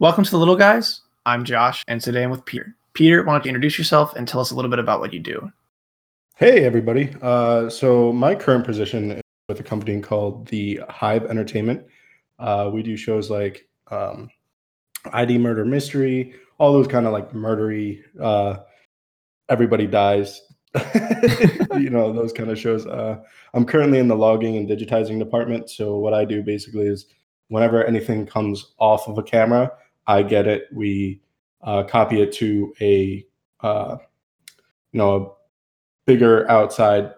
Welcome 0.00 0.24
to 0.24 0.30
the 0.32 0.38
Little 0.38 0.56
Guys. 0.56 1.02
I'm 1.24 1.44
Josh, 1.44 1.84
and 1.86 2.00
today 2.00 2.24
I'm 2.24 2.30
with 2.30 2.44
Peter. 2.44 2.74
Peter, 2.94 3.22
why 3.22 3.34
don't 3.34 3.44
you 3.44 3.50
introduce 3.50 3.78
yourself 3.78 4.16
and 4.16 4.26
tell 4.26 4.40
us 4.40 4.50
a 4.50 4.56
little 4.56 4.68
bit 4.68 4.80
about 4.80 4.98
what 4.98 5.12
you 5.12 5.20
do? 5.20 5.52
Hey, 6.34 6.64
everybody. 6.64 7.14
Uh, 7.22 7.70
so, 7.70 8.12
my 8.12 8.34
current 8.34 8.64
position 8.64 9.12
is 9.12 9.22
with 9.48 9.60
a 9.60 9.62
company 9.62 10.00
called 10.00 10.48
the 10.48 10.80
Hive 10.88 11.26
Entertainment. 11.26 11.86
Uh, 12.40 12.72
we 12.74 12.82
do 12.82 12.96
shows 12.96 13.30
like 13.30 13.68
um, 13.92 14.30
ID 15.12 15.38
Murder 15.38 15.64
Mystery, 15.64 16.34
all 16.58 16.72
those 16.72 16.88
kind 16.88 17.06
of 17.06 17.12
like 17.12 17.32
murdery, 17.32 18.02
uh, 18.20 18.56
everybody 19.48 19.86
dies, 19.86 20.42
you 21.78 21.90
know, 21.90 22.12
those 22.12 22.32
kind 22.32 22.50
of 22.50 22.58
shows. 22.58 22.84
Uh, 22.84 23.18
I'm 23.54 23.64
currently 23.64 24.00
in 24.00 24.08
the 24.08 24.16
logging 24.16 24.56
and 24.56 24.68
digitizing 24.68 25.20
department. 25.20 25.70
So, 25.70 25.98
what 25.98 26.14
I 26.14 26.24
do 26.24 26.42
basically 26.42 26.88
is 26.88 27.06
whenever 27.46 27.84
anything 27.84 28.26
comes 28.26 28.74
off 28.78 29.06
of 29.06 29.18
a 29.18 29.22
camera, 29.22 29.70
I 30.06 30.22
get 30.22 30.46
it. 30.46 30.68
We 30.72 31.20
uh, 31.62 31.84
copy 31.84 32.20
it 32.20 32.32
to 32.34 32.74
a, 32.80 33.26
uh, 33.60 33.96
you 34.92 34.98
know, 34.98 35.16
a 35.16 35.30
bigger 36.06 36.48
outside 36.50 37.12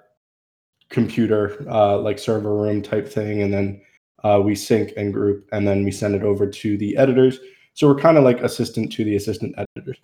computer, 0.89 1.65
uh, 1.69 1.99
like 1.99 2.19
server 2.19 2.55
room 2.55 2.83
type 2.83 3.09
thing, 3.09 3.43
and 3.43 3.53
then 3.53 3.81
uh, 4.25 4.41
we 4.43 4.55
sync 4.55 4.93
and 4.97 5.13
group, 5.13 5.49
and 5.53 5.67
then 5.67 5.85
we 5.85 5.91
send 5.91 6.15
it 6.15 6.23
over 6.23 6.47
to 6.47 6.79
the 6.79 6.97
editors. 6.97 7.39
So 7.75 7.89
we're 7.89 8.01
kind 8.01 8.17
of 8.17 8.25
like 8.25 8.41
assistant 8.41 8.93
to 8.93 9.05
the 9.05 9.17
assistant 9.17 9.55
editors. 9.59 9.99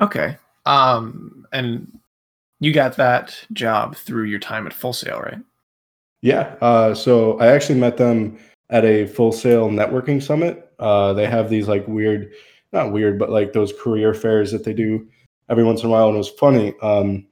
Okay. 0.00 0.36
Um, 0.66 1.46
and 1.52 1.98
you 2.60 2.72
got 2.72 2.96
that 2.96 3.36
job 3.52 3.96
through 3.96 4.24
your 4.24 4.38
time 4.38 4.66
at 4.66 4.72
Full 4.72 4.92
Sail, 4.92 5.20
right? 5.20 5.40
Yeah. 6.20 6.54
Uh, 6.60 6.94
so 6.94 7.38
I 7.40 7.48
actually 7.48 7.80
met 7.80 7.96
them 7.96 8.38
at 8.72 8.84
a 8.84 9.06
Full 9.06 9.30
Sail 9.30 9.68
networking 9.68 10.20
summit. 10.20 10.72
Uh, 10.78 11.12
they 11.12 11.26
have 11.26 11.50
these 11.50 11.68
like 11.68 11.86
weird, 11.86 12.32
not 12.72 12.90
weird, 12.90 13.18
but 13.18 13.30
like 13.30 13.52
those 13.52 13.72
career 13.78 14.14
fairs 14.14 14.50
that 14.50 14.64
they 14.64 14.72
do 14.72 15.06
every 15.48 15.62
once 15.62 15.82
in 15.82 15.88
a 15.88 15.92
while. 15.92 16.08
And 16.08 16.14
it 16.16 16.18
was 16.18 16.30
funny. 16.30 16.74
Um, 16.80 17.26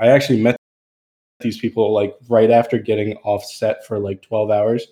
I 0.00 0.08
actually 0.08 0.42
met 0.42 0.56
these 1.40 1.58
people 1.58 1.94
like 1.94 2.14
right 2.28 2.50
after 2.50 2.78
getting 2.78 3.16
off 3.18 3.44
set 3.44 3.86
for 3.86 4.00
like 4.00 4.20
12 4.22 4.50
hours. 4.50 4.86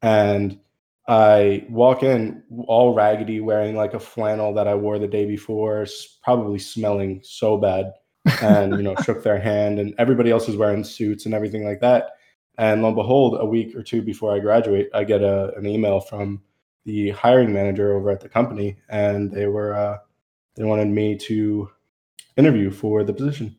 And 0.00 0.60
I 1.08 1.66
walk 1.68 2.04
in 2.04 2.42
all 2.68 2.94
raggedy, 2.94 3.40
wearing 3.40 3.74
like 3.74 3.94
a 3.94 4.00
flannel 4.00 4.54
that 4.54 4.68
I 4.68 4.76
wore 4.76 4.98
the 4.98 5.08
day 5.08 5.24
before, 5.24 5.86
probably 6.22 6.60
smelling 6.60 7.20
so 7.24 7.56
bad. 7.56 7.92
And, 8.42 8.76
you 8.76 8.82
know, 8.82 8.94
shook 9.04 9.22
their 9.22 9.38
hand, 9.40 9.78
and 9.78 9.94
everybody 9.98 10.30
else 10.30 10.48
is 10.48 10.56
wearing 10.56 10.84
suits 10.84 11.26
and 11.26 11.34
everything 11.34 11.64
like 11.64 11.80
that. 11.80 12.15
And 12.58 12.82
lo 12.82 12.88
and 12.88 12.96
behold, 12.96 13.36
a 13.38 13.44
week 13.44 13.76
or 13.76 13.82
two 13.82 14.02
before 14.02 14.34
I 14.34 14.38
graduate, 14.38 14.88
I 14.94 15.04
get 15.04 15.22
a, 15.22 15.54
an 15.56 15.66
email 15.66 16.00
from 16.00 16.42
the 16.86 17.10
hiring 17.10 17.52
manager 17.52 17.94
over 17.94 18.10
at 18.10 18.20
the 18.20 18.28
company, 18.28 18.78
and 18.88 19.30
they 19.30 19.46
were 19.46 19.74
uh, 19.74 19.98
they 20.56 20.64
wanted 20.64 20.88
me 20.88 21.16
to 21.18 21.68
interview 22.36 22.70
for 22.70 23.04
the 23.04 23.12
position. 23.12 23.56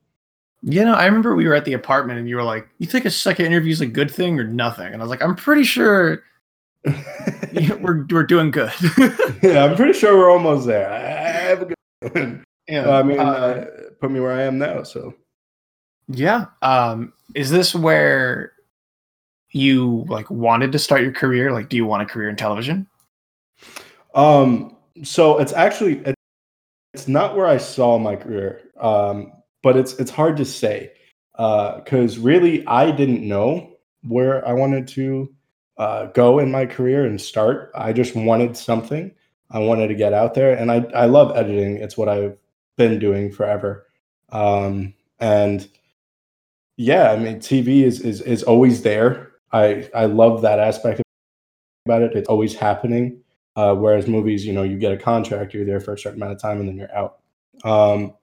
You 0.64 0.84
know, 0.84 0.94
I 0.94 1.06
remember 1.06 1.36
we 1.36 1.48
were 1.48 1.54
at 1.54 1.66
the 1.66 1.74
apartment, 1.74 2.20
and 2.20 2.28
you 2.28 2.36
were 2.36 2.44
like, 2.44 2.68
"You 2.80 2.88
think 2.88 3.06
a 3.06 3.12
second 3.12 3.46
interview 3.46 3.72
is 3.72 3.82
a 3.82 3.86
good 3.86 4.10
thing 4.10 4.40
or 4.40 4.46
nothing?" 4.46 4.88
And 4.88 4.96
I 4.96 5.04
was 5.04 5.10
like, 5.10 5.22
"I'm 5.22 5.36
pretty 5.36 5.64
sure 5.64 6.24
we're 6.84 8.06
we're 8.10 8.24
doing 8.24 8.50
good." 8.50 8.72
yeah, 9.44 9.66
I'm 9.66 9.76
pretty 9.76 9.94
sure 9.94 10.18
we're 10.18 10.32
almost 10.32 10.66
there. 10.66 10.90
I, 10.90 10.98
have 11.50 11.62
a 11.62 11.66
good. 11.66 11.76
One. 12.14 12.44
Yeah, 12.68 12.90
I 12.90 13.04
mean, 13.04 13.20
uh, 13.20 13.24
uh, 13.24 13.66
put 14.02 14.12
me 14.12 14.20
where 14.20 14.34
I 14.34 14.44
am 14.44 14.58
now. 14.58 14.84
So, 14.84 15.14
yeah. 16.10 16.46
Um, 16.62 17.14
is 17.36 17.50
this 17.50 17.76
where 17.76 18.54
you 19.58 20.06
like 20.08 20.30
wanted 20.30 20.72
to 20.72 20.80
start 20.80 21.02
your 21.02 21.12
career? 21.12 21.52
Like, 21.52 21.70
do 21.70 21.78
you 21.78 21.86
want 21.86 22.04
a 22.04 22.06
career 22.06 22.30
in 22.30 22.36
television? 22.36 22.88
Um, 24.16 24.76
so 25.04 25.38
it's 25.38 25.54
actually 25.54 26.02
it's 26.94 27.08
not 27.08 27.36
where 27.36 27.48
I 27.48 27.58
saw 27.58 27.98
my 27.98 28.16
career, 28.16 28.62
um, 28.80 29.32
but 29.62 29.78
it's 29.78 29.94
it's 29.94 30.12
hard 30.12 30.38
to 30.38 30.46
say 30.46 30.92
because 31.34 32.18
uh, 32.18 32.22
really 32.22 32.66
I 32.66 32.92
didn't 32.92 33.28
know 33.28 33.74
where 34.08 34.48
I 34.48 34.54
wanted 34.54 34.88
to 34.90 35.34
uh, 35.78 36.08
go 36.08 36.40
in 36.40 36.50
my 36.50 36.66
career 36.66 37.06
and 37.06 37.22
start. 37.22 37.72
I 37.76 37.94
just 37.94 38.16
wanted 38.16 38.58
something. 38.58 39.12
I 39.52 39.60
wanted 39.60 39.90
to 39.90 39.96
get 39.96 40.14
out 40.14 40.34
there, 40.34 40.58
and 40.58 40.72
I 40.72 40.86
I 40.96 41.06
love 41.06 41.36
editing. 41.38 41.78
It's 41.78 41.98
what 41.98 42.10
I've 42.10 42.38
been 42.78 43.00
doing 43.00 43.32
forever, 43.32 43.88
um, 44.32 44.94
and 45.20 45.68
yeah, 46.78 47.12
I 47.12 47.18
mean, 47.18 47.40
TV 47.40 47.84
is 47.84 48.02
is 48.02 48.22
is 48.22 48.44
always 48.44 48.84
there. 48.84 49.27
I 49.52 49.90
I 49.96 50.06
love 50.06 50.42
that 50.42 50.60
aspect 50.60 51.02
about 51.86 52.02
it. 52.02 52.14
It's 52.16 52.30
always 52.30 52.56
happening. 52.56 53.22
Uh, 53.56 53.74
whereas 53.74 54.08
movies, 54.08 54.46
you 54.46 54.54
know, 54.54 54.62
you 54.64 54.78
get 54.78 54.92
a 54.92 54.98
contract, 54.98 55.54
you're 55.54 55.66
there 55.66 55.80
for 55.80 55.94
a 55.94 55.98
certain 55.98 56.22
amount 56.22 56.34
of 56.34 56.40
time, 56.42 56.60
and 56.60 56.70
then 56.70 56.78
you're 56.78 56.96
out. 56.96 57.20
Um, 57.64 58.14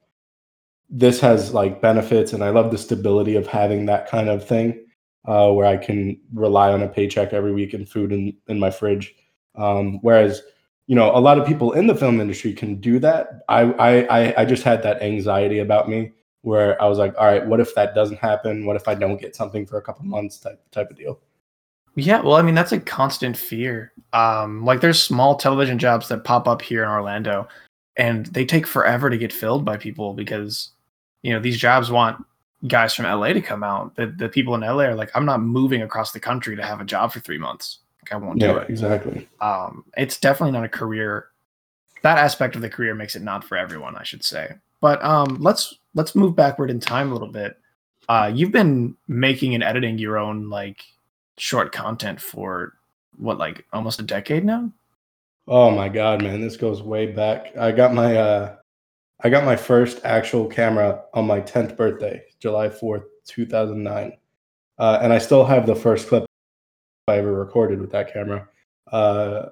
this 0.88 1.20
has 1.20 1.52
like 1.52 1.80
benefits, 1.80 2.32
and 2.32 2.44
I 2.44 2.50
love 2.50 2.70
the 2.70 2.78
stability 2.78 3.36
of 3.36 3.46
having 3.46 3.86
that 3.86 4.08
kind 4.08 4.28
of 4.28 4.46
thing, 4.46 4.86
uh, 5.24 5.50
where 5.50 5.66
I 5.66 5.76
can 5.76 6.20
rely 6.32 6.72
on 6.72 6.82
a 6.82 6.88
paycheck 6.88 7.32
every 7.32 7.52
week 7.52 7.74
and 7.74 7.88
food 7.88 8.12
in 8.12 8.36
in 8.48 8.60
my 8.60 8.70
fridge. 8.70 9.14
Um, 9.56 9.98
whereas, 10.02 10.42
you 10.86 10.94
know, 10.94 11.10
a 11.16 11.18
lot 11.20 11.38
of 11.38 11.46
people 11.46 11.72
in 11.72 11.86
the 11.88 11.96
film 11.96 12.20
industry 12.20 12.52
can 12.52 12.76
do 12.76 12.98
that. 13.00 13.40
I 13.48 13.62
I 13.72 14.42
I 14.42 14.44
just 14.44 14.62
had 14.62 14.82
that 14.84 15.02
anxiety 15.02 15.58
about 15.58 15.88
me 15.88 16.12
where 16.44 16.80
I 16.80 16.86
was 16.86 16.98
like, 16.98 17.14
all 17.18 17.24
right, 17.24 17.44
what 17.44 17.58
if 17.58 17.74
that 17.74 17.94
doesn't 17.94 18.18
happen? 18.18 18.66
What 18.66 18.76
if 18.76 18.86
I 18.86 18.94
don't 18.94 19.20
get 19.20 19.34
something 19.34 19.64
for 19.64 19.78
a 19.78 19.82
couple 19.82 20.04
months 20.04 20.38
type 20.38 20.62
type 20.70 20.90
of 20.90 20.96
deal? 20.96 21.18
Yeah, 21.96 22.20
well, 22.20 22.34
I 22.34 22.42
mean 22.42 22.54
that's 22.54 22.72
a 22.72 22.80
constant 22.80 23.36
fear. 23.36 23.92
Um, 24.12 24.64
like 24.64 24.80
there's 24.80 25.02
small 25.02 25.36
television 25.36 25.78
jobs 25.78 26.08
that 26.08 26.24
pop 26.24 26.46
up 26.46 26.60
here 26.60 26.82
in 26.82 26.90
Orlando, 26.90 27.48
and 27.96 28.26
they 28.26 28.44
take 28.44 28.66
forever 28.66 29.08
to 29.08 29.16
get 29.16 29.32
filled 29.32 29.64
by 29.64 29.78
people 29.78 30.12
because 30.12 30.70
you 31.22 31.32
know 31.32 31.40
these 31.40 31.56
jobs 31.56 31.90
want 31.90 32.22
guys 32.68 32.94
from 32.94 33.06
LA 33.06 33.32
to 33.32 33.40
come 33.40 33.64
out. 33.64 33.96
The 33.96 34.08
the 34.08 34.28
people 34.28 34.54
in 34.54 34.60
LA 34.60 34.84
are 34.84 34.94
like, 34.94 35.10
I'm 35.14 35.24
not 35.24 35.40
moving 35.40 35.80
across 35.80 36.12
the 36.12 36.20
country 36.20 36.56
to 36.56 36.62
have 36.62 36.80
a 36.80 36.84
job 36.84 37.10
for 37.12 37.20
three 37.20 37.38
months. 37.38 37.78
Like 38.02 38.12
I 38.12 38.22
won't 38.22 38.38
yeah, 38.38 38.52
do 38.52 38.58
it. 38.58 38.70
Exactly. 38.70 39.26
Um, 39.40 39.84
it's 39.96 40.20
definitely 40.20 40.52
not 40.52 40.64
a 40.64 40.68
career. 40.68 41.28
That 42.02 42.18
aspect 42.18 42.54
of 42.54 42.60
the 42.60 42.68
career 42.68 42.94
makes 42.94 43.16
it 43.16 43.22
not 43.22 43.44
for 43.44 43.56
everyone, 43.56 43.96
I 43.96 44.02
should 44.02 44.22
say. 44.22 44.56
But 44.82 45.02
um, 45.02 45.38
let's 45.40 45.78
let's 45.94 46.14
move 46.14 46.36
backward 46.36 46.70
in 46.70 46.80
time 46.80 47.10
a 47.10 47.12
little 47.12 47.28
bit. 47.28 47.58
Uh, 48.08 48.30
you've 48.34 48.52
been 48.52 48.96
making 49.08 49.54
and 49.54 49.64
editing 49.64 49.98
your 49.98 50.18
own 50.18 50.50
like 50.50 50.84
short 51.38 51.72
content 51.72 52.20
for 52.20 52.74
what 53.16 53.38
like 53.38 53.64
almost 53.72 54.00
a 54.00 54.02
decade 54.02 54.44
now. 54.44 54.70
Oh 55.46 55.70
my 55.70 55.88
god, 55.88 56.22
man, 56.22 56.40
this 56.40 56.56
goes 56.56 56.82
way 56.82 57.06
back. 57.06 57.56
I 57.56 57.72
got 57.72 57.94
my 57.94 58.16
uh, 58.16 58.56
I 59.22 59.28
got 59.30 59.44
my 59.44 59.56
first 59.56 60.00
actual 60.04 60.46
camera 60.46 61.02
on 61.14 61.26
my 61.26 61.40
tenth 61.40 61.76
birthday, 61.76 62.22
July 62.40 62.68
fourth, 62.68 63.04
two 63.26 63.46
thousand 63.46 63.82
nine, 63.82 64.12
uh, 64.78 64.98
and 65.00 65.12
I 65.12 65.18
still 65.18 65.44
have 65.44 65.66
the 65.66 65.74
first 65.74 66.08
clip 66.08 66.26
I 67.08 67.18
ever 67.18 67.32
recorded 67.32 67.80
with 67.80 67.92
that 67.92 68.12
camera. 68.12 68.48
Uh, 68.90 69.46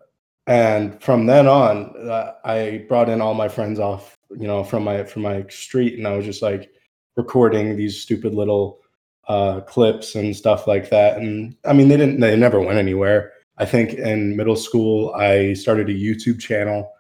and 0.47 1.00
from 1.02 1.26
then 1.26 1.47
on, 1.47 1.94
uh, 2.08 2.34
I 2.44 2.84
brought 2.88 3.08
in 3.08 3.20
all 3.20 3.34
my 3.34 3.48
friends 3.48 3.78
off 3.78 4.16
you 4.38 4.47
know, 4.47 4.65
from 4.65 4.84
my 4.84 5.04
from 5.04 5.22
my 5.22 5.44
street, 5.48 5.98
and 5.98 6.06
I 6.06 6.16
was 6.16 6.25
just 6.25 6.43
like 6.43 6.70
recording 7.16 7.76
these 7.76 8.00
stupid 8.00 8.34
little 8.34 8.81
uh, 9.28 9.60
clips 9.60 10.15
and 10.15 10.34
stuff 10.37 10.66
like 10.66 10.91
that. 10.91 11.19
And 11.19 11.56
I 11.65 11.72
mean, 11.72 11.88
they 11.88 11.97
didn't, 11.97 12.20
they 12.20 12.37
never 12.37 12.60
went 12.60 12.78
anywhere. 12.78 13.32
I 13.59 13.65
think 13.65 13.94
in 13.94 14.37
middle 14.37 14.56
school, 14.56 15.15
I 15.15 15.53
started 15.53 15.88
a 15.88 15.94
YouTube 15.94 16.41
channel 16.41 16.91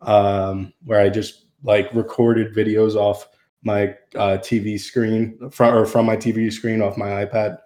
um, 0.00 0.72
where 0.84 1.00
I 1.00 1.08
just 1.08 1.46
like 1.62 1.92
recorded 1.94 2.54
videos 2.54 2.94
off 2.94 3.28
my 3.62 3.94
uh, 4.14 4.38
TV 4.38 4.78
screen 4.78 5.50
from 5.50 5.74
or 5.74 5.84
from 5.84 6.06
my 6.06 6.16
TV 6.16 6.52
screen 6.52 6.80
off 6.80 6.96
my 6.96 7.24
iPad 7.24 7.58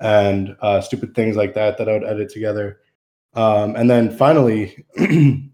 and 0.00 0.56
uh, 0.60 0.80
stupid 0.80 1.14
things 1.14 1.36
like 1.36 1.54
that 1.54 1.78
that 1.78 1.88
I 1.88 1.92
would 1.92 2.04
edit 2.04 2.30
together. 2.30 2.80
Um, 3.34 3.76
and 3.76 3.88
then 3.88 4.10
finally, 4.16 4.84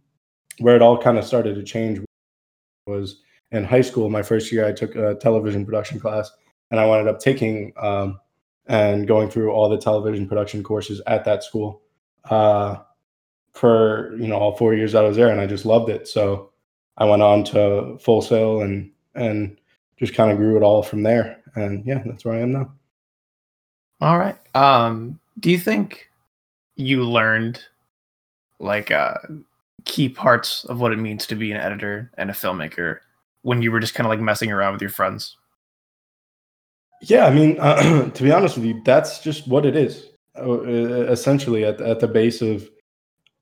where 0.58 0.76
it 0.76 0.82
all 0.82 0.98
kind 0.98 1.18
of 1.18 1.24
started 1.24 1.56
to 1.56 1.62
change 1.62 2.00
was 2.86 3.20
in 3.50 3.64
high 3.64 3.80
school. 3.80 4.08
My 4.08 4.22
first 4.22 4.52
year, 4.52 4.66
I 4.66 4.72
took 4.72 4.94
a 4.94 5.14
television 5.16 5.64
production 5.64 6.00
class, 6.00 6.30
and 6.70 6.80
I 6.80 6.88
ended 6.88 7.12
up 7.12 7.20
taking 7.20 7.72
um, 7.76 8.18
and 8.66 9.06
going 9.06 9.30
through 9.30 9.52
all 9.52 9.68
the 9.68 9.78
television 9.78 10.28
production 10.28 10.62
courses 10.62 11.00
at 11.06 11.24
that 11.24 11.44
school 11.44 11.82
uh, 12.30 12.76
for 13.52 14.14
you 14.16 14.26
know 14.26 14.36
all 14.36 14.56
four 14.56 14.74
years 14.74 14.94
I 14.94 15.02
was 15.02 15.16
there, 15.16 15.28
and 15.28 15.40
I 15.40 15.46
just 15.46 15.64
loved 15.64 15.90
it. 15.90 16.08
So 16.08 16.50
I 16.96 17.04
went 17.04 17.22
on 17.22 17.44
to 17.44 17.98
Full 17.98 18.22
Sail 18.22 18.62
and 18.62 18.90
and 19.14 19.58
just 19.98 20.14
kind 20.14 20.30
of 20.30 20.38
grew 20.38 20.56
it 20.56 20.62
all 20.62 20.82
from 20.82 21.02
there. 21.02 21.42
And 21.54 21.84
yeah, 21.86 22.02
that's 22.04 22.24
where 22.24 22.34
I 22.34 22.40
am 22.40 22.52
now. 22.52 22.72
All 24.00 24.18
right. 24.18 24.36
Um, 24.56 25.20
do 25.38 25.50
you 25.50 25.58
think 25.58 26.08
you 26.76 27.04
learned 27.04 27.62
like 28.58 28.90
uh 28.90 29.14
key 29.84 30.08
parts 30.08 30.64
of 30.64 30.80
what 30.80 30.92
it 30.92 30.98
means 30.98 31.26
to 31.26 31.34
be 31.34 31.50
an 31.50 31.56
editor 31.56 32.10
and 32.16 32.30
a 32.30 32.34
filmmaker 32.34 32.98
when 33.42 33.62
you 33.62 33.72
were 33.72 33.80
just 33.80 33.94
kind 33.94 34.06
of 34.06 34.10
like 34.10 34.20
messing 34.20 34.50
around 34.50 34.72
with 34.72 34.82
your 34.82 34.90
friends? 34.90 35.36
Yeah, 37.02 37.26
I 37.26 37.34
mean, 37.34 37.58
uh, 37.58 38.10
to 38.14 38.22
be 38.22 38.32
honest 38.32 38.56
with 38.56 38.66
you, 38.66 38.80
that's 38.84 39.18
just 39.20 39.48
what 39.48 39.66
it 39.66 39.76
is. 39.76 40.08
Uh, 40.38 40.62
essentially, 40.62 41.64
at 41.64 41.80
at 41.80 42.00
the 42.00 42.08
base 42.08 42.40
of 42.40 42.70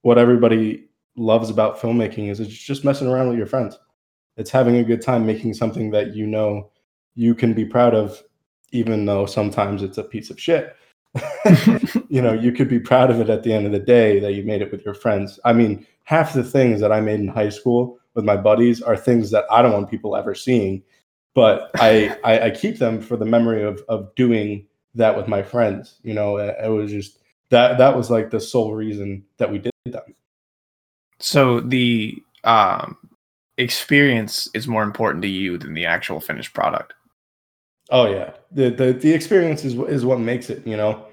what 0.03 0.19
everybody 0.19 0.89
loves 1.17 1.51
about 1.51 1.79
filmmaking 1.79 2.31
is 2.31 2.41
it's 2.41 2.53
just 2.53 2.85
messing 2.85 3.07
around 3.07 3.29
with 3.29 3.39
your 3.39 3.47
friends. 3.47 3.79
It's 4.37 4.51
having 4.51 4.77
a 4.77 4.85
good 4.85 5.03
time 5.03 5.27
making 5.27 5.55
something 5.55 5.91
that 5.91 6.15
you 6.15 6.27
know 6.27 6.71
you 7.15 7.35
can 7.35 7.53
be 7.53 7.65
proud 7.65 7.95
of, 7.95 8.23
even 8.73 9.05
though 9.05 9.27
sometimes 9.27 9.83
it's 9.83 9.99
a 9.99 10.03
piece 10.03 10.31
of 10.31 10.41
shit. 10.41 10.75
you 12.09 12.23
know, 12.23 12.33
you 12.33 12.53
could 12.53 12.69
be 12.69 12.81
proud 12.81 13.11
of 13.11 13.21
it 13.21 13.29
at 13.29 13.43
the 13.43 13.53
end 13.53 13.67
of 13.67 13.73
the 13.73 13.79
day 13.79 14.19
that 14.21 14.33
you 14.33 14.43
made 14.43 14.63
it 14.63 14.73
with 14.73 14.85
your 14.85 14.95
friends. 14.95 15.39
I 15.45 15.53
mean, 15.53 15.87
half 16.11 16.33
the 16.33 16.43
things 16.43 16.81
that 16.81 16.91
I 16.91 17.01
made 17.01 17.21
in 17.21 17.29
high 17.29 17.51
school 17.51 17.97
with 18.15 18.25
my 18.25 18.37
buddies 18.37 18.83
are 18.83 18.97
things 18.97 19.31
that 19.31 19.45
I 19.49 19.63
don't 19.63 19.73
want 19.73 19.89
people 19.89 20.17
ever 20.17 20.35
seeing, 20.35 20.83
but 21.37 21.71
I, 21.77 22.19
I, 22.25 22.41
I 22.47 22.51
keep 22.51 22.79
them 22.79 23.01
for 23.01 23.17
the 23.17 23.25
memory 23.25 23.63
of 23.63 23.81
of 23.89 24.13
doing 24.17 24.67
that 24.97 25.17
with 25.17 25.29
my 25.29 25.41
friends. 25.41 26.01
You 26.03 26.15
know, 26.15 26.37
it 26.39 26.69
was 26.69 26.91
just 26.91 27.21
that 27.51 27.79
that 27.79 27.97
was 27.97 28.11
like 28.11 28.31
the 28.31 28.41
sole 28.41 28.75
reason 28.75 29.25
that 29.39 29.53
we 29.53 29.59
did 29.59 29.73
them. 29.87 30.17
So 31.21 31.61
the 31.61 32.21
um, 32.43 32.97
experience 33.57 34.49
is 34.53 34.67
more 34.67 34.83
important 34.83 35.23
to 35.23 35.29
you 35.29 35.59
than 35.59 35.75
the 35.75 35.87
actual 35.87 36.19
finished 36.19 36.55
product. 36.55 36.93
Oh 37.91 38.11
yeah, 38.11 38.33
the 38.51 38.71
the 38.71 38.93
the 38.95 39.13
experience 39.13 39.65
is 39.65 39.75
is 39.75 40.05
what 40.05 40.19
makes 40.19 40.51
it. 40.51 40.67
You 40.67 40.77
know, 40.77 41.07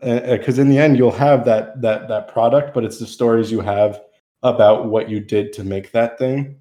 because 0.00 0.60
uh, 0.60 0.62
in 0.62 0.68
the 0.68 0.78
end 0.78 0.96
you'll 0.96 1.10
have 1.10 1.44
that 1.44 1.82
that 1.82 2.06
that 2.06 2.28
product, 2.28 2.72
but 2.72 2.84
it's 2.84 3.00
the 3.00 3.06
stories 3.08 3.50
you 3.50 3.60
have 3.60 4.00
about 4.44 4.86
what 4.86 5.08
you 5.08 5.18
did 5.18 5.52
to 5.54 5.64
make 5.64 5.90
that 5.90 6.18
thing 6.18 6.56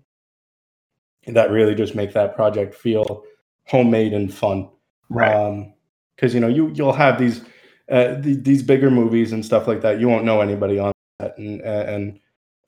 that 1.27 1.51
really 1.51 1.75
just 1.75 1.95
make 1.95 2.13
that 2.13 2.35
project 2.35 2.73
feel 2.73 3.23
homemade 3.65 4.13
and 4.13 4.33
fun. 4.33 4.69
Right. 5.09 5.71
Because 6.15 6.31
um, 6.31 6.35
you 6.35 6.39
know 6.41 6.47
you 6.47 6.71
you'll 6.73 6.93
have 6.93 7.19
these 7.19 7.41
uh, 7.91 8.15
the, 8.15 8.35
these 8.35 8.63
bigger 8.63 8.89
movies 8.89 9.31
and 9.31 9.45
stuff 9.45 9.67
like 9.67 9.81
that. 9.81 9.99
You 9.99 10.07
won't 10.09 10.25
know 10.25 10.41
anybody 10.41 10.79
on 10.79 10.91
that, 11.19 11.37
and 11.37 11.61
and 11.61 12.19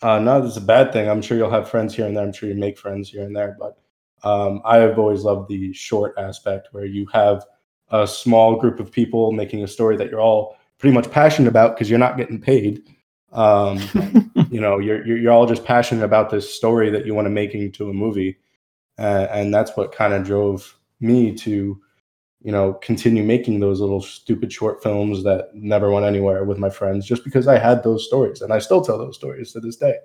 uh, 0.02 0.20
not 0.20 0.40
that 0.40 0.48
it's 0.48 0.58
a 0.58 0.62
bad 0.62 0.94
thing. 0.94 1.10
I'm 1.10 1.22
sure 1.22 1.38
you'll 1.38 1.50
have 1.50 1.70
friends 1.70 1.96
here 1.96 2.06
and 2.06 2.16
there. 2.16 2.24
I'm 2.24 2.34
sure 2.34 2.50
you 2.50 2.56
make 2.56 2.78
friends 2.78 3.10
here 3.10 3.24
and 3.24 3.36
there. 3.36 3.58
But 3.60 3.78
um, 4.24 4.62
I 4.66 4.78
have 4.78 5.00
always 5.00 5.24
loved 5.24 5.50
the 5.50 5.74
short 5.74 6.14
aspect 6.18 6.70
where 6.72 6.86
you 6.86 7.08
have 7.14 7.46
a 7.90 8.08
small 8.08 8.58
group 8.58 8.80
of 8.80 8.92
people 8.92 9.32
making 9.32 9.64
a 9.64 9.68
story 9.68 9.96
that 9.98 10.10
you're 10.10 10.22
all 10.22 10.58
pretty 10.78 10.94
much 10.94 11.10
passionate 11.10 11.48
about 11.48 11.76
because 11.76 11.90
you're 11.90 12.00
not 12.00 12.18
getting 12.18 12.42
paid. 12.42 12.84
Um, 13.32 13.80
you 14.50 14.62
know, 14.62 14.80
you're, 14.80 15.06
you're, 15.06 15.18
you're 15.18 15.34
all 15.34 15.46
just 15.46 15.66
passionate 15.66 16.04
about 16.04 16.30
this 16.30 16.54
story 16.54 16.90
that 16.90 17.06
you 17.06 17.14
want 17.14 17.26
to 17.26 17.32
make 17.32 17.54
into 17.54 17.90
a 17.90 17.94
movie, 17.94 18.38
uh, 18.98 19.28
and 19.30 19.54
that's 19.54 19.76
what 19.76 19.92
kind 19.92 20.14
of 20.14 20.24
drove 20.24 20.78
me 21.00 21.36
to 21.36 21.82
you 22.46 22.52
know, 22.52 22.74
continue 22.74 23.24
making 23.24 23.60
those 23.60 23.82
little 23.82 24.04
stupid 24.04 24.54
short 24.54 24.84
films 24.84 25.24
that 25.24 25.50
never 25.56 25.90
went 25.90 26.06
anywhere 26.06 26.44
with 26.44 26.60
my 26.60 26.70
friends 26.70 27.04
just 27.04 27.24
because 27.24 27.48
I 27.48 27.58
had 27.58 27.84
those 27.84 28.06
stories 28.06 28.44
and 28.44 28.54
I 28.54 28.60
still 28.60 28.82
tell 28.82 29.00
those 29.00 29.16
stories 29.16 29.52
to 29.54 29.60
this 29.60 29.78
day. 29.78 29.96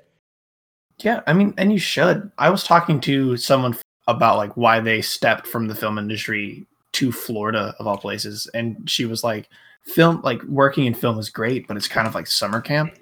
Yeah, 1.00 1.20
I 1.26 1.34
mean, 1.34 1.52
and 1.58 1.70
you 1.70 1.78
should. 1.78 2.32
I 2.38 2.48
was 2.48 2.64
talking 2.64 2.98
to 3.02 3.36
someone 3.36 3.76
about 4.08 4.38
like 4.38 4.56
why 4.56 4.80
they 4.80 5.02
stepped 5.02 5.46
from 5.46 5.68
the 5.68 5.74
film 5.74 5.98
industry 5.98 6.66
to 6.92 7.12
Florida 7.12 7.74
of 7.78 7.86
all 7.86 7.98
places 7.98 8.48
and 8.54 8.88
she 8.88 9.04
was 9.04 9.22
like 9.22 9.46
film 9.82 10.22
like 10.22 10.42
working 10.44 10.86
in 10.86 10.94
film 10.94 11.18
is 11.18 11.28
great, 11.28 11.68
but 11.68 11.76
it's 11.76 11.88
kind 11.88 12.08
of 12.08 12.14
like 12.14 12.26
summer 12.26 12.62
camp. 12.62 12.94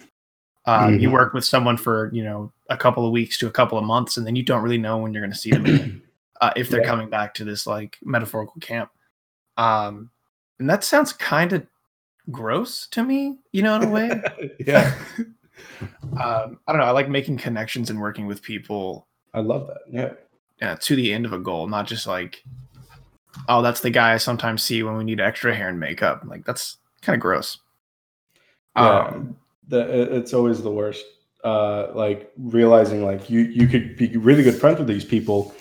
Um, 0.69 0.91
mm-hmm. 0.93 1.01
You 1.01 1.11
work 1.11 1.33
with 1.33 1.47
someone 1.47 1.79
for 1.79 2.11
you 2.13 2.23
know 2.23 2.53
a 2.69 2.77
couple 2.77 3.07
of 3.07 3.11
weeks 3.11 3.39
to 3.39 3.47
a 3.47 3.51
couple 3.51 3.79
of 3.79 3.85
months, 3.85 4.19
and 4.19 4.27
then 4.27 4.37
you 4.37 4.43
don't 4.43 4.63
really 4.63 4.77
know 4.77 4.99
when 4.99 5.15
you're 5.15 5.23
going 5.23 5.33
to 5.33 5.39
see 5.39 5.51
them 5.51 6.03
uh, 6.43 6.51
if 6.57 6.69
they're 6.69 6.83
yeah. 6.83 6.87
coming 6.87 7.09
back 7.09 7.33
to 7.35 7.45
this 7.45 7.67
like 7.67 7.97
metaphorical 8.03 8.61
camp. 8.61 8.91
Um, 9.57 10.11
and 10.59 10.69
that 10.69 10.85
sounds 10.85 11.15
kind 11.15 11.55
of 11.55 11.67
gross 12.31 12.87
to 12.89 13.03
me, 13.03 13.39
you 13.53 13.63
know, 13.63 13.77
in 13.77 13.85
a 13.85 13.89
way. 13.89 14.23
yeah. 14.67 14.95
um, 16.21 16.59
I 16.67 16.73
don't 16.73 16.79
know. 16.79 16.85
I 16.85 16.91
like 16.91 17.09
making 17.09 17.39
connections 17.39 17.89
and 17.89 17.99
working 17.99 18.27
with 18.27 18.43
people. 18.43 19.07
I 19.33 19.41
love 19.41 19.69
that. 19.69 19.81
Yeah. 19.91 20.13
Yeah. 20.61 20.75
To 20.75 20.97
the 20.97 21.15
end 21.15 21.25
of 21.25 21.33
a 21.33 21.39
goal, 21.39 21.67
not 21.67 21.87
just 21.87 22.07
like, 22.07 22.45
oh, 23.49 23.63
that's 23.63 23.81
the 23.81 23.91
guy 23.91 24.13
I 24.13 24.19
sometimes 24.19 24.63
see 24.63 24.83
when 24.83 24.99
we 24.99 25.05
need 25.05 25.19
extra 25.19 25.55
hair 25.55 25.71
and 25.71 25.81
makeup. 25.81 26.25
Like 26.27 26.45
that's 26.45 26.77
kind 27.01 27.15
of 27.15 27.21
gross. 27.21 27.59
Yeah. 28.77 28.99
Um, 28.99 29.37
the, 29.69 30.17
it's 30.17 30.35
always 30.35 30.63
the 30.63 30.71
worst. 30.71 31.05
Uh, 31.45 31.93
like 31.95 32.33
realizing 32.37 33.05
like 33.05 33.31
you 33.31 33.41
you 33.43 33.69
could 33.69 33.97
be 33.97 34.17
really 34.17 34.43
good 34.43 34.57
friends 34.57 34.79
with 34.79 34.89
these 34.89 35.05
people 35.05 35.55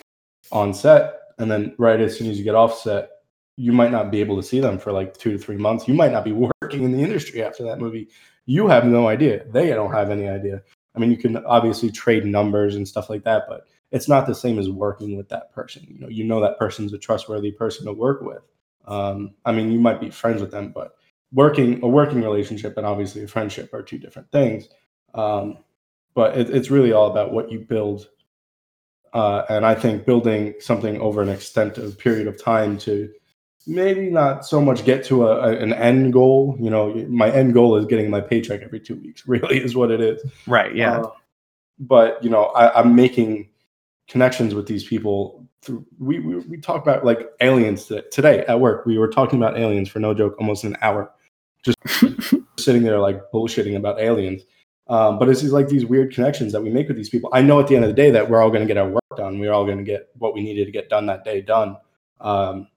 on 0.52 0.74
set, 0.74 1.20
and 1.38 1.52
then 1.52 1.76
right 1.78 2.02
as 2.02 2.18
soon 2.18 2.30
as 2.30 2.38
you 2.38 2.44
get 2.44 2.56
off 2.56 2.80
set, 2.80 3.10
you 3.58 3.72
might 3.72 3.92
not 3.92 4.10
be 4.10 4.20
able 4.20 4.36
to 4.36 4.44
see 4.44 4.60
them 4.60 4.80
for 4.80 4.92
like 4.92 5.16
two 5.18 5.32
to 5.32 5.38
three 5.38 5.58
months. 5.58 5.88
You 5.88 5.94
might 5.94 6.12
not 6.12 6.26
be 6.26 6.32
working 6.62 6.84
in 6.84 6.92
the 6.92 7.04
industry 7.04 7.44
after 7.44 7.64
that 7.64 7.80
movie. 7.80 8.10
You 8.46 8.68
have 8.68 8.86
no 8.86 9.08
idea. 9.08 9.46
They 9.52 9.68
don't 9.70 9.92
have 9.92 10.10
any 10.10 10.28
idea. 10.28 10.64
I 10.96 11.00
mean, 11.00 11.12
you 11.12 11.18
can 11.18 11.38
obviously 11.46 11.92
trade 11.92 12.26
numbers 12.26 12.76
and 12.76 12.88
stuff 12.88 13.10
like 13.10 13.24
that, 13.24 13.44
but 13.48 13.68
it's 13.92 14.10
not 14.10 14.26
the 14.26 14.34
same 14.34 14.58
as 14.58 14.70
working 14.70 15.16
with 15.16 15.30
that 15.30 15.52
person. 15.54 15.86
You 15.88 16.00
know, 16.00 16.08
you 16.08 16.24
know 16.24 16.42
that 16.42 16.58
person's 16.58 16.92
a 16.94 16.98
trustworthy 16.98 17.52
person 17.52 17.86
to 17.86 17.94
work 17.94 18.22
with. 18.22 18.42
Um, 18.86 19.36
I 19.46 19.52
mean, 19.52 19.72
you 19.72 19.80
might 19.80 20.00
be 20.00 20.10
friends 20.10 20.42
with 20.42 20.52
them, 20.52 20.72
but 20.74 20.97
working 21.32 21.84
a 21.84 21.88
working 21.88 22.22
relationship 22.22 22.78
and 22.78 22.86
obviously 22.86 23.24
a 23.24 23.28
friendship 23.28 23.74
are 23.74 23.82
two 23.82 23.98
different 23.98 24.32
things. 24.32 24.70
Um, 25.14 25.58
but 26.14 26.38
it, 26.38 26.50
it's 26.50 26.72
really 26.72 26.92
all 26.92 27.10
about 27.10 27.32
what 27.32 27.52
you 27.52 27.60
build. 27.60 28.08
Uh, 29.14 29.44
and 29.50 29.66
I 29.66 29.76
think 29.76 30.06
building 30.06 30.56
something 30.60 31.00
over 31.00 31.22
an 31.22 31.30
extensive 31.30 31.98
period 31.98 32.28
of 32.28 32.42
time 32.42 32.78
to 32.80 33.10
maybe 33.68 34.10
not 34.10 34.46
so 34.46 34.62
much 34.62 34.86
get 34.86 35.04
to 35.06 35.28
a, 35.28 35.50
a, 35.50 35.58
an 35.58 35.74
end 35.74 36.14
goal. 36.14 36.58
You 36.60 36.70
know, 36.70 36.94
my 37.10 37.30
end 37.30 37.54
goal 37.54 37.76
is 37.76 37.86
getting 37.86 38.10
my 38.10 38.22
paycheck 38.22 38.62
every 38.62 38.80
two 38.80 38.96
weeks. 38.96 39.24
Really, 39.28 39.62
is 39.62 39.76
what 39.76 39.92
it 39.92 40.02
is. 40.02 40.24
Right. 40.48 40.76
Yeah. 40.76 41.02
Uh, 41.02 41.12
but 41.80 42.24
you 42.24 42.30
know, 42.30 42.46
I, 42.46 42.80
I'm 42.80 42.96
making 42.96 43.50
connections 44.08 44.56
with 44.56 44.68
these 44.68 44.84
people. 44.84 45.46
Through, 45.62 45.86
we, 46.00 46.20
we 46.20 46.38
we 46.38 46.58
talk 46.58 46.82
about 46.82 47.04
like 47.04 47.30
aliens 47.42 47.86
today, 47.86 48.08
today 48.12 48.46
at 48.48 48.60
work. 48.60 48.86
We 48.86 48.98
were 48.98 49.10
talking 49.10 49.38
about 49.38 49.58
aliens 49.58 49.90
for 49.90 50.00
no 50.00 50.14
joke, 50.14 50.36
almost 50.40 50.64
an 50.64 50.78
hour, 50.82 51.12
just 51.68 52.34
sitting 52.60 52.84
there 52.84 53.00
like 53.00 53.22
bullshitting 53.32 53.76
about 53.76 54.00
aliens. 54.00 54.44
Um, 54.90 55.20
but 55.20 55.28
it's 55.28 55.42
just 55.42 55.54
like 55.54 55.68
these 55.68 55.86
weird 55.86 56.14
connections 56.14 56.54
that 56.54 56.62
we 56.62 56.70
make 56.70 56.88
with 56.88 56.96
these 56.96 57.10
people. 57.10 57.30
I 57.34 57.42
know 57.42 57.60
at 57.60 57.68
the 57.68 57.76
end 57.76 57.84
of 57.84 57.90
the 57.90 57.96
day 57.96 58.10
that 58.12 58.30
we're 58.30 58.42
all 58.42 58.50
going 58.50 58.66
to 58.66 58.74
get 58.74 58.78
our 58.78 58.90
work 58.90 59.04
done. 59.18 59.40
We're 59.40 59.52
all 59.52 59.66
going 59.66 59.80
to 59.80 59.84
get 59.84 60.10
what 60.18 60.34
we 60.34 60.42
needed 60.42 60.66
to 60.66 60.72
get 60.72 60.90
done 60.90 61.06
that 61.08 61.26
day 61.26 61.42
done. 61.42 61.78
Um, 62.22 62.70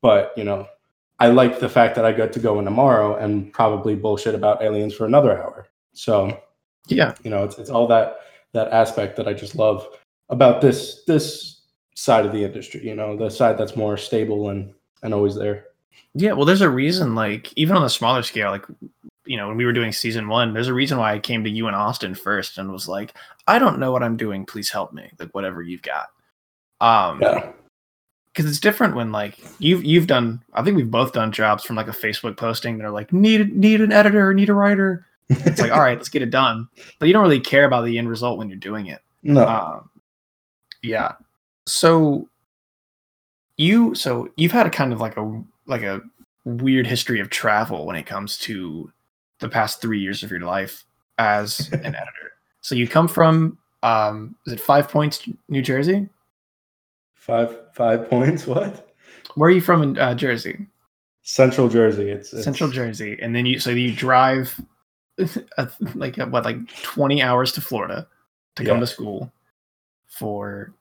but 0.00 0.32
you 0.36 0.44
know, 0.44 0.66
I 1.18 1.28
like 1.28 1.60
the 1.60 1.68
fact 1.68 1.94
that 1.96 2.04
I 2.04 2.12
get 2.12 2.32
to 2.34 2.40
go 2.40 2.58
in 2.58 2.64
tomorrow 2.64 3.16
and 3.16 3.52
probably 3.52 3.94
bullshit 3.94 4.34
about 4.34 4.62
aliens 4.62 4.94
for 4.94 5.06
another 5.06 5.36
hour. 5.38 5.66
So 5.92 6.40
yeah, 6.88 7.14
you 7.22 7.30
know, 7.30 7.44
it's 7.44 7.58
it's 7.58 7.70
all 7.70 7.86
that 7.88 8.16
that 8.52 8.72
aspect 8.72 9.16
that 9.16 9.28
I 9.28 9.32
just 9.32 9.56
love 9.56 9.86
about 10.28 10.60
this 10.60 11.02
this 11.06 11.62
side 11.94 12.26
of 12.26 12.32
the 12.32 12.44
industry. 12.44 12.86
You 12.86 12.94
know, 12.94 13.16
the 13.16 13.30
side 13.30 13.58
that's 13.58 13.76
more 13.76 13.96
stable 13.96 14.50
and 14.50 14.72
and 15.02 15.12
always 15.14 15.34
there. 15.34 15.66
Yeah, 16.14 16.32
well, 16.32 16.46
there's 16.46 16.62
a 16.62 16.70
reason. 16.70 17.14
Like 17.14 17.52
even 17.56 17.76
on 17.76 17.84
a 17.84 17.90
smaller 17.90 18.22
scale, 18.22 18.50
like 18.50 18.64
you 19.24 19.36
know, 19.36 19.48
when 19.48 19.56
we 19.56 19.64
were 19.64 19.72
doing 19.72 19.92
season 19.92 20.28
one, 20.28 20.52
there's 20.52 20.68
a 20.68 20.74
reason 20.74 20.98
why 20.98 21.12
I 21.12 21.18
came 21.18 21.42
to 21.44 21.50
you 21.50 21.66
in 21.68 21.74
Austin 21.74 22.14
first 22.14 22.58
and 22.58 22.70
was 22.70 22.88
like, 22.88 23.14
I 23.46 23.58
don't 23.58 23.78
know 23.78 23.90
what 23.90 24.02
I'm 24.02 24.16
doing. 24.16 24.46
Please 24.46 24.70
help 24.70 24.92
me. 24.92 25.10
Like 25.18 25.34
whatever 25.34 25.62
you've 25.62 25.82
got. 25.82 26.08
Um, 26.80 27.20
yeah 27.20 27.52
because 28.36 28.50
it's 28.50 28.60
different 28.60 28.94
when 28.94 29.10
like 29.12 29.38
you've 29.58 29.82
you've 29.82 30.06
done 30.06 30.42
i 30.52 30.62
think 30.62 30.76
we've 30.76 30.90
both 30.90 31.12
done 31.12 31.32
jobs 31.32 31.64
from 31.64 31.74
like 31.74 31.88
a 31.88 31.92
facebook 31.92 32.36
posting 32.36 32.76
they're 32.76 32.90
like 32.90 33.12
need 33.12 33.56
need 33.56 33.80
an 33.80 33.92
editor 33.92 34.34
need 34.34 34.50
a 34.50 34.54
writer 34.54 35.06
it's 35.30 35.60
like 35.60 35.70
all 35.72 35.80
right 35.80 35.96
let's 35.96 36.10
get 36.10 36.22
it 36.22 36.30
done 36.30 36.68
but 36.98 37.06
you 37.06 37.14
don't 37.14 37.22
really 37.22 37.40
care 37.40 37.64
about 37.64 37.84
the 37.84 37.96
end 37.96 38.08
result 38.08 38.38
when 38.38 38.48
you're 38.48 38.58
doing 38.58 38.86
it 38.86 39.00
no 39.22 39.46
um, 39.46 39.90
yeah 40.82 41.12
so 41.66 42.28
you 43.56 43.94
so 43.94 44.28
you've 44.36 44.52
had 44.52 44.66
a 44.66 44.70
kind 44.70 44.92
of 44.92 45.00
like 45.00 45.16
a 45.16 45.42
like 45.66 45.82
a 45.82 46.00
weird 46.44 46.86
history 46.86 47.20
of 47.20 47.30
travel 47.30 47.86
when 47.86 47.96
it 47.96 48.06
comes 48.06 48.38
to 48.38 48.90
the 49.40 49.48
past 49.48 49.80
three 49.80 50.00
years 50.00 50.22
of 50.22 50.30
your 50.30 50.40
life 50.40 50.84
as 51.18 51.68
an 51.72 51.94
editor 51.94 52.32
so 52.60 52.74
you 52.74 52.86
come 52.86 53.08
from 53.08 53.58
um 53.82 54.34
is 54.46 54.52
it 54.52 54.60
five 54.60 54.88
points 54.88 55.28
new 55.48 55.62
jersey 55.62 56.08
Five 57.26 57.58
five 57.72 58.08
points. 58.08 58.46
What? 58.46 58.94
Where 59.34 59.48
are 59.48 59.52
you 59.52 59.60
from 59.60 59.82
in 59.82 59.98
uh, 59.98 60.14
Jersey? 60.14 60.64
Central 61.22 61.68
Jersey. 61.68 62.08
It's, 62.08 62.32
it's, 62.32 62.44
Central 62.44 62.70
Jersey, 62.70 63.18
and 63.20 63.34
then 63.34 63.44
you 63.46 63.58
so 63.58 63.70
you 63.70 63.92
drive 63.92 64.60
like 65.96 66.16
what 66.18 66.44
like 66.44 66.72
twenty 66.84 67.20
hours 67.20 67.50
to 67.54 67.60
Florida 67.60 68.06
to 68.54 68.62
yeah. 68.62 68.68
come 68.68 68.78
to 68.78 68.86
school 68.86 69.32
for 70.06 70.72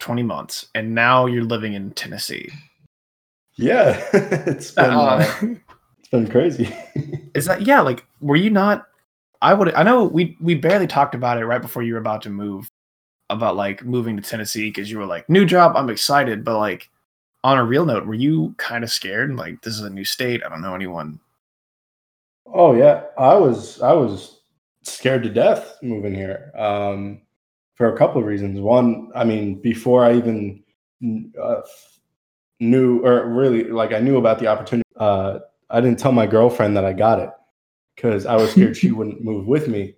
twenty 0.00 0.24
months, 0.24 0.66
and 0.74 0.92
now 0.92 1.26
you're 1.26 1.44
living 1.44 1.74
in 1.74 1.92
Tennessee. 1.92 2.50
Yeah, 3.56 4.02
it's 4.12 4.70
been 4.72 4.90
uh, 4.90 5.26
it's 5.98 6.08
been 6.10 6.28
crazy. 6.28 6.74
is 7.34 7.46
that 7.46 7.62
yeah? 7.62 7.80
Like, 7.80 8.04
were 8.20 8.36
you 8.36 8.50
not? 8.50 8.86
I 9.40 9.54
would. 9.54 9.74
I 9.74 9.82
know 9.82 10.04
we 10.04 10.36
we 10.40 10.54
barely 10.54 10.86
talked 10.86 11.14
about 11.14 11.38
it 11.38 11.46
right 11.46 11.62
before 11.62 11.82
you 11.82 11.94
were 11.94 12.00
about 12.00 12.22
to 12.22 12.30
move, 12.30 12.70
about 13.30 13.56
like 13.56 13.84
moving 13.84 14.16
to 14.16 14.22
Tennessee 14.22 14.68
because 14.68 14.90
you 14.90 14.98
were 14.98 15.06
like, 15.06 15.28
new 15.28 15.44
job, 15.44 15.76
I'm 15.76 15.90
excited. 15.90 16.44
But 16.44 16.58
like 16.58 16.88
on 17.44 17.58
a 17.58 17.64
real 17.64 17.84
note, 17.84 18.06
were 18.06 18.14
you 18.14 18.54
kind 18.56 18.84
of 18.84 18.90
scared? 18.90 19.34
Like, 19.36 19.62
this 19.62 19.74
is 19.74 19.82
a 19.82 19.90
new 19.90 20.04
state. 20.04 20.42
I 20.44 20.48
don't 20.48 20.62
know 20.62 20.74
anyone. 20.74 21.18
Oh 22.46 22.74
yeah. 22.74 23.04
I 23.18 23.34
was 23.34 23.80
I 23.80 23.92
was 23.92 24.40
scared 24.82 25.22
to 25.24 25.30
death 25.30 25.76
moving 25.82 26.14
here 26.14 26.52
um, 26.56 27.20
for 27.74 27.92
a 27.92 27.98
couple 27.98 28.20
of 28.20 28.26
reasons. 28.26 28.60
One, 28.60 29.10
I 29.14 29.24
mean, 29.24 29.60
before 29.60 30.04
I 30.04 30.14
even 30.14 30.62
uh, 31.40 31.62
knew, 32.62 33.04
or 33.04 33.28
really, 33.28 33.64
like, 33.64 33.92
I 33.92 34.00
knew 34.00 34.16
about 34.16 34.38
the 34.38 34.46
opportunity, 34.46 34.88
uh, 34.96 35.40
I 35.68 35.80
didn't 35.80 35.98
tell 35.98 36.12
my 36.12 36.26
girlfriend 36.26 36.76
that 36.76 36.84
I 36.84 36.92
got 36.92 37.18
it 37.18 37.30
because 37.96 38.26
I 38.26 38.36
was 38.36 38.52
scared 38.52 38.76
she 38.76 38.90
wouldn't 38.92 39.24
move 39.24 39.46
with 39.46 39.68
me. 39.68 39.94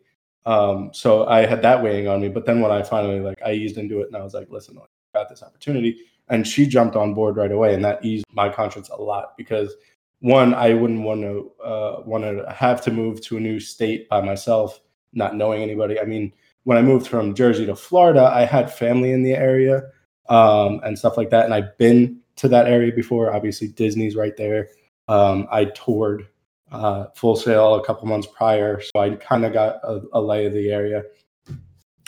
Um, 0.46 0.90
so 0.92 1.26
I 1.26 1.46
had 1.46 1.62
that 1.62 1.82
weighing 1.82 2.08
on 2.08 2.20
me. 2.20 2.28
But 2.28 2.46
then 2.46 2.60
when 2.60 2.70
I 2.70 2.82
finally 2.82 3.20
like 3.20 3.40
I 3.44 3.52
eased 3.52 3.78
into 3.78 4.00
it 4.00 4.08
and 4.08 4.16
I 4.16 4.22
was 4.22 4.34
like, 4.34 4.48
listen, 4.50 4.78
I 4.78 5.18
got 5.18 5.28
this 5.28 5.42
opportunity, 5.42 5.98
and 6.28 6.46
she 6.46 6.66
jumped 6.66 6.96
on 6.96 7.14
board 7.14 7.36
right 7.36 7.52
away, 7.52 7.74
and 7.74 7.84
that 7.84 8.04
eased 8.04 8.26
my 8.32 8.48
conscience 8.48 8.88
a 8.88 8.96
lot 8.96 9.36
because 9.36 9.74
one, 10.20 10.54
I 10.54 10.74
wouldn't 10.74 11.02
want 11.02 11.22
to 11.22 11.52
uh, 11.62 12.02
want 12.04 12.24
to 12.24 12.50
have 12.52 12.80
to 12.82 12.90
move 12.90 13.20
to 13.22 13.36
a 13.36 13.40
new 13.40 13.60
state 13.60 14.08
by 14.08 14.20
myself, 14.20 14.80
not 15.12 15.36
knowing 15.36 15.62
anybody. 15.62 16.00
I 16.00 16.04
mean, 16.04 16.32
when 16.64 16.78
I 16.78 16.82
moved 16.82 17.08
from 17.08 17.34
Jersey 17.34 17.66
to 17.66 17.76
Florida, 17.76 18.30
I 18.32 18.44
had 18.44 18.72
family 18.72 19.12
in 19.12 19.22
the 19.22 19.34
area 19.34 19.82
um, 20.28 20.80
and 20.84 20.98
stuff 20.98 21.16
like 21.16 21.30
that, 21.30 21.44
and 21.44 21.54
I've 21.54 21.76
been 21.78 22.20
to 22.36 22.48
that 22.48 22.66
area 22.66 22.92
before. 22.92 23.34
Obviously, 23.34 23.68
Disney's 23.68 24.16
right 24.16 24.36
there. 24.36 24.68
Um, 25.08 25.46
I 25.50 25.66
toured 25.66 26.26
uh, 26.72 27.06
Full 27.14 27.36
Sail 27.36 27.74
a 27.74 27.84
couple 27.84 28.08
months 28.08 28.26
prior, 28.26 28.80
so 28.80 29.00
I 29.00 29.10
kind 29.10 29.44
of 29.44 29.52
got 29.52 29.76
a, 29.84 30.02
a 30.12 30.20
lay 30.20 30.46
of 30.46 30.52
the 30.52 30.70
area. 30.70 31.02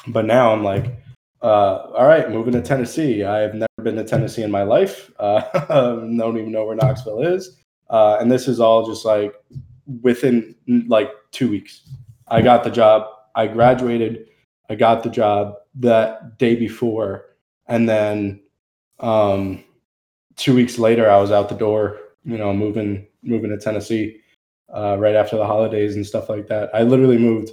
But 0.08 0.24
now 0.24 0.52
I'm 0.52 0.64
like, 0.64 0.96
uh, 1.42 1.90
all 1.96 2.06
right, 2.06 2.30
moving 2.30 2.52
to 2.54 2.62
Tennessee. 2.62 3.24
I 3.24 3.38
have 3.38 3.54
never 3.54 3.68
been 3.82 3.96
to 3.96 4.04
Tennessee 4.04 4.42
in 4.42 4.50
my 4.50 4.62
life. 4.62 5.10
Uh, 5.20 5.94
don't 5.96 6.38
even 6.38 6.52
know 6.52 6.64
where 6.64 6.76
Knoxville 6.76 7.22
is. 7.22 7.58
Uh, 7.90 8.16
and 8.20 8.30
this 8.30 8.48
is 8.48 8.60
all 8.60 8.86
just 8.86 9.04
like 9.04 9.34
within 10.02 10.54
like 10.88 11.10
two 11.32 11.48
weeks. 11.48 11.88
I 12.28 12.42
got 12.42 12.64
the 12.64 12.70
job. 12.70 13.08
I 13.34 13.46
graduated. 13.46 14.28
I 14.68 14.74
got 14.74 15.02
the 15.02 15.10
job 15.10 15.54
that 15.76 16.38
day 16.38 16.56
before. 16.56 17.36
And 17.66 17.88
then 17.88 18.40
um, 19.00 19.64
two 20.36 20.54
weeks 20.54 20.78
later, 20.78 21.10
I 21.10 21.18
was 21.18 21.30
out 21.30 21.48
the 21.48 21.54
door, 21.54 21.98
you 22.24 22.38
know, 22.38 22.52
moving, 22.52 23.06
moving 23.22 23.50
to 23.50 23.58
Tennessee 23.58 24.20
uh, 24.74 24.96
right 24.98 25.14
after 25.14 25.36
the 25.36 25.46
holidays 25.46 25.96
and 25.96 26.06
stuff 26.06 26.28
like 26.28 26.46
that. 26.48 26.70
I 26.74 26.82
literally 26.82 27.18
moved 27.18 27.50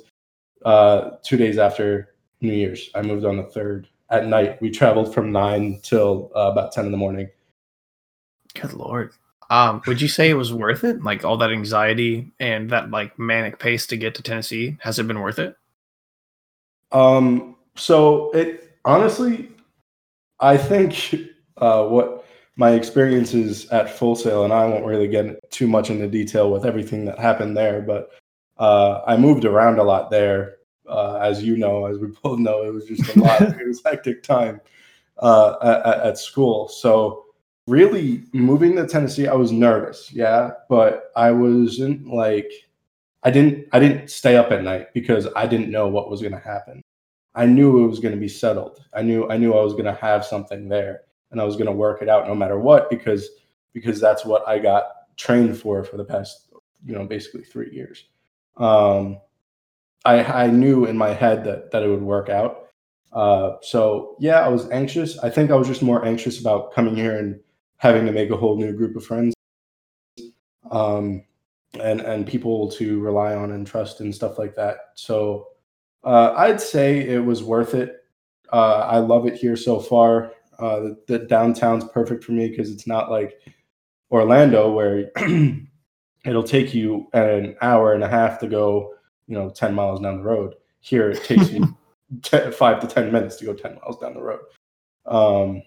uh, 0.65 1.11
two 1.23 1.37
days 1.37 1.57
after 1.57 2.13
New 2.41 2.53
Year's. 2.53 2.89
I 2.95 3.01
moved 3.01 3.25
on 3.25 3.37
the 3.37 3.43
third 3.43 3.87
at 4.09 4.27
night. 4.27 4.61
We 4.61 4.69
traveled 4.69 5.13
from 5.13 5.31
nine 5.31 5.79
till 5.81 6.31
uh, 6.35 6.51
about 6.51 6.71
10 6.71 6.85
in 6.85 6.91
the 6.91 6.97
morning. 6.97 7.29
Good 8.53 8.73
Lord. 8.73 9.11
Um, 9.49 9.81
would 9.87 10.01
you 10.01 10.07
say 10.07 10.29
it 10.29 10.35
was 10.35 10.53
worth 10.53 10.83
it? 10.83 11.03
Like 11.03 11.23
all 11.23 11.37
that 11.37 11.51
anxiety 11.51 12.31
and 12.39 12.69
that 12.69 12.91
like 12.91 13.17
manic 13.19 13.59
pace 13.59 13.85
to 13.87 13.97
get 13.97 14.15
to 14.15 14.23
Tennessee, 14.23 14.77
has 14.81 14.99
it 14.99 15.07
been 15.07 15.19
worth 15.19 15.39
it? 15.39 15.55
Um, 16.91 17.55
so 17.75 18.31
it 18.31 18.77
honestly, 18.85 19.49
I 20.39 20.57
think 20.57 21.15
uh, 21.57 21.85
what 21.85 22.22
my 22.55 22.71
experiences 22.71 23.67
at 23.69 23.89
Full 23.89 24.15
Sail, 24.15 24.43
and 24.43 24.53
I 24.53 24.65
won't 24.65 24.85
really 24.85 25.07
get 25.07 25.49
too 25.51 25.67
much 25.67 25.89
into 25.89 26.07
detail 26.07 26.51
with 26.51 26.65
everything 26.65 27.05
that 27.05 27.17
happened 27.17 27.57
there, 27.57 27.81
but 27.81 28.11
uh, 28.57 29.01
I 29.07 29.17
moved 29.17 29.45
around 29.45 29.79
a 29.79 29.83
lot 29.83 30.11
there. 30.11 30.57
Uh, 30.87 31.15
as 31.15 31.41
you 31.43 31.57
know, 31.57 31.85
as 31.85 31.97
we 31.97 32.07
both 32.23 32.39
know, 32.39 32.63
it 32.63 32.73
was 32.73 32.85
just 32.85 33.15
a 33.15 33.19
lot. 33.19 33.41
it 33.41 33.67
was 33.67 33.81
hectic 33.83 34.21
time 34.21 34.61
uh, 35.19 35.55
at, 35.61 35.99
at 36.07 36.17
school. 36.17 36.67
So 36.67 37.25
really 37.67 38.23
moving 38.33 38.75
to 38.75 38.85
Tennessee, 38.85 39.27
I 39.27 39.33
was 39.33 39.51
nervous, 39.51 40.11
yeah, 40.11 40.51
but 40.69 41.11
I 41.15 41.31
wasn't 41.31 42.07
like 42.07 42.51
I 43.23 43.31
didn't 43.31 43.67
I 43.71 43.79
didn't 43.79 44.09
stay 44.09 44.35
up 44.35 44.51
at 44.51 44.63
night 44.63 44.93
because 44.93 45.27
I 45.35 45.47
didn't 45.47 45.71
know 45.71 45.87
what 45.87 46.09
was 46.09 46.21
going 46.21 46.33
to 46.33 46.39
happen. 46.39 46.81
I 47.35 47.47
knew 47.47 47.83
it 47.83 47.87
was 47.87 47.99
going 47.99 48.13
to 48.13 48.19
be 48.19 48.27
settled. 48.27 48.83
I 48.93 49.01
knew 49.01 49.29
I 49.29 49.37
knew 49.37 49.53
I 49.53 49.63
was 49.63 49.73
going 49.73 49.85
to 49.85 49.93
have 49.93 50.25
something 50.25 50.67
there 50.67 51.01
and 51.33 51.41
I 51.41 51.43
was 51.43 51.55
going 51.55 51.67
to 51.67 51.73
work 51.73 52.01
it 52.01 52.09
out 52.09 52.27
no 52.27 52.35
matter 52.35 52.57
what 52.57 52.89
because 52.89 53.29
because 53.73 53.99
that's 53.99 54.23
what 54.23 54.47
I 54.47 54.59
got 54.59 54.85
trained 55.17 55.57
for 55.57 55.83
for 55.83 55.97
the 55.97 56.05
past 56.05 56.53
you 56.85 56.93
know 56.93 57.05
basically 57.05 57.43
3 57.43 57.71
years. 57.71 58.05
Um 58.57 59.19
I 60.05 60.23
I 60.23 60.47
knew 60.47 60.85
in 60.85 60.97
my 60.97 61.09
head 61.09 61.43
that 61.45 61.71
that 61.71 61.83
it 61.83 61.89
would 61.89 62.01
work 62.01 62.29
out. 62.29 62.69
Uh 63.11 63.57
so 63.61 64.15
yeah, 64.19 64.39
I 64.39 64.47
was 64.47 64.69
anxious. 64.71 65.19
I 65.19 65.29
think 65.29 65.51
I 65.51 65.55
was 65.55 65.67
just 65.67 65.83
more 65.83 66.05
anxious 66.05 66.39
about 66.39 66.73
coming 66.73 66.95
here 66.95 67.17
and 67.17 67.39
having 67.77 68.05
to 68.05 68.13
make 68.13 68.29
a 68.29 68.37
whole 68.37 68.57
new 68.57 68.71
group 68.73 68.95
of 68.95 69.05
friends 69.05 69.33
um, 70.71 71.23
and 71.79 72.01
and 72.01 72.27
people 72.27 72.69
to 72.71 72.99
rely 72.99 73.35
on 73.35 73.51
and 73.51 73.65
trust 73.65 74.01
and 74.01 74.13
stuff 74.13 74.37
like 74.37 74.55
that. 74.55 74.77
So 74.95 75.47
uh, 76.03 76.33
I'd 76.35 76.61
say 76.61 76.99
it 76.99 77.23
was 77.23 77.43
worth 77.43 77.73
it. 77.73 78.03
Uh, 78.51 78.87
I 78.89 78.97
love 78.99 79.25
it 79.25 79.35
here 79.35 79.55
so 79.55 79.79
far. 79.79 80.31
Uh, 80.59 80.79
the, 80.79 81.03
the, 81.07 81.19
downtown's 81.19 81.85
perfect 81.85 82.23
for 82.23 82.31
me 82.31 82.49
because 82.49 82.69
it's 82.69 82.87
not 82.87 83.09
like 83.09 83.39
Orlando 84.11 84.71
where 84.71 85.11
it'll 86.25 86.43
take 86.43 86.73
you 86.73 87.07
an 87.13 87.55
hour 87.61 87.93
and 87.93 88.03
a 88.03 88.09
half 88.09 88.39
to 88.39 88.47
go, 88.47 88.93
you 89.27 89.35
know, 89.35 89.49
ten 89.49 89.73
miles 89.73 89.99
down 89.99 90.17
the 90.17 90.23
road. 90.23 90.55
Here 90.79 91.11
it 91.11 91.23
takes 91.23 91.51
you 91.51 91.75
t- 92.21 92.51
five 92.51 92.79
to 92.81 92.87
ten 92.87 93.11
minutes 93.11 93.37
to 93.37 93.45
go 93.45 93.53
ten 93.53 93.75
miles 93.75 93.99
down 93.99 94.13
the 94.13 94.21
road. 94.21 94.41
Um, 95.05 95.63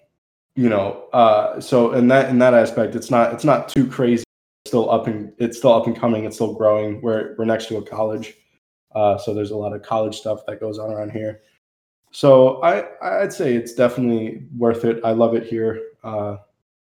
you 0.57 0.67
know 0.67 1.07
uh, 1.13 1.61
so 1.61 1.93
in 1.93 2.09
that 2.09 2.29
in 2.29 2.39
that 2.39 2.53
aspect 2.53 2.95
it's 2.95 3.09
not 3.09 3.31
it's 3.31 3.45
not 3.45 3.69
too 3.69 3.87
crazy 3.87 4.23
it's 4.65 4.71
still 4.71 4.89
up 4.89 5.07
and 5.07 5.31
it's 5.37 5.57
still 5.57 5.71
up 5.71 5.87
and 5.87 5.95
coming 5.95 6.25
it's 6.25 6.35
still 6.35 6.53
growing 6.53 6.99
we're 7.01 7.35
we're 7.37 7.45
next 7.45 7.67
to 7.67 7.77
a 7.77 7.81
college 7.81 8.33
uh, 8.95 9.17
so 9.17 9.33
there's 9.33 9.51
a 9.51 9.55
lot 9.55 9.73
of 9.73 9.83
college 9.83 10.17
stuff 10.17 10.39
that 10.47 10.59
goes 10.59 10.79
on 10.79 10.91
around 10.91 11.11
here 11.11 11.41
so 12.11 12.61
i 12.61 12.85
i'd 13.21 13.33
say 13.33 13.55
it's 13.55 13.73
definitely 13.73 14.43
worth 14.57 14.85
it 14.85 14.99
i 15.03 15.11
love 15.11 15.35
it 15.35 15.43
here 15.45 15.81
uh, 16.03 16.37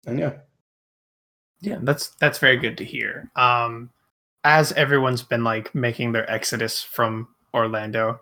and 0.07 0.19
yeah 0.19 0.33
yeah 1.61 1.79
that's 1.83 2.09
that's 2.21 2.39
very 2.39 2.57
good 2.57 2.77
to 2.77 2.85
hear 2.85 3.31
um 3.37 3.91
as 4.45 4.73
everyone's 4.73 5.23
been 5.23 5.45
like 5.45 5.75
making 5.75 6.13
their 6.13 6.31
exodus 6.31 6.83
from 6.83 7.29
orlando 7.55 8.19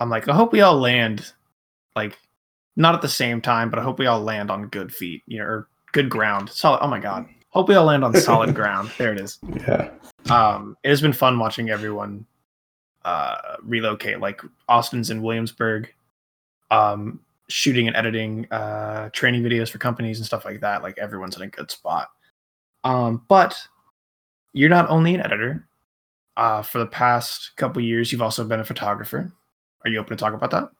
i'm 0.00 0.10
like 0.10 0.28
i 0.28 0.34
hope 0.34 0.52
we 0.52 0.60
all 0.60 0.78
land 0.78 1.32
like 1.94 2.18
not 2.76 2.94
at 2.94 3.02
the 3.02 3.08
same 3.08 3.40
time, 3.40 3.70
but 3.70 3.78
I 3.78 3.82
hope 3.82 3.98
we 3.98 4.06
all 4.06 4.20
land 4.20 4.50
on 4.50 4.68
good 4.68 4.94
feet, 4.94 5.22
you 5.26 5.38
know, 5.38 5.44
or 5.44 5.68
good 5.92 6.10
ground. 6.10 6.50
Solid. 6.50 6.80
Oh 6.82 6.88
my 6.88 7.00
god. 7.00 7.26
Hope 7.50 7.68
we 7.68 7.74
all 7.74 7.86
land 7.86 8.04
on 8.04 8.14
solid 8.20 8.54
ground. 8.54 8.90
There 8.98 9.12
it 9.12 9.20
is. 9.20 9.38
Yeah. 9.66 9.90
Um, 10.30 10.76
it 10.84 10.90
has 10.90 11.00
been 11.00 11.14
fun 11.14 11.38
watching 11.38 11.70
everyone 11.70 12.26
uh, 13.04 13.36
relocate. 13.62 14.20
Like 14.20 14.42
Austin's 14.68 15.10
in 15.10 15.22
Williamsburg, 15.22 15.92
um, 16.70 17.20
shooting 17.48 17.86
and 17.86 17.96
editing 17.96 18.46
uh, 18.50 19.10
training 19.10 19.42
videos 19.42 19.70
for 19.70 19.78
companies 19.78 20.18
and 20.18 20.26
stuff 20.26 20.44
like 20.44 20.60
that. 20.60 20.82
Like 20.82 20.98
everyone's 20.98 21.36
in 21.36 21.42
a 21.42 21.48
good 21.48 21.70
spot. 21.70 22.08
Um, 22.84 23.22
but 23.28 23.56
you're 24.52 24.70
not 24.70 24.88
only 24.88 25.14
an 25.14 25.20
editor. 25.20 25.66
Uh, 26.36 26.60
for 26.60 26.78
the 26.80 26.86
past 26.86 27.52
couple 27.56 27.80
years, 27.80 28.12
you've 28.12 28.20
also 28.20 28.44
been 28.44 28.60
a 28.60 28.64
photographer. 28.64 29.32
Are 29.84 29.90
you 29.90 29.98
open 29.98 30.14
to 30.14 30.20
talk 30.20 30.34
about 30.34 30.50
that? 30.50 30.70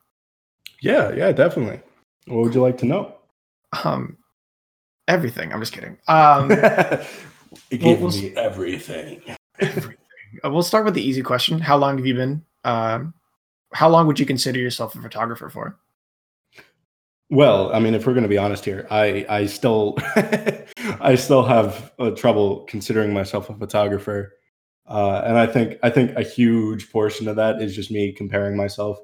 Yeah, 0.83 1.14
yeah, 1.14 1.33
definitely. 1.33 1.81
What 2.26 2.43
would 2.43 2.55
you 2.55 2.61
like 2.61 2.76
to 2.78 2.87
know? 2.87 3.14
Um, 3.83 4.19
everything. 5.09 5.52
I'm 5.52 5.61
just 5.61 5.73
kidding. 5.73 5.97
Um, 6.09 6.50
it 7.71 7.78
gave 7.78 8.00
we'll, 8.00 8.11
me 8.11 8.35
everything. 8.37 9.23
everything. 9.59 9.97
Uh, 10.45 10.50
we'll 10.50 10.62
start 10.62 10.85
with 10.85 10.95
the 10.95 11.02
easy 11.02 11.23
question. 11.23 11.59
How 11.59 11.76
long 11.76 11.97
have 11.97 12.07
you 12.07 12.14
been? 12.14 12.45
Um, 12.64 13.14
how 13.73 13.88
long 13.88 14.06
would 14.06 14.18
you 14.18 14.26
consider 14.26 14.58
yourself 14.58 14.94
a 14.94 15.00
photographer 15.00 15.49
for? 15.49 15.78
Well, 17.28 17.75
I 17.75 17.80
mean, 17.80 17.94
if 17.94 18.06
we're 18.06 18.12
going 18.12 18.23
to 18.23 18.28
be 18.28 18.38
honest 18.38 18.64
here, 18.64 18.87
I 18.90 19.26
I 19.28 19.46
still 19.46 19.96
I 21.00 21.16
still 21.16 21.42
have 21.42 21.92
uh, 21.99 22.11
trouble 22.11 22.61
considering 22.68 23.12
myself 23.12 23.50
a 23.50 23.54
photographer, 23.54 24.35
uh, 24.87 25.23
and 25.25 25.37
I 25.37 25.46
think 25.46 25.78
I 25.82 25.90
think 25.90 26.12
a 26.16 26.23
huge 26.23 26.92
portion 26.92 27.26
of 27.26 27.37
that 27.37 27.61
is 27.61 27.75
just 27.75 27.90
me 27.90 28.12
comparing 28.12 28.56
myself 28.56 28.99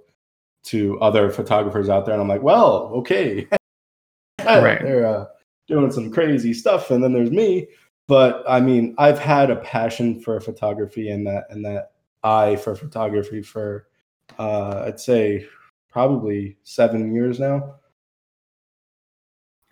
to 0.65 1.01
other 1.01 1.31
photographers 1.31 1.89
out 1.89 2.07
there, 2.07 2.15
and 2.15 2.23
I'm 2.23 2.29
like, 2.29 2.43
well, 2.43 2.93
okay, 2.95 3.49
right. 4.47 4.81
they're 4.81 5.07
uh, 5.07 5.27
doing 5.67 5.91
some 5.91 6.13
crazy 6.13 6.55
stuff, 6.55 6.93
and 6.93 7.03
then 7.03 7.13
there's 7.13 7.33
me. 7.33 7.67
But 8.07 8.45
I 8.49 8.61
mean, 8.61 8.95
I've 8.99 9.19
had 9.19 9.51
a 9.51 9.57
passion 9.57 10.21
for 10.21 10.39
photography 10.39 11.11
and 11.11 11.27
that 11.27 11.47
and 11.51 11.65
that 11.65 11.93
eye 12.23 12.55
for 12.55 12.77
photography 12.77 13.43
for 13.43 13.89
uh, 14.39 14.85
I'd 14.87 15.01
say 15.01 15.47
probably 15.91 16.57
seven 16.63 17.15
years 17.15 17.39
now. 17.39 17.77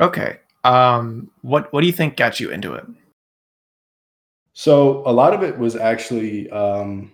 Okay. 0.01 0.39
Um, 0.65 1.31
what 1.43 1.73
what 1.73 1.81
do 1.81 1.87
you 1.87 1.93
think 1.93 2.17
got 2.17 2.41
you 2.41 2.51
into 2.51 2.75
it? 2.75 2.87
So 4.53 5.03
a 5.07 5.13
lot 5.13 5.33
of 5.33 5.43
it 5.43 5.59
was 5.59 5.77
actually 5.77 6.51
um, 6.51 7.13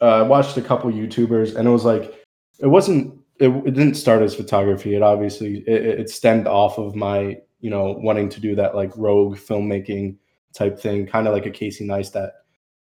uh, 0.00 0.16
I 0.16 0.22
watched 0.22 0.56
a 0.56 0.62
couple 0.62 0.90
YouTubers, 0.90 1.56
and 1.56 1.66
it 1.66 1.70
was 1.70 1.84
like 1.84 2.22
it 2.60 2.66
wasn't 2.66 3.22
it, 3.38 3.48
it 3.48 3.74
didn't 3.74 3.94
start 3.94 4.22
as 4.22 4.34
photography 4.34 4.94
it 4.94 5.02
obviously 5.02 5.58
it, 5.66 6.00
it 6.00 6.10
stemmed 6.10 6.46
off 6.46 6.78
of 6.78 6.94
my 6.94 7.36
you 7.60 7.70
know 7.70 7.96
wanting 7.98 8.28
to 8.28 8.40
do 8.40 8.54
that 8.54 8.74
like 8.74 8.92
rogue 8.96 9.36
filmmaking 9.36 10.16
type 10.54 10.78
thing 10.78 11.06
kind 11.06 11.26
of 11.26 11.34
like 11.34 11.46
a 11.46 11.50
casey 11.50 11.86
neistat 11.86 12.30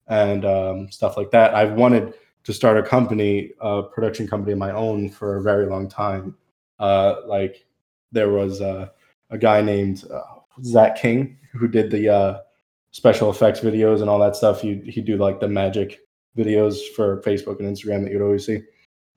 and 0.07 0.45
um, 0.45 0.91
stuff 0.91 1.15
like 1.15 1.31
that 1.31 1.53
i've 1.53 1.73
wanted 1.73 2.13
to 2.47 2.53
start 2.53 2.77
a 2.77 2.81
company, 2.81 3.51
a 3.59 3.83
production 3.83 4.25
company 4.25 4.53
of 4.53 4.57
my 4.57 4.71
own 4.71 5.09
for 5.09 5.35
a 5.35 5.41
very 5.41 5.65
long 5.65 5.89
time. 5.89 6.33
Uh, 6.79 7.15
like 7.25 7.65
there 8.13 8.29
was 8.29 8.61
uh, 8.61 8.87
a 9.29 9.37
guy 9.37 9.59
named 9.59 10.05
uh, 10.09 10.21
Zach 10.63 10.95
King 10.95 11.37
who 11.51 11.67
did 11.67 11.91
the 11.91 12.07
uh, 12.07 12.39
special 12.91 13.29
effects 13.29 13.59
videos 13.59 13.99
and 13.99 14.09
all 14.09 14.17
that 14.19 14.37
stuff. 14.37 14.61
He 14.61 14.75
he'd 14.85 15.03
do 15.03 15.17
like 15.17 15.41
the 15.41 15.49
magic 15.49 15.99
videos 16.37 16.77
for 16.95 17.21
Facebook 17.21 17.59
and 17.59 17.67
Instagram 17.67 18.03
that 18.03 18.13
you'd 18.13 18.21
always 18.21 18.45
see. 18.45 18.61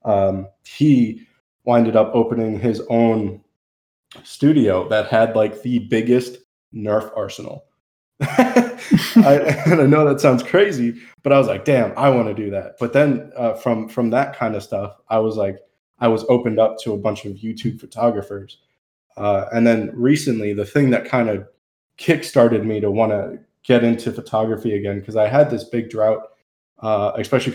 Um, 0.05 0.49
he 0.65 1.25
winded 1.63 1.95
up 1.95 2.11
opening 2.13 2.59
his 2.59 2.83
own 2.91 3.45
studio 4.25 4.89
that 4.89 5.07
had 5.07 5.37
like 5.37 5.63
the 5.63 5.79
biggest 5.79 6.39
Nerf 6.75 7.17
arsenal. 7.17 7.67
I, 9.17 9.35
and 9.67 9.81
I 9.81 9.87
know 9.87 10.09
that 10.09 10.21
sounds 10.21 10.43
crazy, 10.43 11.01
but 11.23 11.33
I 11.33 11.39
was 11.39 11.47
like, 11.47 11.65
damn, 11.65 11.97
I 11.97 12.09
want 12.11 12.29
to 12.29 12.35
do 12.35 12.51
that. 12.51 12.77
But 12.79 12.93
then 12.93 13.33
uh, 13.37 13.55
from 13.55 13.89
from 13.89 14.11
that 14.11 14.37
kind 14.37 14.55
of 14.55 14.63
stuff, 14.63 14.97
I 15.09 15.19
was 15.19 15.37
like, 15.37 15.59
I 15.99 16.09
was 16.09 16.25
opened 16.29 16.59
up 16.59 16.79
to 16.81 16.93
a 16.93 16.99
bunch 16.99 17.25
of 17.25 17.35
YouTube 17.35 17.81
photographers. 17.81 18.59
Uh, 19.17 19.47
and 19.53 19.67
then 19.67 19.91
recently, 19.95 20.53
the 20.53 20.65
thing 20.65 20.91
that 20.91 21.05
kind 21.05 21.29
of 21.29 21.47
kickstarted 21.99 22.65
me 22.65 22.81
to 22.81 22.91
want 22.91 23.13
to 23.13 23.39
get 23.63 23.85
into 23.85 24.13
photography 24.13 24.75
again, 24.75 25.01
because 25.01 25.17
I 25.17 25.29
had 25.29 25.51
this 25.51 25.65
big 25.65 25.91
drought, 25.91 26.23
uh, 26.79 27.13
especially 27.17 27.55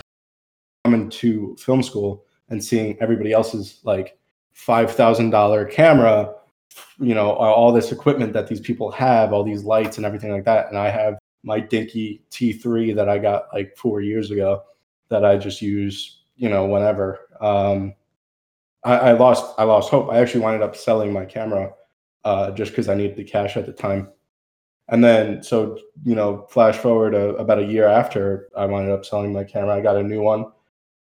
coming 0.83 1.09
to 1.09 1.55
film 1.59 1.81
school 1.81 2.25
and 2.49 2.63
seeing 2.63 2.95
everybody 3.01 3.31
else's 3.31 3.79
like 3.83 4.17
$5,000 4.55 5.71
camera 5.71 6.31
you 6.99 7.13
know 7.13 7.31
all 7.31 7.71
this 7.71 7.91
equipment 7.91 8.33
that 8.33 8.47
these 8.47 8.59
people 8.59 8.91
have 8.91 9.33
all 9.33 9.43
these 9.43 9.63
lights 9.63 9.97
and 9.97 10.05
everything 10.05 10.31
like 10.31 10.45
that. 10.45 10.67
And 10.67 10.77
i 10.77 10.89
have 10.89 11.17
my 11.43 11.59
dinky 11.59 12.23
t3 12.31 12.95
that 12.95 13.09
i 13.09 13.17
got 13.17 13.47
like 13.53 13.75
four 13.77 14.01
years 14.01 14.31
ago 14.31 14.63
that 15.09 15.25
i 15.25 15.37
just 15.37 15.61
use 15.61 16.21
you 16.35 16.49
know 16.49 16.65
whenever. 16.65 17.19
Um 17.41 17.93
i, 18.83 18.97
I 18.97 19.11
lost 19.13 19.53
i 19.57 19.63
lost 19.63 19.89
hope. 19.89 20.09
I 20.11 20.19
actually 20.19 20.41
wound 20.41 20.63
up 20.63 20.75
selling 20.75 21.11
my 21.13 21.25
camera 21.25 21.73
uh 22.23 22.51
just 22.51 22.71
because 22.71 22.89
i 22.89 22.95
needed 22.95 23.17
the 23.17 23.23
cash 23.23 23.57
at 23.57 23.65
the 23.65 23.73
time. 23.73 24.09
And 24.87 25.03
then 25.03 25.43
so 25.43 25.79
you 26.03 26.15
know 26.15 26.45
flash 26.49 26.77
forward 26.77 27.13
a, 27.15 27.35
about 27.35 27.59
a 27.59 27.65
year 27.65 27.87
after 27.87 28.49
i 28.57 28.65
wound 28.65 28.89
up 28.89 29.05
selling 29.05 29.33
my 29.33 29.43
camera 29.43 29.75
i 29.75 29.81
got 29.81 29.97
a 29.97 30.03
new 30.03 30.21
one. 30.21 30.45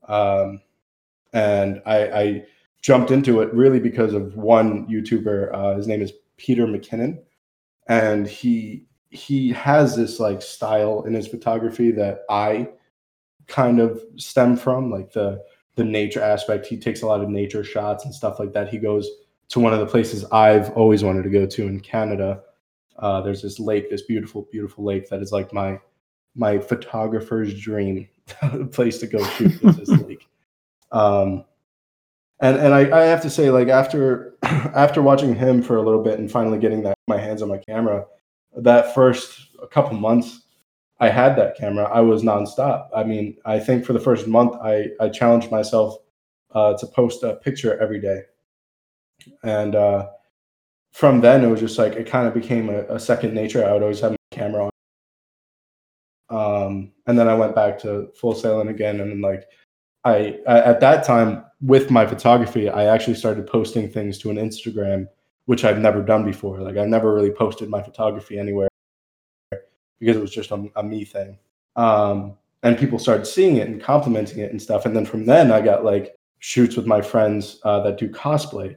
Um 0.07 0.61
and 1.33 1.83
i 1.85 2.21
i 2.21 2.45
jumped 2.81 3.11
into 3.11 3.41
it 3.41 3.53
really 3.53 3.81
because 3.81 4.15
of 4.15 4.37
one 4.37 4.87
YouTuber. 4.87 5.53
Uh, 5.53 5.77
his 5.77 5.87
name 5.87 6.03
is 6.03 6.13
Peter 6.37 6.67
McKinnon, 6.67 7.19
and 7.89 8.27
he 8.27 8.87
he 9.11 9.51
has 9.53 9.97
this 9.97 10.21
like 10.21 10.43
style 10.43 11.03
in 11.05 11.15
his 11.15 11.27
photography 11.27 11.91
that 11.93 12.21
I 12.29 12.69
kind 13.47 13.81
of 13.81 14.01
stem 14.17 14.57
from, 14.57 14.91
like 14.91 15.13
the 15.13 15.43
the 15.75 15.85
nature 15.85 16.21
aspect. 16.23 16.67
He 16.67 16.77
takes 16.77 17.03
a 17.03 17.07
lot 17.07 17.23
of 17.23 17.29
nature 17.29 17.65
shots 17.65 18.05
and 18.05 18.15
stuff 18.15 18.39
like 18.39 18.53
that. 18.53 18.69
He 18.69 18.79
goes 18.79 19.09
to 19.49 19.61
one 19.61 19.73
of 19.73 19.81
the 19.81 19.87
places 19.87 20.25
I've 20.27 20.71
always 20.73 21.03
wanted 21.03 21.23
to 21.25 21.31
go 21.31 21.47
to 21.47 21.67
in 21.67 21.81
Canada. 21.81 22.43
Uh, 22.99 23.21
there's 23.21 23.43
this 23.43 23.59
lake, 23.59 23.89
this 23.89 24.03
beautiful, 24.03 24.47
beautiful 24.51 24.85
lake 24.85 25.09
that 25.09 25.23
is 25.23 25.33
like 25.33 25.53
my 25.53 25.81
my 26.35 26.59
photographer's 26.59 27.59
dream 27.59 28.09
place 28.73 28.99
to 28.99 29.07
go 29.07 29.25
shoot. 29.25 29.63
Is 29.65 29.77
this 29.77 29.89
lake. 30.07 30.29
Um, 30.93 31.45
and 32.41 32.57
and 32.57 32.75
I, 32.75 33.01
I 33.01 33.05
have 33.05 33.23
to 33.23 33.31
say 33.31 33.51
like 33.51 33.69
after 33.69 34.35
after 34.43 35.03
watching 35.03 35.35
him 35.35 35.63
for 35.63 35.77
a 35.77 35.83
little 35.83 36.03
bit 36.03 36.19
and 36.19 36.31
finally 36.31 36.59
getting 36.59 36.83
that 36.83 36.97
my 37.07 37.19
hands 37.19 37.43
on 37.43 37.49
my 37.49 37.59
camera 37.59 38.05
that 38.57 38.95
first 38.95 39.57
couple 39.71 39.97
months 39.97 40.43
i 41.01 41.09
had 41.09 41.37
that 41.37 41.57
camera 41.57 41.85
i 41.93 42.01
was 42.01 42.23
nonstop. 42.23 42.89
I 42.95 43.05
mean 43.05 43.37
i 43.45 43.59
think 43.59 43.85
for 43.85 43.93
the 43.93 44.01
first 44.01 44.27
month 44.27 44.55
i 44.63 44.87
i 45.01 45.09
challenged 45.09 45.51
myself 45.51 45.97
uh, 46.55 46.77
to 46.79 46.87
post 46.87 47.23
a 47.23 47.35
picture 47.37 47.79
every 47.81 48.01
day. 48.01 48.23
And 49.43 49.75
uh, 49.75 50.09
from 50.93 51.21
then 51.21 51.45
it 51.45 51.49
was 51.49 51.61
just 51.61 51.79
like 51.79 51.95
it 51.95 52.07
kind 52.07 52.27
of 52.27 52.35
became 52.35 52.69
a, 52.69 52.83
a 52.85 53.01
second 53.01 53.35
nature. 53.35 53.65
I 53.65 53.73
would 53.73 53.83
always 53.83 54.01
have 54.01 54.13
my 54.13 54.17
camera 54.31 54.65
on. 54.67 54.71
Um, 56.31 56.93
and 57.07 57.19
then 57.19 57.27
i 57.27 57.35
went 57.35 57.55
back 57.55 57.79
to 57.79 58.11
full 58.21 58.35
sailing 58.35 58.69
again 58.69 59.01
and 59.01 59.23
like 59.23 59.45
I, 60.05 60.39
at 60.47 60.81
that 60.81 61.05
time 61.05 61.45
with 61.61 61.91
my 61.91 62.07
photography, 62.07 62.69
I 62.69 62.87
actually 62.87 63.17
started 63.17 63.47
posting 63.47 63.89
things 63.91 64.19
to 64.19 64.31
an 64.31 64.37
Instagram, 64.37 65.07
which 65.47 65.65
I've 65.65 65.79
never 65.79 66.03
done 66.03 66.25
before. 66.25 66.61
Like 66.61 66.77
I 66.77 66.85
never 66.85 67.13
really 67.13 67.31
posted 67.31 67.69
my 67.69 67.83
photography 67.83 68.39
anywhere 68.39 68.69
because 69.99 70.17
it 70.17 70.21
was 70.21 70.31
just 70.31 70.51
a, 70.51 70.71
a 70.77 70.83
me 70.83 71.05
thing. 71.05 71.39
Um, 71.77 72.37
and 72.63 72.79
people 72.79 72.99
started 72.99 73.27
seeing 73.27 73.57
it 73.57 73.69
and 73.69 73.83
complimenting 73.83 74.39
it 74.39 74.51
and 74.51 74.61
stuff. 74.61 74.87
And 74.87 74.95
then 74.95 75.07
from 75.07 75.27
then, 75.27 75.53
I 75.53 75.61
got 75.61 75.85
like 75.85 76.15
shoots 76.41 76.77
with 76.77 76.87
my 76.87 77.01
friends 77.01 77.61
uh, 77.65 77.81
that 77.83 77.99
do 77.99 78.09
cosplay, 78.09 78.77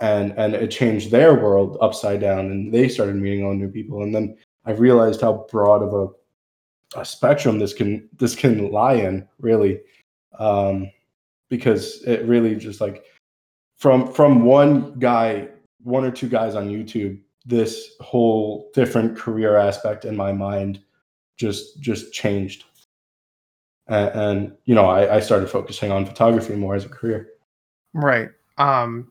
and 0.00 0.32
and 0.38 0.54
it 0.54 0.70
changed 0.70 1.10
their 1.10 1.34
world 1.34 1.78
upside 1.80 2.20
down. 2.20 2.46
And 2.46 2.72
they 2.72 2.88
started 2.88 3.16
meeting 3.16 3.44
all 3.44 3.54
new 3.54 3.68
people. 3.68 4.02
And 4.02 4.14
then 4.14 4.36
I 4.66 4.72
realized 4.72 5.20
how 5.20 5.46
broad 5.50 5.82
of 5.82 5.94
a, 5.94 7.00
a 7.00 7.04
spectrum 7.04 7.58
this 7.58 7.72
can 7.72 8.08
this 8.18 8.36
can 8.36 8.70
lie 8.70 8.94
in, 8.94 9.26
really 9.40 9.80
um, 10.38 10.90
because 11.48 12.02
it 12.02 12.24
really 12.26 12.56
just 12.56 12.80
like 12.80 13.04
from 13.76 14.12
from 14.12 14.44
one 14.44 14.98
guy, 14.98 15.48
one 15.82 16.04
or 16.04 16.10
two 16.10 16.28
guys 16.28 16.54
on 16.54 16.68
YouTube, 16.68 17.20
this 17.46 17.92
whole 18.00 18.70
different 18.74 19.16
career 19.16 19.56
aspect 19.56 20.04
in 20.04 20.16
my 20.16 20.32
mind 20.32 20.80
just 21.36 21.80
just 21.80 22.12
changed. 22.12 22.64
And, 23.86 24.20
and 24.20 24.56
you 24.64 24.74
know, 24.74 24.86
I, 24.86 25.16
I 25.16 25.20
started 25.20 25.48
focusing 25.48 25.90
on 25.90 26.04
photography 26.04 26.54
more 26.54 26.74
as 26.74 26.84
a 26.84 26.88
career. 26.88 27.28
Right. 27.94 28.28
Um, 28.58 29.10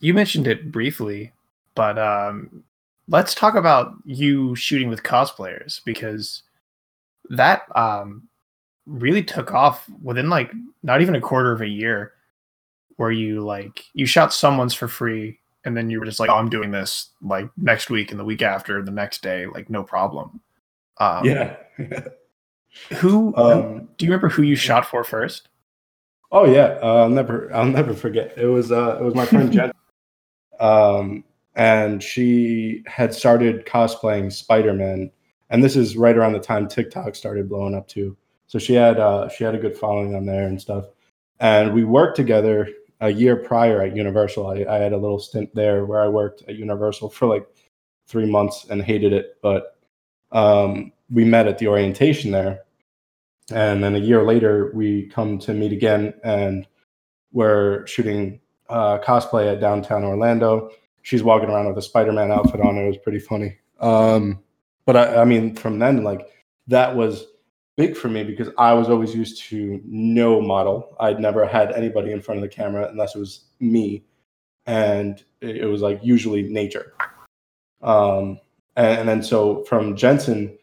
you 0.00 0.14
mentioned 0.14 0.46
it 0.46 0.72
briefly, 0.72 1.32
but 1.74 1.98
um, 1.98 2.64
let's 3.08 3.34
talk 3.34 3.54
about 3.54 3.92
you 4.04 4.54
shooting 4.56 4.88
with 4.88 5.02
cosplayers 5.02 5.80
because 5.84 6.42
that 7.30 7.62
um, 7.76 8.28
really 8.86 9.22
took 9.22 9.52
off 9.52 9.88
within 10.02 10.28
like 10.28 10.52
not 10.82 11.00
even 11.00 11.14
a 11.14 11.20
quarter 11.20 11.52
of 11.52 11.60
a 11.60 11.68
year 11.68 12.12
where 12.96 13.10
you 13.10 13.40
like 13.40 13.84
you 13.94 14.06
shot 14.06 14.32
someone's 14.32 14.74
for 14.74 14.88
free 14.88 15.38
and 15.64 15.76
then 15.76 15.90
you 15.90 15.98
were 15.98 16.04
just 16.04 16.20
like 16.20 16.30
oh, 16.30 16.34
i'm 16.34 16.50
doing 16.50 16.70
this 16.70 17.10
like 17.22 17.48
next 17.56 17.90
week 17.90 18.10
and 18.10 18.20
the 18.20 18.24
week 18.24 18.42
after 18.42 18.82
the 18.82 18.90
next 18.90 19.22
day 19.22 19.46
like 19.46 19.70
no 19.70 19.82
problem. 19.82 20.40
Um, 20.98 21.24
yeah. 21.24 21.56
who 22.90 23.34
um, 23.36 23.88
do 23.96 24.06
you 24.06 24.12
remember 24.12 24.28
who 24.28 24.42
you 24.42 24.56
shot 24.56 24.86
for 24.86 25.02
first? 25.02 25.48
Oh 26.30 26.46
yeah 26.46 26.78
uh, 26.82 27.02
i'll 27.02 27.08
never 27.08 27.52
i'll 27.54 27.64
never 27.64 27.94
forget. 27.94 28.36
It 28.36 28.46
was 28.46 28.70
uh 28.70 28.98
it 29.00 29.02
was 29.02 29.14
my 29.14 29.26
friend 29.26 29.52
jen 29.52 29.72
um 30.60 31.24
and 31.56 32.02
she 32.02 32.82
had 32.86 33.14
started 33.14 33.64
cosplaying 33.64 34.32
spider-man 34.32 35.10
and 35.50 35.62
this 35.62 35.76
is 35.76 35.96
right 35.96 36.16
around 36.16 36.32
the 36.32 36.40
time 36.40 36.68
tiktok 36.68 37.14
started 37.14 37.48
blowing 37.48 37.74
up 37.74 37.88
too 37.88 38.16
so 38.46 38.58
she 38.58 38.74
had 38.74 38.98
uh, 38.98 39.28
she 39.28 39.44
had 39.44 39.54
a 39.54 39.58
good 39.58 39.76
following 39.76 40.14
on 40.14 40.26
there 40.26 40.46
and 40.46 40.60
stuff. 40.60 40.86
And 41.40 41.74
we 41.74 41.84
worked 41.84 42.16
together 42.16 42.68
a 43.00 43.10
year 43.10 43.36
prior 43.36 43.82
at 43.82 43.96
Universal. 43.96 44.46
I, 44.46 44.64
I 44.68 44.78
had 44.78 44.92
a 44.92 44.98
little 44.98 45.18
stint 45.18 45.54
there 45.54 45.84
where 45.84 46.00
I 46.00 46.08
worked 46.08 46.42
at 46.48 46.56
Universal 46.56 47.10
for 47.10 47.26
like 47.26 47.46
three 48.06 48.26
months 48.26 48.66
and 48.70 48.82
hated 48.82 49.12
it, 49.12 49.38
but 49.42 49.76
um, 50.32 50.92
we 51.10 51.24
met 51.24 51.46
at 51.46 51.58
the 51.58 51.68
orientation 51.68 52.30
there. 52.30 52.60
And 53.52 53.82
then 53.82 53.94
a 53.94 53.98
year 53.98 54.22
later, 54.22 54.72
we 54.74 55.06
come 55.08 55.38
to 55.40 55.52
meet 55.52 55.72
again, 55.72 56.14
and 56.22 56.66
we're 57.32 57.86
shooting 57.86 58.40
uh, 58.70 58.98
cosplay 58.98 59.52
at 59.52 59.60
downtown 59.60 60.04
Orlando. 60.04 60.70
She's 61.02 61.22
walking 61.22 61.50
around 61.50 61.68
with 61.68 61.76
a 61.76 61.82
Spider-Man 61.82 62.32
outfit 62.32 62.62
on. 62.62 62.78
It 62.78 62.86
was 62.86 62.96
pretty 62.96 63.18
funny. 63.18 63.58
Um, 63.80 64.42
but 64.86 64.96
I, 64.96 65.16
I 65.22 65.24
mean, 65.24 65.54
from 65.54 65.78
then, 65.78 66.04
like 66.04 66.26
that 66.68 66.96
was 66.96 67.26
big 67.76 67.96
for 67.96 68.08
me 68.08 68.24
because 68.24 68.48
I 68.58 68.72
was 68.72 68.88
always 68.88 69.14
used 69.14 69.42
to 69.44 69.80
no 69.84 70.40
model. 70.40 70.96
I'd 71.00 71.20
never 71.20 71.46
had 71.46 71.72
anybody 71.72 72.12
in 72.12 72.20
front 72.20 72.38
of 72.38 72.42
the 72.42 72.54
camera 72.54 72.88
unless 72.88 73.14
it 73.14 73.18
was 73.18 73.44
me, 73.60 74.04
and 74.66 75.22
it 75.40 75.68
was 75.68 75.82
like 75.82 76.00
usually 76.02 76.42
nature. 76.42 76.94
Um, 77.82 78.38
and, 78.76 79.00
and 79.00 79.08
then 79.08 79.22
so 79.22 79.64
from 79.64 79.96
Jensen 79.96 80.56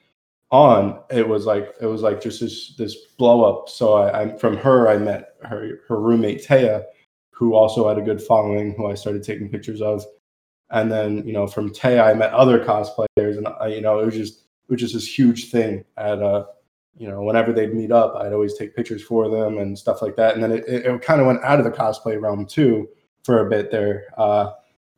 on, 0.52 1.00
it 1.10 1.28
was 1.28 1.46
like 1.46 1.74
it 1.82 1.86
was 1.86 2.02
like 2.02 2.22
just 2.22 2.42
this 2.42 2.76
this 2.76 2.96
blow 3.18 3.44
up. 3.44 3.70
So 3.70 3.94
I, 3.94 4.22
I 4.22 4.38
from 4.38 4.58
her 4.58 4.90
I 4.90 4.98
met 4.98 5.36
her 5.44 5.80
her 5.88 6.00
roommate 6.00 6.46
Taya, 6.46 6.84
who 7.32 7.56
also 7.56 7.88
had 7.88 7.98
a 7.98 8.02
good 8.02 8.22
following, 8.22 8.74
who 8.76 8.88
I 8.88 8.96
started 8.96 9.24
taking 9.24 9.50
pictures 9.50 9.82
of. 9.82 10.06
And 10.70 10.92
then 10.92 11.26
you 11.28 11.34
know 11.34 11.48
from 11.48 11.70
Taya 11.72 12.04
I 12.04 12.14
met 12.14 12.34
other 12.34 12.64
cosplayers, 12.64 13.38
and 13.38 13.48
I, 13.48 13.68
you 13.68 13.82
know 13.82 14.00
it 14.00 14.06
was 14.06 14.16
just 14.16 14.40
it 14.40 14.72
was 14.72 14.82
just 14.82 14.94
this 14.94 15.18
huge 15.20 15.52
thing 15.52 15.84
at 15.98 16.22
uh 16.22 16.46
you 16.98 17.08
know, 17.08 17.22
whenever 17.24 17.52
they'd 17.54 17.74
meet 17.74 17.92
up, 17.92 18.16
I'd 18.16 18.34
always 18.34 18.56
take 18.58 18.76
pictures 18.76 19.02
for 19.02 19.30
them 19.30 19.58
and 19.58 19.78
stuff 19.78 20.02
like 20.02 20.16
that. 20.18 20.36
And 20.36 20.44
then 20.44 20.52
it, 20.52 20.68
it, 20.68 20.86
it 20.86 21.02
kind 21.02 21.22
of 21.22 21.28
went 21.28 21.44
out 21.44 21.60
of 21.60 21.66
the 21.66 21.72
cosplay 21.72 22.22
realm 22.22 22.46
too 22.46 22.90
for 23.24 23.46
a 23.46 23.50
bit 23.50 23.72
there. 23.72 24.06
Uh, 24.18 24.52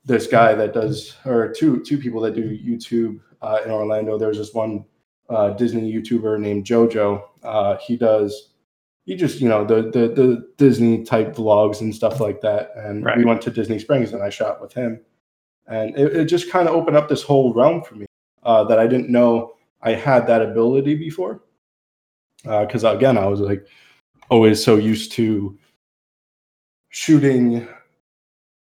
this 0.06 0.28
guy 0.28 0.54
that 0.56 0.74
does, 0.74 1.16
or 1.26 1.50
two 1.50 1.82
two 1.84 1.98
people 1.98 2.20
that 2.22 2.36
do 2.36 2.58
YouTube 2.58 3.20
uh, 3.42 3.60
in 3.64 3.72
Orlando. 3.72 4.18
There's 4.18 4.38
this 4.38 4.54
one 4.54 4.84
uh, 5.30 5.52
Disney 5.52 5.94
YouTuber 5.94 6.40
named 6.40 6.66
JoJo. 6.66 7.24
Uh, 7.44 7.78
he 7.78 7.96
does 7.96 8.50
he 9.06 9.16
just 9.16 9.40
you 9.40 9.48
know 9.50 9.64
the 9.66 9.84
the 9.84 10.08
the 10.10 10.50
Disney 10.58 11.04
type 11.04 11.36
vlogs 11.36 11.82
and 11.82 11.94
stuff 11.96 12.20
like 12.20 12.42
that. 12.42 12.72
And 12.76 13.06
Right. 13.06 13.18
we 13.18 13.26
went 13.26 13.42
to 13.44 13.52
Disney 13.52 13.80
Springs 13.80 14.12
and 14.14 14.22
I 14.24 14.30
shot 14.30 14.62
with 14.62 14.74
him, 14.74 15.00
and 15.68 15.96
it, 15.98 16.16
it 16.16 16.26
just 16.26 16.52
kind 16.52 16.68
of 16.68 16.76
opened 16.76 16.98
up 16.98 17.08
this 17.08 17.24
whole 17.24 17.54
realm 17.54 17.82
for 17.84 17.96
me 17.96 18.06
uh, 18.44 18.64
that 18.66 18.80
I 18.80 18.88
didn't 18.88 19.10
know 19.10 19.54
I 19.82 19.94
had 19.94 20.28
that 20.28 20.42
ability 20.42 20.96
before. 20.96 21.42
Because 22.44 22.84
again, 22.84 23.18
I 23.18 23.26
was 23.26 23.40
like 23.40 23.66
always 24.30 24.64
so 24.64 24.76
used 24.76 25.12
to 25.14 25.58
shooting 26.90 27.68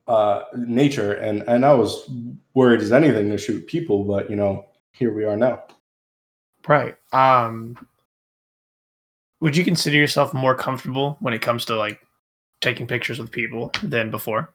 uh, 0.07 0.43
nature, 0.55 1.13
and 1.13 1.43
and 1.47 1.65
I 1.65 1.73
was 1.73 2.09
worried 2.53 2.81
as 2.81 2.91
anything 2.91 3.29
to 3.29 3.37
shoot 3.37 3.67
people, 3.67 4.03
but 4.03 4.29
you 4.29 4.35
know 4.35 4.65
here 4.91 5.13
we 5.13 5.25
are 5.25 5.37
now. 5.37 5.63
Right. 6.67 6.95
Um 7.11 7.77
would 9.43 9.57
you 9.57 9.65
consider 9.65 9.97
yourself 9.97 10.33
more 10.33 10.55
comfortable 10.55 11.17
when 11.19 11.33
it 11.33 11.41
comes 11.41 11.65
to 11.65 11.75
like 11.75 11.99
taking 12.61 12.87
pictures 12.87 13.19
with 13.19 13.29
people 13.29 13.73
than 13.83 14.09
before? 14.09 14.53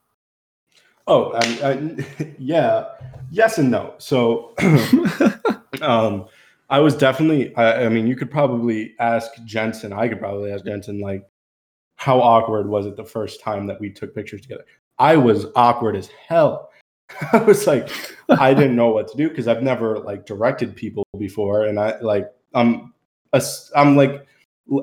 Oh, 1.06 1.32
I, 1.34 1.70
I, 1.70 2.34
yeah, 2.38 2.86
yes 3.30 3.58
and 3.58 3.70
no. 3.70 3.94
So, 3.98 4.54
um, 5.82 6.26
I 6.70 6.80
was 6.80 6.96
definitely. 6.96 7.54
I, 7.56 7.86
I 7.86 7.88
mean, 7.88 8.06
you 8.06 8.16
could 8.16 8.30
probably 8.30 8.94
ask 8.98 9.30
Jensen. 9.44 9.92
I 9.92 10.08
could 10.08 10.20
probably 10.20 10.52
ask 10.52 10.64
Jensen 10.64 11.00
like, 11.00 11.24
how 11.96 12.20
awkward 12.20 12.68
was 12.68 12.86
it 12.86 12.96
the 12.96 13.04
first 13.04 13.40
time 13.40 13.66
that 13.66 13.80
we 13.80 13.90
took 13.90 14.14
pictures 14.14 14.42
together? 14.42 14.64
I 14.98 15.16
was 15.16 15.46
awkward 15.56 15.96
as 15.96 16.08
hell. 16.28 16.70
I 17.32 17.38
was 17.38 17.66
like, 17.66 17.88
I 18.28 18.52
didn't 18.52 18.76
know 18.76 18.90
what 18.90 19.08
to 19.08 19.16
do 19.16 19.28
because 19.28 19.48
I've 19.48 19.62
never 19.62 19.98
like 19.98 20.26
directed 20.26 20.76
people 20.76 21.04
before, 21.18 21.64
and 21.64 21.80
I 21.80 21.98
like 22.00 22.30
I'm 22.54 22.92
a 23.32 23.42
I'm 23.74 23.96
like 23.96 24.26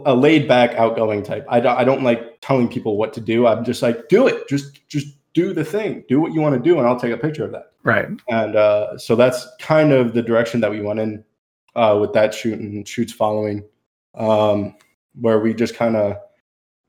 a 0.06 0.16
laid 0.16 0.48
back, 0.48 0.72
outgoing 0.76 1.22
type. 1.22 1.46
I 1.48 1.60
don't 1.60 1.78
I 1.78 1.84
don't 1.84 2.04
like 2.04 2.42
telling 2.42 2.68
people 2.68 2.98
what 2.98 3.14
to 3.14 3.22
do. 3.22 3.46
I'm 3.46 3.64
just 3.64 3.82
like, 3.84 4.10
do 4.10 4.28
it. 4.28 4.48
Just 4.50 4.88
just 4.88 5.08
do 5.34 5.54
the 5.54 5.64
thing. 5.64 6.04
Do 6.08 6.20
what 6.20 6.34
you 6.34 6.42
want 6.42 6.56
to 6.56 6.62
do, 6.62 6.80
and 6.80 6.88
I'll 6.88 7.00
take 7.00 7.14
a 7.14 7.18
picture 7.18 7.46
of 7.46 7.52
that. 7.52 7.74
right. 7.84 8.08
And 8.30 8.56
uh, 8.56 8.98
so 8.98 9.16
that's 9.16 9.46
kind 9.60 9.92
of 9.92 10.14
the 10.14 10.24
direction 10.24 10.62
that 10.62 10.72
we 10.72 10.82
went 10.82 11.00
in 11.00 11.24
uh, 11.76 11.98
with 12.00 12.14
that 12.14 12.34
shoot 12.34 12.60
and 12.60 12.88
shoots 12.88 13.14
following, 13.14 13.64
um, 14.16 14.76
where 15.20 15.40
we 15.40 15.54
just 15.54 15.76
kind 15.76 15.96
of 15.96 16.18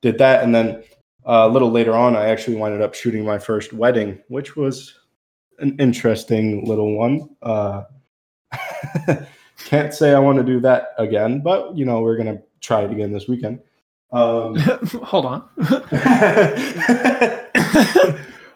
did 0.03 0.19
that, 0.19 0.43
and 0.43 0.55
then 0.55 0.83
uh, 1.27 1.47
a 1.47 1.49
little 1.49 1.71
later 1.71 1.95
on, 1.95 2.15
I 2.15 2.27
actually 2.29 2.57
winded 2.57 2.83
up 2.83 2.95
shooting 2.95 3.25
my 3.25 3.39
first 3.39 3.73
wedding, 3.73 4.21
which 4.29 4.55
was 4.57 4.95
an 5.59 5.77
interesting 5.79 6.65
little 6.65 6.97
one. 6.97 7.29
Uh, 7.43 7.83
can't 9.65 9.93
say 9.93 10.15
I 10.15 10.19
want 10.19 10.39
to 10.39 10.45
do 10.45 10.61
that 10.61 10.91
again, 10.99 11.41
but 11.41 11.77
you 11.77 11.85
know 11.85 12.01
we're 12.01 12.17
gonna 12.17 12.41
try 12.61 12.83
it 12.83 12.93
again 12.93 13.13
this 13.13 13.27
weekend. 13.27 13.61
Um, 14.13 14.55
Hold 15.03 15.27
on. 15.27 15.41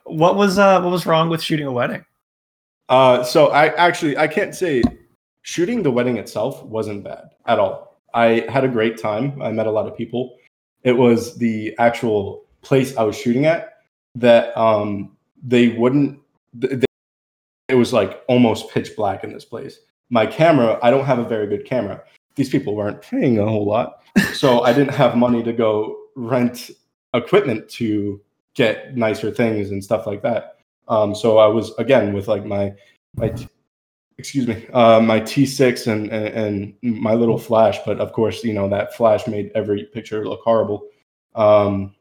what 0.05 0.37
was 0.37 0.59
uh 0.59 0.81
what 0.81 0.91
was 0.91 1.07
wrong 1.07 1.29
with 1.29 1.43
shooting 1.43 1.67
a 1.67 1.73
wedding? 1.73 2.05
Uh, 2.89 3.23
so 3.25 3.49
I 3.49 3.75
actually 3.75 4.17
I 4.17 4.29
can't 4.29 4.55
say 4.55 4.83
shooting 5.43 5.83
the 5.83 5.91
wedding 5.91 6.17
itself 6.17 6.63
wasn't 6.65 7.05
bad 7.05 7.31
at 7.47 7.59
all. 7.59 7.99
I 8.15 8.47
had 8.49 8.65
a 8.65 8.69
great 8.69 8.99
time. 8.99 9.41
I 9.41 9.53
met 9.53 9.67
a 9.67 9.71
lot 9.71 9.87
of 9.87 9.97
people. 9.97 10.37
It 10.83 10.93
was 10.93 11.37
the 11.37 11.75
actual 11.79 12.45
place 12.63 12.97
I 12.97 13.03
was 13.03 13.17
shooting 13.17 13.47
at 13.47 13.75
that 14.17 14.57
um, 14.57 15.17
they 15.43 15.69
wouldn't. 15.69 16.21
th- 16.61 16.73
th- 16.73 16.85
it 17.69 17.75
was 17.75 17.93
like 17.93 18.23
almost 18.27 18.71
pitch 18.71 18.97
black 18.97 19.23
in 19.23 19.33
this 19.33 19.45
place. 19.45 19.79
My 20.11 20.27
camera, 20.27 20.79
I 20.83 20.91
don't 20.91 21.05
have 21.05 21.21
a 21.21 21.25
very 21.25 21.47
good 21.47 21.65
camera. 21.65 22.03
These 22.35 22.51
people 22.51 22.75
weren't 22.75 23.01
paying 23.01 23.39
a 23.39 23.47
whole 23.47 23.65
lot, 23.65 24.03
so 24.33 24.61
I 24.65 24.73
didn't 24.73 24.95
have 24.95 25.17
money 25.17 25.43
to 25.45 25.53
go 25.53 25.97
rent 26.17 26.71
equipment 27.15 27.69
to 27.69 28.21
get 28.55 28.97
nicer 28.97 29.31
things 29.31 29.71
and 29.71 29.83
stuff 29.83 30.07
like 30.07 30.23
that. 30.23 30.59
Um, 30.89 31.15
so 31.15 31.39
I 31.39 31.47
was 31.47 31.73
again 31.79 32.13
with 32.13 32.27
like 32.27 32.45
my 32.45 32.75
my 33.17 33.33
excuse 34.21 34.47
me 34.47 34.67
uh, 34.73 35.01
my 35.01 35.21
T6 35.21 35.87
and, 35.87 36.11
and 36.11 36.75
and 36.83 37.01
my 37.01 37.15
little 37.15 37.39
flash, 37.39 37.79
but 37.85 37.99
of 37.99 38.13
course 38.13 38.45
you 38.45 38.53
know 38.53 38.69
that 38.69 38.95
flash 38.95 39.27
made 39.27 39.51
every 39.55 39.85
picture 39.85 40.27
look 40.27 40.41
horrible. 40.45 40.87
Um, 41.35 41.95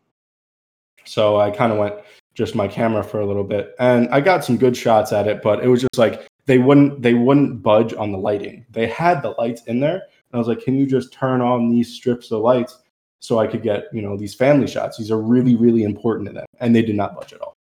so 1.06 1.40
I 1.40 1.50
kind 1.52 1.72
of 1.72 1.80
went 1.80 1.96
just 2.36 2.56
my 2.56 2.68
camera 2.68 3.04
for 3.04 3.20
a 3.22 3.26
little 3.26 3.44
bit, 3.44 3.74
and 3.80 4.10
I 4.10 4.22
got 4.22 4.44
some 4.44 4.58
good 4.58 4.76
shots 4.76 5.12
at 5.14 5.28
it, 5.28 5.42
but 5.42 5.64
it 5.64 5.68
was 5.68 5.82
just 5.82 5.98
like 5.98 6.28
they 6.46 6.58
wouldn't 6.58 7.02
they 7.02 7.14
wouldn't 7.14 7.62
budge 7.62 7.94
on 7.94 8.12
the 8.12 8.18
lighting. 8.18 8.66
They 8.70 8.88
had 8.88 9.22
the 9.22 9.32
lights 9.38 9.64
in 9.64 9.80
there, 9.80 10.02
and 10.32 10.34
I 10.34 10.38
was 10.38 10.48
like, 10.48 10.62
can 10.62 10.76
you 10.76 10.86
just 10.86 11.12
turn 11.14 11.42
on 11.42 11.70
these 11.70 11.94
strips 11.94 12.32
of 12.32 12.42
lights? 12.42 12.78
So 13.20 13.40
I 13.40 13.48
could 13.48 13.64
get, 13.64 13.86
you 13.92 14.02
know, 14.02 14.16
these 14.16 14.34
family 14.34 14.68
shots. 14.68 14.98
These 14.98 15.12
are 15.12 15.22
really, 15.22 15.56
really 15.56 15.84
important 15.84 16.28
to 16.30 16.34
them. 16.34 16.46
And 16.60 16.74
they 16.74 16.82
did 16.82 16.96
not 16.96 17.16
budge 17.16 17.34
at 17.34 17.42
all. 17.42 17.58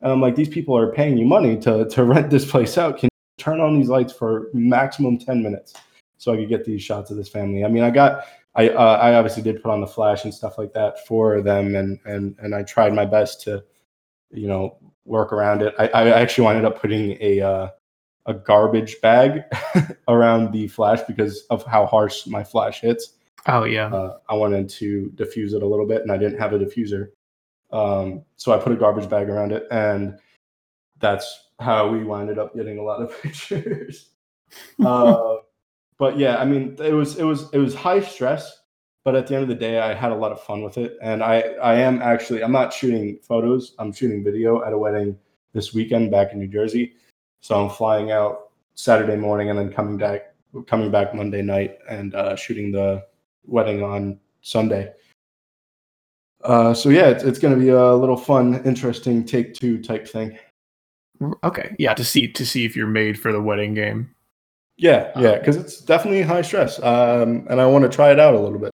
And 0.00 0.10
I'm 0.10 0.20
like, 0.20 0.36
these 0.36 0.48
people 0.48 0.76
are 0.76 0.92
paying 0.92 1.18
you 1.18 1.26
money 1.26 1.56
to, 1.60 1.88
to 1.88 2.04
rent 2.04 2.30
this 2.30 2.50
place 2.50 2.78
out. 2.78 2.98
Can 2.98 3.10
turn 3.42 3.60
on 3.60 3.78
these 3.78 3.88
lights 3.88 4.12
for 4.12 4.48
maximum 4.52 5.18
10 5.18 5.42
minutes 5.42 5.74
so 6.18 6.32
I 6.32 6.36
could 6.36 6.48
get 6.48 6.64
these 6.64 6.82
shots 6.82 7.10
of 7.10 7.16
this 7.16 7.28
family? 7.28 7.64
I 7.64 7.68
mean, 7.68 7.82
I 7.82 7.90
got, 7.90 8.24
I, 8.54 8.68
uh, 8.68 8.98
I 8.98 9.14
obviously 9.14 9.42
did 9.42 9.62
put 9.62 9.70
on 9.70 9.80
the 9.80 9.86
flash 9.86 10.24
and 10.24 10.32
stuff 10.32 10.58
like 10.58 10.72
that 10.74 11.06
for 11.06 11.40
them. 11.42 11.74
And, 11.74 11.98
and, 12.04 12.36
and 12.38 12.54
I 12.54 12.62
tried 12.62 12.94
my 12.94 13.04
best 13.04 13.42
to, 13.42 13.64
you 14.30 14.46
know, 14.46 14.78
work 15.04 15.32
around 15.32 15.62
it. 15.62 15.74
I, 15.78 15.88
I 15.88 16.08
actually 16.08 16.46
ended 16.48 16.64
up 16.64 16.80
putting 16.80 17.16
a, 17.20 17.40
uh, 17.40 17.68
a 18.26 18.34
garbage 18.34 19.00
bag 19.00 19.42
around 20.08 20.52
the 20.52 20.68
flash 20.68 21.00
because 21.02 21.44
of 21.50 21.64
how 21.64 21.86
harsh 21.86 22.26
my 22.26 22.44
flash 22.44 22.80
hits 22.80 23.14
Oh 23.46 23.64
yeah. 23.64 23.92
uh, 23.92 24.18
I 24.28 24.34
wanted 24.34 24.68
to 24.68 25.10
diffuse 25.14 25.52
it 25.52 25.62
a 25.62 25.66
little 25.66 25.86
bit, 25.86 26.02
and 26.02 26.12
I 26.12 26.16
didn't 26.16 26.38
have 26.38 26.52
a 26.52 26.58
diffuser, 26.58 27.08
um, 27.72 28.22
so 28.36 28.52
I 28.52 28.58
put 28.58 28.72
a 28.72 28.76
garbage 28.76 29.08
bag 29.08 29.28
around 29.28 29.52
it, 29.52 29.66
and 29.70 30.18
that's 31.02 31.48
how 31.60 31.88
we 31.88 32.02
winded 32.02 32.38
up 32.38 32.54
getting 32.56 32.78
a 32.78 32.82
lot 32.82 33.02
of 33.02 33.20
pictures. 33.22 34.10
uh, 34.82 35.34
but 35.98 36.16
yeah, 36.16 36.38
I 36.38 36.46
mean, 36.46 36.76
it 36.78 36.94
was 36.94 37.18
it 37.18 37.24
was 37.24 37.50
it 37.52 37.58
was 37.58 37.74
high 37.74 38.00
stress, 38.00 38.60
but 39.04 39.14
at 39.14 39.26
the 39.26 39.34
end 39.34 39.42
of 39.42 39.48
the 39.48 39.54
day, 39.54 39.80
I 39.80 39.92
had 39.92 40.12
a 40.12 40.16
lot 40.16 40.32
of 40.32 40.40
fun 40.42 40.62
with 40.62 40.78
it, 40.78 40.96
and 41.02 41.22
I 41.22 41.40
I 41.62 41.74
am 41.74 42.00
actually 42.00 42.42
I'm 42.42 42.52
not 42.52 42.72
shooting 42.72 43.18
photos, 43.22 43.74
I'm 43.78 43.92
shooting 43.92 44.24
video 44.24 44.64
at 44.64 44.72
a 44.72 44.78
wedding 44.78 45.18
this 45.52 45.74
weekend 45.74 46.10
back 46.10 46.32
in 46.32 46.38
New 46.38 46.48
Jersey, 46.48 46.94
so 47.40 47.62
I'm 47.62 47.68
flying 47.68 48.10
out 48.10 48.50
Saturday 48.74 49.16
morning 49.16 49.50
and 49.50 49.58
then 49.58 49.70
coming 49.70 49.98
back 49.98 50.34
coming 50.66 50.90
back 50.90 51.14
Monday 51.14 51.42
night 51.42 51.78
and 51.88 52.14
uh, 52.14 52.36
shooting 52.36 52.72
the 52.72 53.04
wedding 53.44 53.82
on 53.82 54.18
Sunday. 54.40 54.92
Uh, 56.44 56.74
so 56.74 56.88
yeah, 56.88 57.08
it's, 57.08 57.22
it's 57.22 57.38
going 57.38 57.54
to 57.54 57.60
be 57.60 57.68
a 57.68 57.94
little 57.94 58.16
fun, 58.16 58.62
interesting 58.64 59.24
take 59.24 59.54
two 59.54 59.80
type 59.80 60.08
thing. 60.08 60.36
Okay. 61.44 61.74
Yeah, 61.78 61.94
to 61.94 62.04
see 62.04 62.28
to 62.28 62.46
see 62.46 62.64
if 62.64 62.76
you're 62.76 62.86
made 62.86 63.18
for 63.18 63.32
the 63.32 63.42
wedding 63.42 63.74
game. 63.74 64.14
Yeah, 64.76 65.12
yeah, 65.18 65.38
because 65.38 65.56
it's 65.56 65.80
definitely 65.80 66.22
high 66.22 66.42
stress, 66.42 66.82
um, 66.82 67.46
and 67.48 67.60
I 67.60 67.66
want 67.66 67.82
to 67.82 67.88
try 67.88 68.10
it 68.10 68.18
out 68.18 68.34
a 68.34 68.40
little 68.40 68.58
bit. 68.58 68.72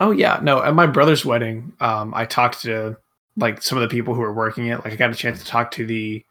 Oh 0.00 0.10
yeah, 0.10 0.40
no. 0.42 0.62
At 0.62 0.74
my 0.74 0.86
brother's 0.86 1.24
wedding, 1.24 1.72
um, 1.80 2.12
I 2.14 2.24
talked 2.24 2.62
to 2.62 2.96
like 3.36 3.62
some 3.62 3.78
of 3.78 3.82
the 3.82 3.88
people 3.88 4.14
who 4.14 4.20
were 4.20 4.32
working 4.32 4.66
it. 4.68 4.82
Like 4.84 4.92
I 4.92 4.96
got 4.96 5.10
a 5.10 5.14
chance 5.14 5.38
to 5.38 5.44
talk 5.44 5.70
to 5.72 5.86
the 5.86 6.24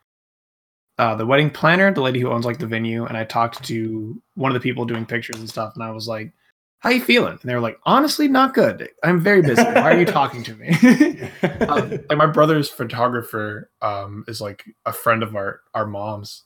uh, 0.97 1.15
the 1.15 1.25
wedding 1.25 1.49
planner, 1.49 1.93
the 1.93 2.01
lady 2.01 2.19
who 2.19 2.29
owns 2.29 2.45
like 2.45 2.57
the 2.57 2.67
venue, 2.67 3.05
and 3.05 3.17
I 3.17 3.23
talked 3.25 3.63
to 3.65 4.21
one 4.35 4.51
of 4.51 4.53
the 4.53 4.59
people 4.59 4.85
doing 4.85 5.05
pictures 5.05 5.39
and 5.39 5.49
stuff. 5.49 5.73
And 5.75 5.83
I 5.83 5.91
was 5.91 6.07
like, 6.07 6.33
"How 6.85 6.91
you 6.91 7.01
feeling?" 7.01 7.33
And 7.33 7.41
they 7.49 7.53
were 7.55 7.61
like, 7.61 7.77
"Honestly, 7.85 8.27
not 8.27 8.53
good. 8.53 8.89
I'm 9.03 9.19
very 9.19 9.41
busy. 9.41 9.61
Why 9.63 9.91
are 9.93 9.99
you 9.99 10.05
talking 10.05 10.43
to 10.43 10.55
me?" 10.55 10.69
um, 11.67 11.89
like 12.09 12.17
my 12.17 12.25
brother's 12.27 12.69
photographer 12.69 13.69
um, 13.81 14.23
is 14.27 14.39
like 14.39 14.63
a 14.85 14.93
friend 14.93 15.21
of 15.23 15.35
our 15.35 15.61
our 15.73 15.85
mom's, 15.85 16.43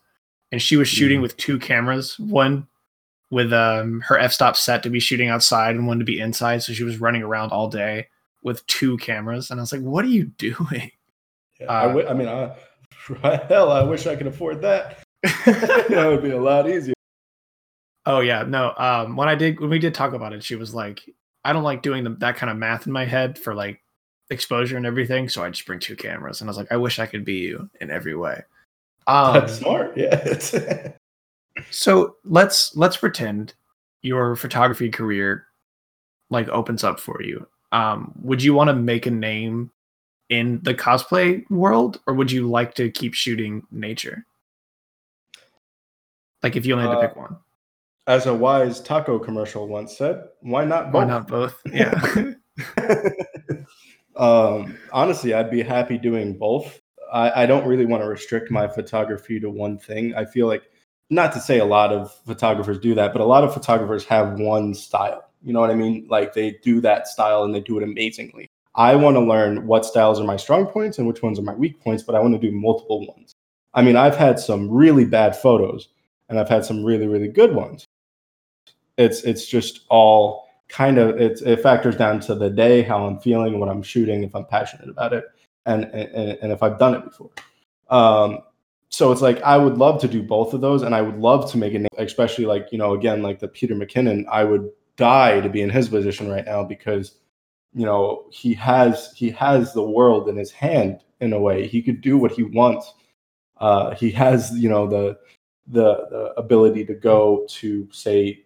and 0.51 0.61
she 0.61 0.75
was 0.77 0.87
shooting 0.87 1.19
Mhm. 1.19 1.23
with 1.23 1.37
two 1.37 1.59
cameras. 1.59 2.17
One 2.19 2.67
with 3.31 3.53
um, 3.53 4.01
her 4.07 4.17
f-stop 4.17 4.57
set 4.57 4.81
to 4.83 4.89
be 4.89 4.99
shooting 4.99 5.29
outside, 5.29 5.75
and 5.75 5.85
one 5.85 5.99
to 5.99 6.05
be 6.05 6.19
inside. 6.19 6.63
So 6.63 6.73
she 6.73 6.83
was 6.83 6.99
running 6.99 7.21
around 7.21 7.51
all 7.51 7.67
day 7.67 8.07
with 8.41 8.65
two 8.67 8.97
cameras, 8.97 9.51
and 9.51 9.59
I 9.59 9.63
was 9.63 9.71
like, 9.71 9.81
"What 9.81 10.03
are 10.05 10.09
you 10.09 10.25
doing?" 10.37 10.91
Yeah, 11.59 11.67
I 11.71 11.83
Uh, 11.83 11.87
wi- 11.89 12.09
I 12.09 12.13
mean, 12.13 12.27
I, 12.27 12.55
hell, 13.49 13.71
I 13.71 13.83
wish 13.83 14.07
I 14.07 14.15
could 14.15 14.27
afford 14.27 14.61
that. 14.61 14.99
that 15.45 16.07
would 16.07 16.23
be 16.23 16.31
a 16.31 16.39
lot 16.41 16.69
easier. 16.69 16.93
Oh 18.09 18.21
yeah, 18.21 18.41
no. 18.41 18.73
Um, 18.75 19.15
when 19.15 19.29
I 19.29 19.35
did 19.35 19.59
when 19.59 19.69
we 19.69 19.77
did 19.77 19.93
talk 19.93 20.13
about 20.13 20.33
it, 20.33 20.43
she 20.43 20.55
was 20.55 20.73
like, 20.73 21.01
"I 21.45 21.53
don't 21.53 21.63
like 21.63 21.83
doing 21.83 22.03
the, 22.03 22.09
that 22.15 22.37
kind 22.37 22.49
of 22.49 22.57
math 22.57 22.87
in 22.87 22.91
my 22.91 23.05
head 23.05 23.37
for 23.37 23.53
like 23.53 23.81
exposure 24.31 24.77
and 24.77 24.85
everything, 24.87 25.29
so 25.29 25.43
I 25.43 25.49
just 25.51 25.67
bring 25.67 25.79
two 25.79 25.95
cameras." 25.95 26.41
And 26.41 26.49
I 26.49 26.51
was 26.51 26.57
like, 26.57 26.71
"I 26.71 26.77
wish 26.77 26.97
I 26.97 27.05
could 27.05 27.23
be 27.23 27.35
you 27.35 27.69
in 27.79 27.91
every 27.91 28.15
way." 28.15 28.41
Um, 29.05 29.33
That's 29.35 29.53
smart. 29.53 29.95
Yeah. 29.97 30.91
So 31.71 32.15
let's 32.23 32.75
let's 32.75 32.97
pretend 32.97 33.53
your 34.01 34.35
photography 34.35 34.89
career 34.89 35.45
like 36.31 36.47
opens 36.49 36.83
up 36.83 36.99
for 36.99 37.21
you. 37.21 37.45
Um, 37.71 38.13
would 38.23 38.41
you 38.41 38.55
want 38.55 38.69
to 38.69 38.73
make 38.75 39.05
a 39.05 39.11
name 39.11 39.69
in 40.29 40.61
the 40.63 40.73
cosplay 40.73 41.47
world, 41.51 41.99
or 42.07 42.15
would 42.15 42.31
you 42.31 42.49
like 42.49 42.73
to 42.75 42.89
keep 42.89 43.13
shooting 43.13 43.67
nature? 43.71 44.25
Like 46.41 46.55
if 46.55 46.65
you 46.65 46.73
only 46.73 46.87
had 46.87 46.93
to 46.93 46.97
Uh, 46.99 47.07
pick 47.07 47.15
one, 47.15 47.37
As 48.09 48.25
a 48.25 48.33
wise 48.33 48.81
taco 48.81 49.19
commercial 49.19 49.67
once 49.67 49.95
said, 49.95 50.23
why 50.41 50.65
not 50.65 50.91
both? 50.91 50.95
why 50.95 51.05
not 51.05 51.27
both? 51.27 51.61
Yeah. 51.71 52.01
um, 54.15 54.79
honestly, 54.91 55.35
I'd 55.35 55.51
be 55.51 55.61
happy 55.61 55.99
doing 55.99 56.35
both. 56.35 56.79
I, 57.13 57.43
I 57.43 57.45
don't 57.45 57.67
really 57.67 57.85
want 57.85 58.01
to 58.01 58.09
restrict 58.09 58.49
my 58.49 58.67
photography 58.67 59.39
to 59.39 59.51
one 59.51 59.77
thing. 59.77 60.15
I 60.15 60.25
feel 60.25 60.47
like, 60.47 60.63
not 61.11 61.33
to 61.33 61.39
say 61.39 61.59
a 61.59 61.65
lot 61.65 61.91
of 61.93 62.11
photographers 62.25 62.79
do 62.79 62.95
that, 62.95 63.13
but 63.13 63.21
a 63.21 63.25
lot 63.25 63.43
of 63.43 63.53
photographers 63.53 64.05
have 64.05 64.39
one 64.39 64.73
style. 64.73 65.29
You 65.43 65.53
know 65.53 65.59
what 65.59 65.69
I 65.69 65.75
mean? 65.75 66.07
Like 66.09 66.33
they 66.33 66.57
do 66.63 66.81
that 66.81 67.07
style 67.07 67.43
and 67.43 67.53
they 67.53 67.61
do 67.61 67.77
it 67.77 67.83
amazingly. 67.83 68.47
I 68.73 68.95
want 68.95 69.17
to 69.17 69.21
learn 69.21 69.67
what 69.67 69.85
styles 69.85 70.19
are 70.19 70.25
my 70.25 70.37
strong 70.37 70.65
points 70.65 70.97
and 70.97 71.07
which 71.07 71.21
ones 71.21 71.37
are 71.37 71.43
my 71.43 71.53
weak 71.53 71.79
points, 71.79 72.01
but 72.01 72.15
I 72.15 72.21
want 72.21 72.33
to 72.33 72.39
do 72.39 72.51
multiple 72.51 73.05
ones. 73.05 73.33
I 73.75 73.83
mean, 73.83 73.95
I've 73.95 74.17
had 74.17 74.39
some 74.39 74.67
really 74.67 75.05
bad 75.05 75.35
photos 75.35 75.89
and 76.27 76.39
I've 76.39 76.49
had 76.49 76.65
some 76.65 76.83
really, 76.83 77.05
really 77.05 77.27
good 77.27 77.53
ones. 77.53 77.85
It's 78.99 79.23
it's 79.23 79.47
just 79.47 79.85
all 79.89 80.49
kind 80.67 80.97
of 80.97 81.19
it, 81.19 81.41
it 81.41 81.61
factors 81.61 81.95
down 81.95 82.19
to 82.21 82.35
the 82.35 82.49
day, 82.49 82.83
how 82.83 83.05
I'm 83.05 83.19
feeling, 83.19 83.59
what 83.59 83.69
I'm 83.69 83.81
shooting, 83.81 84.23
if 84.23 84.35
I'm 84.35 84.45
passionate 84.45 84.89
about 84.89 85.13
it, 85.13 85.23
and 85.65 85.85
and, 85.85 86.37
and 86.41 86.51
if 86.51 86.61
I've 86.61 86.77
done 86.77 86.95
it 86.95 87.05
before. 87.05 87.31
Um, 87.89 88.39
so 88.89 89.11
it's 89.11 89.21
like 89.21 89.41
I 89.41 89.57
would 89.57 89.77
love 89.77 90.01
to 90.01 90.07
do 90.07 90.21
both 90.21 90.53
of 90.53 90.61
those, 90.61 90.81
and 90.81 90.93
I 90.93 91.01
would 91.01 91.17
love 91.17 91.49
to 91.51 91.57
make 91.57 91.73
a 91.73 91.79
name, 91.79 91.87
especially 91.97 92.45
like 92.45 92.67
you 92.71 92.77
know 92.77 92.93
again 92.93 93.21
like 93.21 93.39
the 93.39 93.47
Peter 93.47 93.73
McKinnon. 93.73 94.25
I 94.29 94.43
would 94.43 94.69
die 94.97 95.39
to 95.39 95.49
be 95.49 95.61
in 95.61 95.69
his 95.69 95.87
position 95.87 96.29
right 96.29 96.45
now 96.45 96.63
because 96.63 97.19
you 97.73 97.85
know 97.85 98.25
he 98.31 98.53
has 98.55 99.13
he 99.15 99.29
has 99.31 99.73
the 99.73 99.83
world 99.83 100.27
in 100.27 100.35
his 100.35 100.51
hand 100.51 101.03
in 101.21 101.33
a 101.33 101.39
way. 101.39 101.67
He 101.67 101.81
could 101.81 102.01
do 102.01 102.17
what 102.17 102.33
he 102.33 102.43
wants. 102.43 102.93
Uh, 103.57 103.95
he 103.95 104.11
has 104.11 104.51
you 104.57 104.69
know 104.69 104.87
the 104.87 105.17
the 105.67 106.07
the 106.09 106.33
ability 106.37 106.83
to 106.85 106.93
go 106.95 107.45
to 107.49 107.87
say 107.91 108.43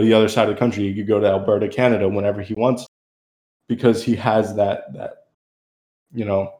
the 0.00 0.12
other 0.12 0.28
side 0.28 0.48
of 0.48 0.54
the 0.54 0.58
country. 0.58 0.84
He 0.84 0.94
could 0.94 1.06
go 1.06 1.20
to 1.20 1.26
Alberta, 1.26 1.68
Canada, 1.68 2.08
whenever 2.08 2.42
he 2.42 2.54
wants, 2.54 2.86
because 3.68 4.02
he 4.02 4.16
has 4.16 4.54
that 4.56 4.92
that 4.94 5.26
you 6.12 6.24
know 6.24 6.54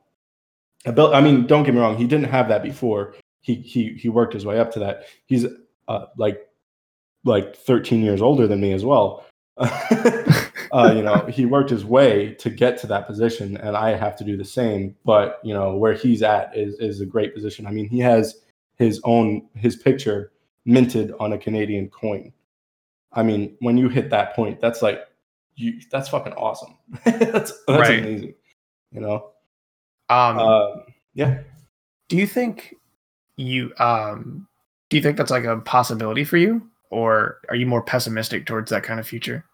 ability. 0.85 1.15
I 1.15 1.21
mean, 1.21 1.47
don't 1.47 1.65
get 1.65 1.75
me 1.75 1.81
wrong. 1.81 1.97
He 1.97 2.07
didn't 2.07 2.31
have 2.31 2.49
that 2.49 2.63
before. 2.63 3.15
He 3.41 3.55
he 3.55 3.95
he 3.95 4.09
worked 4.09 4.35
his 4.35 4.45
way 4.45 4.59
up 4.59 4.73
to 4.73 4.79
that. 4.81 5.05
He's 5.27 5.47
uh, 5.89 6.07
like 6.17 6.47
like 7.25 7.57
13 7.57 8.03
years 8.03 8.21
older 8.21 8.47
than 8.47 8.61
me 8.61 8.73
as 8.73 8.85
well. 8.85 9.25
uh, 9.59 10.93
you 10.95 11.03
know, 11.03 11.27
he 11.29 11.45
worked 11.47 11.71
his 11.71 11.85
way 11.85 12.35
to 12.35 12.51
get 12.51 12.79
to 12.79 12.87
that 12.89 13.07
position, 13.07 13.57
and 13.59 13.77
I 13.77 13.91
have 13.91 14.17
to 14.17 14.25
do 14.25 14.37
the 14.37 14.45
same. 14.45 14.97
But 15.05 15.41
you 15.45 15.55
know, 15.55 15.77
where 15.77 15.95
he's 15.95 16.23
at 16.23 16.57
is 16.57 16.75
is 16.81 17.01
a 17.01 17.07
great 17.07 17.35
position. 17.35 17.67
I 17.67 17.71
mean, 17.71 17.89
he 17.89 17.99
has 18.01 18.41
his 18.77 19.01
own 19.05 19.49
his 19.55 19.77
picture 19.77 20.33
minted 20.65 21.13
on 21.21 21.33
a 21.33 21.39
Canadian 21.39 21.89
coin. 21.89 22.33
I 23.15 23.23
mean, 23.23 23.57
when 23.61 23.77
you 23.77 23.89
hit 23.89 24.11
that 24.11 24.35
point, 24.35 24.61
that's 24.61 24.83
like 24.83 25.01
you 25.55 25.81
that's 25.91 26.09
fucking 26.09 26.33
awesome. 26.35 26.77
that's 27.05 27.53
that's 27.67 27.69
right. 27.69 27.99
amazing. 27.99 28.35
You 28.93 29.01
know? 29.01 29.31
Um 30.09 30.39
uh, 30.39 30.69
yeah. 31.15 31.41
Do 32.09 32.17
you 32.17 32.27
think 32.27 32.75
you 33.37 33.73
um 33.79 34.47
do 34.91 34.97
you 34.97 35.03
think 35.03 35.17
that's 35.17 35.31
like 35.31 35.45
a 35.45 35.59
possibility 35.59 36.25
for 36.25 36.37
you? 36.37 36.69
Or 36.91 37.39
are 37.49 37.57
you 37.57 37.67
more 37.67 37.83
pessimistic 37.83 38.45
towards 38.45 38.71
that 38.71 38.83
kind 38.83 39.01
of 39.01 39.07
future? 39.07 39.45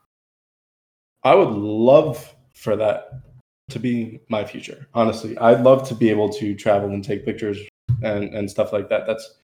I 1.23 1.35
would 1.35 1.51
love 1.51 2.35
for 2.55 2.75
that 2.77 3.23
to 3.71 3.79
be 3.79 4.21
my 4.29 4.45
future. 4.45 4.89
Honestly, 4.95 5.39
I'd 5.39 5.63
love 5.63 5.87
to 5.89 5.95
be 5.95 6.11
able 6.11 6.29
to 6.31 6.55
travel 6.55 6.91
and 6.91 7.05
take 7.05 7.25
pictures 7.25 7.59
and 8.03 8.35
and 8.35 8.51
stuff 8.51 8.73
like 8.73 8.89
that. 8.89 9.07
That's 9.07 9.39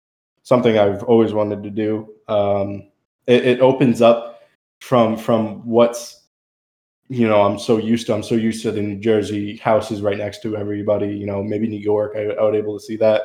something 0.44 0.78
I've 0.78 1.04
always 1.04 1.34
wanted 1.34 1.64
to 1.64 1.70
do. 1.70 2.14
Um, 2.28 2.91
it, 3.28 3.46
it 3.46 3.60
opens 3.60 4.02
up 4.02 4.42
from 4.80 5.18
from 5.18 5.66
what's 5.68 6.28
you 7.10 7.28
know 7.28 7.42
I'm 7.42 7.60
so 7.60 7.78
used 7.78 8.08
to. 8.08 8.14
I'm 8.14 8.24
so 8.24 8.36
used 8.36 8.62
to 8.64 8.72
the 8.72 8.82
New 8.82 9.00
Jersey 9.00 9.58
houses 9.58 10.02
right 10.02 10.18
next 10.18 10.42
to 10.44 10.58
everybody. 10.58 11.08
You 11.08 11.26
know, 11.26 11.44
maybe 11.44 11.68
New 11.68 11.80
York. 11.80 12.14
I, 12.16 12.30
I 12.30 12.44
was 12.44 12.56
able 12.56 12.78
to 12.78 12.84
see 12.84 12.98
that, 12.98 13.22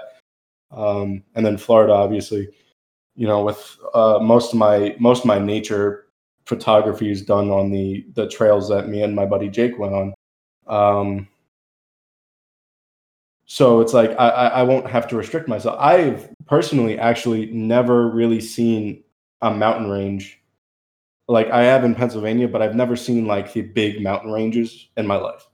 um, 0.70 1.22
and 1.34 1.44
then 1.44 1.56
Florida, 1.56 1.92
obviously. 1.92 2.48
You 3.14 3.26
know, 3.26 3.42
with 3.42 3.78
uh, 3.94 4.18
most 4.20 4.52
of 4.52 4.58
my 4.58 4.94
most 4.98 5.20
of 5.20 5.26
my 5.26 5.38
nature 5.38 6.06
photography 6.46 7.10
is 7.10 7.22
done 7.22 7.50
on 7.50 7.70
the 7.70 8.06
the 8.14 8.28
trails 8.28 8.68
that 8.68 8.88
me 8.88 9.02
and 9.02 9.14
my 9.14 9.26
buddy 9.26 9.48
Jake 9.48 9.78
went 9.78 9.94
on. 9.94 10.14
Um, 10.66 11.28
so 13.46 13.80
it's 13.80 13.94
like 13.94 14.10
I, 14.18 14.28
I 14.28 14.62
won't 14.64 14.88
have 14.88 15.06
to 15.08 15.16
restrict 15.16 15.48
myself. 15.48 15.76
I've 15.78 16.28
personally 16.46 16.98
actually 16.98 17.46
never 17.52 18.10
really 18.10 18.40
seen 18.40 19.04
a 19.42 19.50
mountain 19.50 19.90
range 19.90 20.40
like 21.28 21.50
I 21.50 21.62
have 21.64 21.84
in 21.84 21.94
Pennsylvania, 21.94 22.48
but 22.48 22.62
I've 22.62 22.76
never 22.76 22.96
seen 22.96 23.26
like 23.26 23.52
the 23.52 23.62
big 23.62 24.02
mountain 24.02 24.32
ranges 24.32 24.88
in 24.96 25.06
my 25.06 25.16
life. 25.16 25.46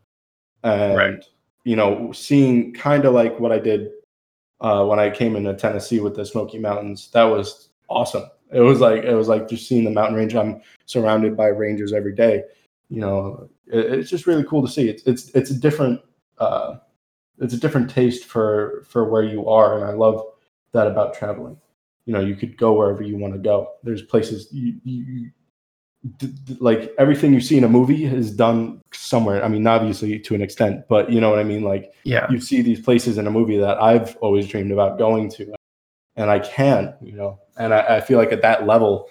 And 0.63 0.97
right. 0.97 1.25
you 1.65 1.77
know, 1.77 2.13
seeing 2.13 2.75
kind 2.75 3.05
of 3.05 3.15
like 3.15 3.39
what 3.41 3.53
I 3.53 3.59
did 3.59 3.91
uh, 4.61 4.85
when 4.85 4.99
I 4.99 5.11
came 5.11 5.35
into 5.35 5.55
Tennessee 5.55 6.01
with 6.01 6.15
the 6.15 6.25
Smoky 6.25 6.59
Mountains, 6.59 7.11
that 7.13 7.25
was 7.25 7.71
awesome. 7.89 8.25
It 8.53 8.61
was 8.61 8.81
like 8.81 9.03
it 9.03 9.15
was 9.15 9.29
like 9.29 9.49
just 9.49 9.67
seeing 9.67 9.85
the 9.85 9.91
mountain 9.91 10.17
range. 10.17 10.35
I'm 10.35 10.61
surrounded 10.85 11.37
by 11.37 11.47
rangers 11.47 11.93
every 11.93 12.15
day. 12.15 12.45
You 12.91 13.01
know, 13.01 13.49
it, 13.67 13.93
it's 13.93 14.11
just 14.11 14.27
really 14.27 14.45
cool 14.45 14.65
to 14.65 14.71
see. 14.71 14.89
It's 14.89 15.03
it's 15.05 15.31
it's 15.31 15.51
a 15.51 15.59
different 15.59 16.01
uh, 16.39 16.77
it's 17.39 17.55
a 17.55 17.59
different 17.59 17.89
taste 17.89 18.27
for 18.27 18.85
for 18.87 19.09
where 19.09 19.25
you 19.25 19.49
are, 19.49 19.77
and 19.77 19.85
I 19.85 19.95
love 19.95 20.23
that 20.73 20.87
about 20.87 21.15
traveling. 21.15 21.59
You 22.07 22.13
know, 22.13 22.21
you 22.21 22.35
could 22.35 22.57
go 22.57 22.73
wherever 22.73 23.03
you 23.03 23.17
want 23.17 23.35
to 23.35 23.39
go. 23.39 23.73
There's 23.85 24.03
places 24.03 24.49
you, 24.53 24.75
you 24.85 25.31
d- 26.19 26.35
d- 26.45 26.57
like 26.61 26.93
everything 26.99 27.33
you 27.33 27.41
see 27.41 27.57
in 27.57 27.65
a 27.65 27.69
movie 27.69 28.05
is 28.05 28.31
done 28.31 28.81
somewhere. 28.93 29.45
I 29.45 29.49
mean, 29.49 29.67
obviously 29.67 30.19
to 30.19 30.35
an 30.35 30.43
extent, 30.43 30.85
but 30.89 31.11
you 31.11 31.21
know 31.21 31.31
what 31.31 31.39
I 31.39 31.45
mean. 31.45 31.63
Like, 31.63 31.93
yeah, 32.05 32.31
you 32.31 32.41
see 32.41 32.63
these 32.63 32.81
places 32.81 33.19
in 33.19 33.27
a 33.27 33.31
movie 33.31 33.59
that 33.59 33.81
I've 33.81 34.17
always 34.17 34.49
dreamed 34.49 34.73
about 34.73 34.99
going 34.99 35.31
to, 35.31 35.55
and 36.17 36.31
I 36.31 36.41
can. 36.41 36.95
You 37.01 37.13
know, 37.13 37.39
and 37.57 37.73
I, 37.73 37.97
I 37.97 38.01
feel 38.01 38.19
like 38.19 38.33
at 38.33 38.43
that 38.43 38.67
level, 38.67 39.09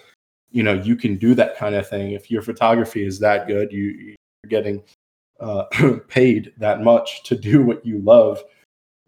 you 0.50 0.62
know, 0.62 0.74
you 0.74 0.96
can 0.96 1.16
do 1.16 1.34
that 1.34 1.56
kind 1.56 1.74
of 1.74 1.88
thing 1.88 2.12
if 2.12 2.30
your 2.30 2.42
photography 2.42 3.04
is 3.04 3.18
that 3.20 3.46
good. 3.46 3.72
You 3.72 4.14
you're 4.42 4.48
getting 4.48 4.82
uh, 5.40 5.64
paid 6.08 6.52
that 6.58 6.82
much 6.82 7.22
to 7.24 7.36
do 7.36 7.62
what 7.62 7.84
you 7.84 7.98
love, 8.00 8.42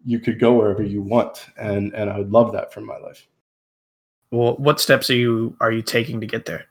you 0.03 0.19
could 0.19 0.39
go 0.39 0.53
wherever 0.53 0.83
you 0.83 1.01
want, 1.01 1.47
and 1.57 1.93
and 1.93 2.09
I 2.09 2.17
would 2.17 2.31
love 2.31 2.51
that 2.53 2.73
for 2.73 2.81
my 2.81 2.97
life. 2.97 3.27
Well, 4.31 4.55
what 4.57 4.79
steps 4.79 5.09
are 5.09 5.15
you 5.15 5.55
are 5.59 5.71
you 5.71 5.81
taking 5.81 6.19
to 6.21 6.27
get 6.27 6.45
there? 6.45 6.65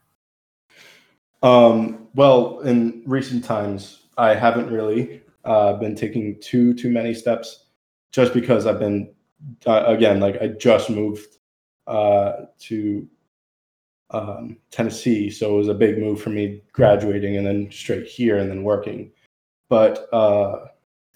Um, 1.42 2.08
well, 2.14 2.60
in 2.60 3.02
recent 3.06 3.44
times, 3.44 4.06
I 4.16 4.34
haven't 4.34 4.70
really 4.70 5.22
uh, 5.44 5.74
been 5.74 5.94
taking 5.94 6.40
too 6.40 6.74
too 6.74 6.90
many 6.90 7.14
steps, 7.14 7.66
just 8.12 8.32
because 8.34 8.66
I've 8.66 8.78
been 8.78 9.12
uh, 9.66 9.84
again 9.86 10.20
like 10.20 10.40
I 10.40 10.48
just 10.48 10.90
moved 10.90 11.38
uh, 11.86 12.46
to 12.60 13.08
um, 14.10 14.56
Tennessee, 14.70 15.30
so 15.30 15.54
it 15.54 15.58
was 15.58 15.68
a 15.68 15.74
big 15.74 15.98
move 15.98 16.20
for 16.20 16.30
me 16.30 16.62
graduating 16.72 17.36
and 17.36 17.46
then 17.46 17.70
straight 17.70 18.06
here 18.06 18.38
and 18.38 18.50
then 18.50 18.62
working 18.62 19.10
but 19.68 20.08
uh, 20.12 20.66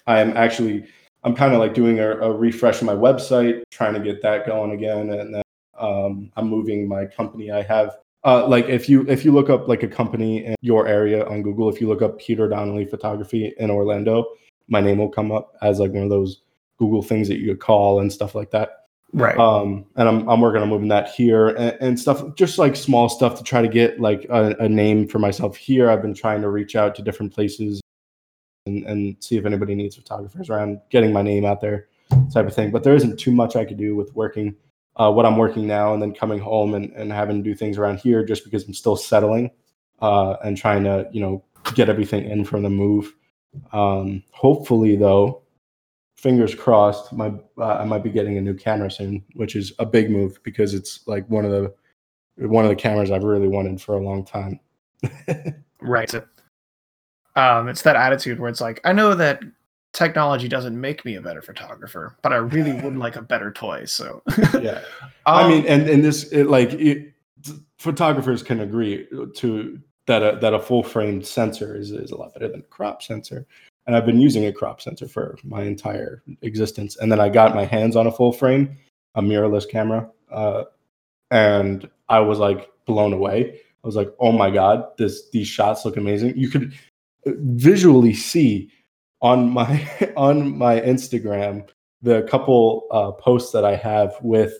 I'm 0.06 0.36
actually 0.36 0.86
I'm 1.24 1.34
kind 1.34 1.52
of 1.52 1.60
like 1.60 1.74
doing 1.74 2.00
a, 2.00 2.10
a, 2.10 2.32
refresh 2.32 2.80
of 2.80 2.86
my 2.86 2.94
website, 2.94 3.62
trying 3.70 3.94
to 3.94 4.00
get 4.00 4.22
that 4.22 4.46
going 4.46 4.72
again, 4.72 5.10
and 5.10 5.34
then 5.34 5.42
um, 5.80 6.30
I'm 6.36 6.48
moving 6.48 6.88
my 6.88 7.06
company. 7.06 7.50
I 7.50 7.62
have 7.62 7.96
uh, 8.24 8.46
like 8.46 8.68
if 8.68 8.88
you 8.88 9.08
if 9.08 9.24
you 9.24 9.32
look 9.32 9.48
up 9.48 9.68
like 9.68 9.82
a 9.82 9.88
company 9.88 10.44
in 10.44 10.54
your 10.60 10.86
area 10.86 11.26
on 11.26 11.42
Google, 11.42 11.68
if 11.68 11.80
you 11.80 11.88
look 11.88 12.02
up 12.02 12.18
Peter 12.18 12.48
Donnelly 12.48 12.84
Photography 12.84 13.54
in 13.58 13.70
Orlando, 13.70 14.26
my 14.68 14.80
name 14.80 14.98
will 14.98 15.08
come 15.08 15.30
up 15.32 15.56
as 15.62 15.78
like 15.78 15.92
one 15.92 16.02
of 16.02 16.10
those 16.10 16.42
Google 16.78 17.02
things 17.02 17.28
that 17.28 17.38
you 17.38 17.48
could 17.48 17.60
call 17.60 18.00
and 18.00 18.12
stuff 18.12 18.34
like 18.34 18.50
that. 18.50 18.86
Right. 19.12 19.38
Um, 19.38 19.86
and 19.96 20.08
I'm 20.08 20.28
I'm 20.28 20.40
working 20.40 20.60
on 20.60 20.68
moving 20.68 20.88
that 20.88 21.10
here 21.10 21.48
and, 21.48 21.76
and 21.80 22.00
stuff, 22.00 22.22
just 22.34 22.58
like 22.58 22.76
small 22.76 23.08
stuff 23.08 23.38
to 23.38 23.44
try 23.44 23.62
to 23.62 23.68
get 23.68 24.00
like 24.00 24.26
a, 24.30 24.54
a 24.60 24.68
name 24.68 25.08
for 25.08 25.18
myself 25.18 25.56
here. 25.56 25.90
I've 25.90 26.02
been 26.02 26.14
trying 26.14 26.42
to 26.42 26.50
reach 26.50 26.76
out 26.76 26.94
to 26.96 27.02
different 27.02 27.32
places 27.32 27.80
and, 28.66 28.84
and 28.84 29.16
see 29.20 29.36
if 29.36 29.46
anybody 29.46 29.74
needs 29.74 29.96
photographers 29.96 30.50
around 30.50 30.80
getting 30.90 31.12
my 31.12 31.22
name 31.22 31.44
out 31.44 31.60
there 31.60 31.88
type 32.32 32.46
of 32.46 32.54
thing. 32.54 32.70
But 32.70 32.84
there 32.84 32.94
isn't 32.94 33.18
too 33.18 33.32
much 33.32 33.56
I 33.56 33.64
could 33.64 33.78
do 33.78 33.96
with 33.96 34.14
working 34.14 34.54
uh, 34.98 35.10
what 35.10 35.26
I'm 35.26 35.36
working 35.36 35.66
now 35.66 35.92
and 35.94 36.02
then 36.02 36.12
coming 36.12 36.38
home 36.38 36.74
and, 36.74 36.92
and 36.92 37.12
having 37.12 37.36
to 37.36 37.42
do 37.42 37.54
things 37.54 37.78
around 37.78 37.98
here 37.98 38.24
just 38.24 38.44
because 38.44 38.66
I'm 38.66 38.74
still 38.74 38.96
settling 38.96 39.50
uh, 40.00 40.34
and 40.44 40.56
trying 40.56 40.84
to, 40.84 41.08
you 41.12 41.20
know, 41.20 41.44
get 41.74 41.88
everything 41.88 42.28
in 42.28 42.44
from 42.44 42.62
the 42.62 42.70
move. 42.70 43.14
Um, 43.72 44.22
hopefully, 44.32 44.96
though, 44.96 45.42
fingers 46.16 46.54
crossed, 46.54 47.12
my 47.12 47.32
uh, 47.58 47.74
I 47.74 47.84
might 47.84 48.02
be 48.02 48.10
getting 48.10 48.36
a 48.36 48.40
new 48.40 48.54
camera 48.54 48.90
soon, 48.90 49.24
which 49.34 49.56
is 49.56 49.72
a 49.78 49.86
big 49.86 50.10
move 50.10 50.38
because 50.42 50.74
it's 50.74 51.06
like 51.06 51.28
one 51.28 51.44
of 51.44 51.52
the 51.52 51.74
one 52.46 52.64
of 52.64 52.68
the 52.68 52.76
cameras 52.76 53.10
I've 53.10 53.24
really 53.24 53.48
wanted 53.48 53.80
for 53.80 53.96
a 53.96 54.02
long 54.02 54.24
time. 54.24 54.60
right. 55.80 56.12
Um, 57.36 57.68
it's 57.68 57.82
that 57.82 57.96
attitude 57.96 58.40
where 58.40 58.50
it's 58.50 58.60
like, 58.60 58.80
I 58.84 58.92
know 58.92 59.14
that 59.14 59.42
technology 59.92 60.48
doesn't 60.48 60.78
make 60.78 61.04
me 61.04 61.16
a 61.16 61.20
better 61.20 61.42
photographer, 61.42 62.16
but 62.22 62.32
I 62.32 62.36
really 62.36 62.72
would 62.80 62.96
like 62.98 63.16
a 63.16 63.22
better 63.22 63.52
toy. 63.52 63.84
So 63.84 64.22
yeah, 64.60 64.82
um, 65.00 65.12
I 65.26 65.48
mean, 65.48 65.66
and 65.66 65.88
and 65.88 66.04
this 66.04 66.24
it, 66.32 66.44
like 66.44 66.72
it, 66.74 67.12
photographers 67.78 68.42
can 68.42 68.60
agree 68.60 69.06
to 69.36 69.80
that 70.06 70.22
a, 70.22 70.38
that 70.40 70.54
a 70.54 70.58
full 70.58 70.82
frame 70.82 71.22
sensor 71.22 71.76
is, 71.76 71.92
is 71.92 72.10
a 72.10 72.16
lot 72.16 72.34
better 72.34 72.48
than 72.48 72.60
a 72.60 72.64
crop 72.64 73.02
sensor. 73.02 73.46
And 73.86 73.96
I've 73.96 74.06
been 74.06 74.20
using 74.20 74.46
a 74.46 74.52
crop 74.52 74.80
sensor 74.80 75.08
for 75.08 75.38
my 75.44 75.62
entire 75.62 76.22
existence. 76.42 76.96
And 76.96 77.10
then 77.10 77.20
I 77.20 77.28
got 77.28 77.54
my 77.54 77.64
hands 77.64 77.96
on 77.96 78.06
a 78.06 78.12
full 78.12 78.32
frame, 78.32 78.76
a 79.14 79.22
mirrorless 79.22 79.68
camera, 79.68 80.10
uh, 80.30 80.64
and 81.30 81.88
I 82.08 82.20
was 82.20 82.38
like 82.38 82.70
blown 82.86 83.12
away. 83.12 83.60
I 83.84 83.86
was 83.86 83.96
like, 83.96 84.12
oh 84.18 84.32
my 84.32 84.50
god, 84.50 84.84
this 84.98 85.30
these 85.30 85.46
shots 85.46 85.84
look 85.84 85.96
amazing. 85.96 86.36
You 86.36 86.48
could 86.48 86.74
visually 87.26 88.14
see 88.14 88.70
on 89.20 89.50
my 89.50 89.88
on 90.16 90.56
my 90.56 90.80
Instagram 90.80 91.68
the 92.02 92.22
couple 92.22 92.86
uh, 92.92 93.10
posts 93.12 93.52
that 93.52 93.64
I 93.64 93.74
have 93.74 94.16
with 94.22 94.54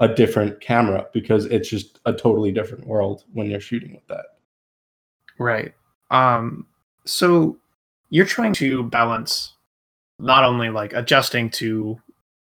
a 0.00 0.08
different 0.08 0.60
camera 0.60 1.06
because 1.12 1.46
it's 1.46 1.68
just 1.68 2.00
a 2.04 2.12
totally 2.12 2.52
different 2.52 2.86
world 2.86 3.24
when 3.32 3.48
you're 3.48 3.60
shooting 3.60 3.94
with 3.94 4.06
that. 4.08 4.26
Right. 5.38 5.72
Um 6.10 6.66
so 7.06 7.56
you're 8.10 8.26
trying 8.26 8.52
to 8.54 8.84
balance 8.84 9.54
not 10.18 10.44
only 10.44 10.70
like 10.70 10.92
adjusting 10.92 11.50
to 11.50 12.00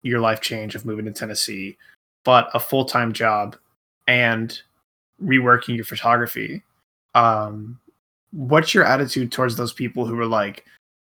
your 0.02 0.20
life 0.20 0.40
change 0.40 0.74
of 0.74 0.84
moving 0.84 1.04
to 1.04 1.12
Tennessee, 1.12 1.76
but 2.24 2.48
a 2.54 2.60
full-time 2.60 3.12
job 3.12 3.56
and 4.06 4.60
reworking 5.22 5.76
your 5.76 5.84
photography. 5.84 6.62
Um 7.14 7.80
what's 8.32 8.74
your 8.74 8.84
attitude 8.84 9.32
towards 9.32 9.56
those 9.56 9.72
people 9.72 10.04
who 10.04 10.18
are 10.20 10.26
like, 10.26 10.66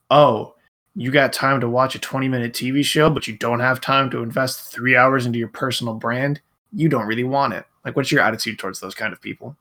"Oh, 0.09 0.55
you 0.95 1.11
got 1.11 1.33
time 1.33 1.61
to 1.61 1.69
watch 1.69 1.95
a 1.95 1.99
20 1.99 2.27
minute 2.27 2.53
TV 2.53 2.83
show, 2.83 3.09
but 3.09 3.27
you 3.27 3.37
don't 3.37 3.59
have 3.59 3.79
time 3.79 4.09
to 4.11 4.23
invest 4.23 4.71
three 4.71 4.95
hours 4.95 5.25
into 5.25 5.39
your 5.39 5.47
personal 5.47 5.93
brand, 5.93 6.41
you 6.73 6.89
don't 6.89 7.07
really 7.07 7.23
want 7.23 7.53
it. 7.53 7.65
Like, 7.85 7.95
what's 7.95 8.11
your 8.11 8.21
attitude 8.21 8.59
towards 8.59 8.79
those 8.79 8.95
kind 8.95 9.13
of 9.13 9.21
people? 9.21 9.55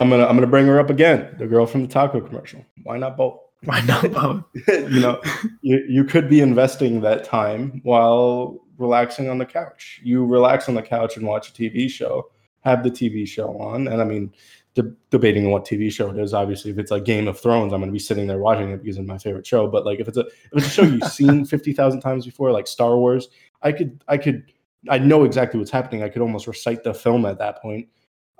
I'm 0.00 0.08
gonna 0.08 0.26
I'm 0.26 0.34
gonna 0.34 0.46
bring 0.46 0.66
her 0.66 0.80
up 0.80 0.90
again. 0.90 1.34
The 1.38 1.46
girl 1.46 1.66
from 1.66 1.82
the 1.82 1.88
taco 1.88 2.20
commercial. 2.20 2.64
Why 2.82 2.96
not 2.96 3.16
both? 3.16 3.38
Why 3.64 3.80
not 3.82 4.10
both? 4.10 4.44
you 4.66 5.00
know, 5.00 5.20
you, 5.60 5.84
you 5.88 6.04
could 6.04 6.28
be 6.28 6.40
investing 6.40 7.00
that 7.02 7.24
time 7.24 7.80
while 7.84 8.58
relaxing 8.78 9.28
on 9.28 9.38
the 9.38 9.46
couch. 9.46 10.00
You 10.02 10.24
relax 10.24 10.68
on 10.68 10.74
the 10.74 10.82
couch 10.82 11.16
and 11.16 11.26
watch 11.26 11.50
a 11.50 11.52
TV 11.52 11.88
show, 11.88 12.30
have 12.62 12.82
the 12.82 12.90
TV 12.90 13.28
show 13.28 13.56
on. 13.58 13.86
And 13.86 14.00
I 14.00 14.04
mean, 14.04 14.32
de- 14.74 14.94
debating 15.10 15.50
what 15.50 15.64
TV 15.64 15.92
show 15.92 16.10
it 16.10 16.18
is. 16.18 16.34
Obviously, 16.34 16.70
if 16.70 16.78
it's 16.78 16.90
like 16.90 17.04
Game 17.04 17.28
of 17.28 17.38
Thrones, 17.38 17.72
I'm 17.72 17.80
going 17.80 17.90
to 17.90 17.92
be 17.92 17.98
sitting 17.98 18.26
there 18.26 18.38
watching 18.38 18.70
it 18.70 18.82
because 18.82 18.98
it's 18.98 19.06
my 19.06 19.18
favorite 19.18 19.46
show. 19.46 19.66
But 19.68 19.84
like 19.84 20.00
if 20.00 20.08
it's 20.08 20.16
a 20.16 20.20
if 20.26 20.52
it's 20.52 20.66
a 20.66 20.70
show 20.70 20.82
you've 20.82 21.04
seen 21.04 21.44
fifty 21.46 21.72
thousand 21.72 22.00
times 22.00 22.24
before, 22.24 22.52
like 22.52 22.66
Star 22.66 22.96
Wars, 22.96 23.28
I 23.62 23.72
could 23.72 24.02
I 24.08 24.18
could 24.18 24.52
I 24.88 24.98
know 24.98 25.24
exactly 25.24 25.58
what's 25.58 25.70
happening. 25.70 26.02
I 26.02 26.08
could 26.08 26.22
almost 26.22 26.46
recite 26.46 26.82
the 26.84 26.94
film 26.94 27.26
at 27.26 27.38
that 27.38 27.60
point. 27.60 27.88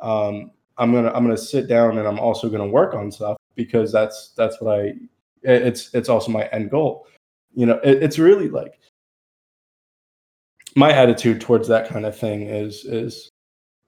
Um, 0.00 0.50
I'm 0.78 0.92
gonna 0.92 1.12
I'm 1.12 1.24
gonna 1.24 1.36
sit 1.36 1.68
down 1.68 1.98
and 1.98 2.08
I'm 2.08 2.18
also 2.18 2.48
gonna 2.48 2.66
work 2.66 2.94
on 2.94 3.10
stuff 3.10 3.36
because 3.54 3.92
that's 3.92 4.32
that's 4.36 4.60
what 4.60 4.80
I 4.80 4.94
it's 5.42 5.92
it's 5.94 6.08
also 6.08 6.30
my 6.32 6.46
end 6.46 6.70
goal. 6.70 7.06
You 7.54 7.66
know, 7.66 7.80
it, 7.84 8.02
it's 8.02 8.18
really 8.18 8.48
like 8.48 8.78
my 10.74 10.90
attitude 10.90 11.40
towards 11.40 11.68
that 11.68 11.88
kind 11.88 12.06
of 12.06 12.16
thing 12.16 12.42
is 12.42 12.84
is 12.84 13.28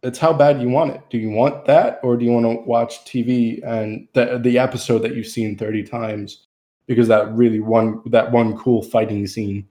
it's 0.04 0.18
how 0.18 0.32
bad 0.32 0.60
you 0.60 0.68
want 0.68 0.92
it. 0.92 1.00
Do 1.10 1.18
you 1.18 1.30
want 1.30 1.64
that, 1.64 1.98
or 2.02 2.16
do 2.16 2.24
you 2.24 2.30
want 2.30 2.44
to 2.44 2.62
watch 2.66 3.04
TV 3.04 3.60
and 3.66 4.06
the 4.12 4.38
the 4.38 4.58
episode 4.58 4.98
that 5.00 5.16
you've 5.16 5.26
seen 5.26 5.56
thirty 5.56 5.82
times 5.82 6.46
because 6.86 7.08
that 7.08 7.32
really 7.32 7.60
one 7.60 8.02
that 8.06 8.30
one 8.30 8.56
cool 8.56 8.82
fighting 8.82 9.26
scene, 9.26 9.66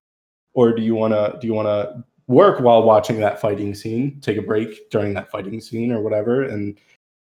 or 0.54 0.76
do 0.76 0.82
you 0.82 0.96
want 0.96 1.14
to 1.14 1.38
do 1.40 1.48
you 1.48 1.54
want 1.54 1.68
to 1.68 2.04
work 2.28 2.60
while 2.60 2.84
watching 2.84 3.20
that 3.20 3.40
fighting 3.40 3.76
scene, 3.76 4.20
take 4.22 4.38
a 4.38 4.42
break 4.42 4.90
during 4.90 5.14
that 5.14 5.30
fighting 5.30 5.62
scene 5.62 5.92
or 5.92 6.02
whatever, 6.02 6.44
and 6.44 6.80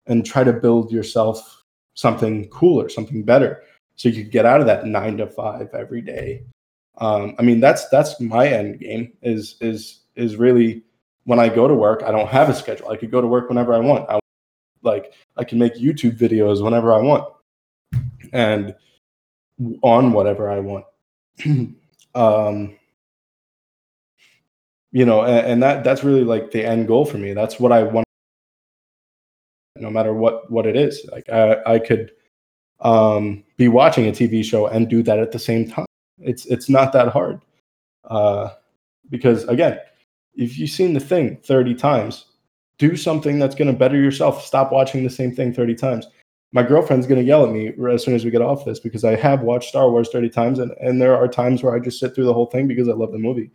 and 0.08 0.26
try 0.26 0.44
to 0.44 0.54
build 0.54 0.92
yourself 0.92 1.64
something 1.94 2.48
cooler, 2.50 2.90
something 2.90 3.24
better, 3.24 3.62
so 3.96 4.10
you 4.10 4.24
could 4.24 4.32
get 4.32 4.46
out 4.46 4.62
of 4.62 4.68
that 4.68 4.86
nine 4.86 5.18
to 5.18 5.28
five 5.28 5.70
every 5.74 6.02
day. 6.02 6.44
Um, 6.98 7.36
I 7.38 7.44
mean, 7.44 7.60
that's 7.60 7.88
that's 7.90 8.20
my 8.20 8.48
end 8.48 8.80
game 8.80 9.14
is 9.22 9.58
is 9.62 10.02
is 10.16 10.38
really 10.38 10.84
when 11.26 11.40
I 11.40 11.50
go 11.50 11.68
to 11.68 11.74
work, 11.74 12.04
I 12.04 12.12
don't 12.12 12.30
have 12.30 12.50
a 12.50 12.54
schedule. 12.54 12.90
I 12.90 12.98
could 12.98 13.12
go 13.12 13.20
to 13.20 13.28
work 13.28 13.50
whenever 13.50 13.74
I 13.74 13.80
want. 13.80 14.10
I 14.10 14.20
like 14.84 15.14
I 15.36 15.44
can 15.44 15.60
make 15.60 15.76
YouTube 15.76 16.18
videos 16.18 16.64
whenever 16.64 16.94
I 16.94 17.00
want 17.00 17.34
and 18.32 18.76
on 19.82 20.14
whatever 20.14 20.50
I 20.50 20.60
want. 20.60 20.86
um 22.16 22.78
you 24.92 25.06
know, 25.06 25.24
and, 25.24 25.46
and, 25.46 25.64
that 25.64 25.84
that's 25.84 26.06
really 26.06 26.24
like 26.24 26.52
the 26.52 26.64
end 26.64 26.88
goal 26.88 27.04
for 27.04 27.18
me. 27.18 27.34
That's 27.34 27.60
what 27.60 27.74
I 27.74 27.84
want 27.84 28.08
no 29.76 29.90
matter 29.90 30.14
what 30.14 30.50
what 30.50 30.66
it 30.66 30.78
is. 30.78 31.06
Like 31.12 31.28
I 31.30 31.58
I 31.66 31.80
could 31.80 32.12
um 32.80 33.44
be 33.58 33.68
watching 33.68 34.08
a 34.08 34.12
TV 34.12 34.44
show 34.44 34.68
and 34.68 34.88
do 34.88 35.04
that 35.04 35.20
at 35.20 35.32
the 35.32 35.40
same 35.40 35.68
time. 35.68 35.88
It's 36.20 36.46
it's 36.46 36.70
not 36.70 36.94
that 36.94 37.10
hard. 37.10 37.42
Uh 38.06 38.50
because 39.10 39.44
again, 39.46 39.80
if 40.36 40.58
you've 40.58 40.70
seen 40.70 40.94
the 40.94 41.00
thing 41.00 41.38
30 41.44 41.76
times, 41.76 42.26
do 42.78 42.96
something 42.96 43.40
that's 43.40 43.56
going 43.56 43.72
to 43.72 43.78
better 43.78 43.96
yourself. 43.96 44.46
Stop 44.46 44.72
watching 44.72 45.04
the 45.04 45.10
same 45.10 45.34
thing 45.34 45.54
30 45.54 45.76
times. 45.76 46.08
My 46.52 46.64
girlfriend's 46.64 47.08
going 47.08 47.20
to 47.20 47.26
yell 47.26 47.46
at 47.46 47.52
me 47.52 47.74
as 47.92 48.04
soon 48.04 48.16
as 48.16 48.24
we 48.24 48.32
get 48.32 48.42
off 48.42 48.66
this 48.66 48.80
because 48.80 49.04
I 49.04 49.16
have 49.16 49.42
watched 49.42 49.70
Star 49.70 49.90
Wars 49.90 50.10
30 50.10 50.30
times 50.30 50.60
and, 50.60 50.72
and 50.80 51.02
there 51.02 51.16
are 51.16 51.28
times 51.28 51.64
where 51.64 51.76
I 51.76 51.80
just 51.80 52.00
sit 52.00 52.16
through 52.16 52.26
the 52.26 52.34
whole 52.34 52.46
thing 52.46 52.68
because 52.68 52.88
I 52.88 52.94
love 52.94 53.12
the 53.12 53.18
movie. 53.18 53.52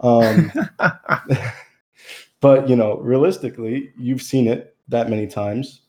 Um, 0.00 0.50
but, 2.40 2.68
you 2.68 2.76
know, 2.76 2.98
realistically, 2.98 3.92
you've 3.98 4.22
seen 4.22 4.46
it 4.46 4.76
that 4.88 5.10
many 5.10 5.26
times 5.26 5.82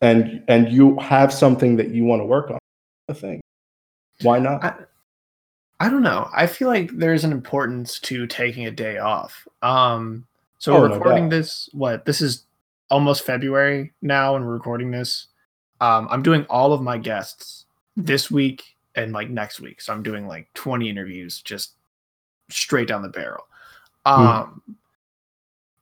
and 0.00 0.42
and 0.48 0.70
you 0.72 0.98
have 0.98 1.32
something 1.32 1.76
that 1.76 1.90
you 1.90 2.04
want 2.04 2.20
to 2.20 2.24
work 2.26 2.50
on. 2.50 2.58
A 3.08 3.14
thing. 3.14 3.40
Why 4.22 4.38
not? 4.38 4.64
I, 4.64 4.74
I 5.80 5.88
don't 5.88 6.02
know. 6.02 6.28
I 6.34 6.46
feel 6.46 6.68
like 6.68 6.90
there's 6.92 7.24
an 7.24 7.32
importance 7.32 7.98
to 8.00 8.26
taking 8.26 8.66
a 8.66 8.70
day 8.70 8.98
off. 8.98 9.48
Um, 9.62 10.26
so 10.58 10.74
oh, 10.76 10.80
we're 10.82 10.94
recording 10.94 11.30
no 11.30 11.38
this. 11.38 11.70
What 11.72 12.04
this 12.04 12.20
is 12.20 12.44
almost 12.90 13.24
February 13.24 13.92
now, 14.02 14.36
and 14.36 14.44
we're 14.44 14.52
recording 14.52 14.90
this. 14.90 15.28
Um, 15.80 16.06
I'm 16.10 16.22
doing 16.22 16.44
all 16.50 16.74
of 16.74 16.82
my 16.82 16.98
guests 16.98 17.64
this 17.96 18.30
week 18.30 18.62
and 18.94 19.12
like 19.12 19.30
next 19.30 19.58
week. 19.58 19.80
So 19.80 19.94
I'm 19.94 20.02
doing 20.02 20.26
like 20.26 20.52
20 20.52 20.90
interviews 20.90 21.40
just 21.40 21.72
straight 22.50 22.86
down 22.88 23.00
the 23.00 23.08
barrel. 23.08 23.46
Hmm. 24.04 24.12
Um, 24.12 24.62
mm. 24.70 24.74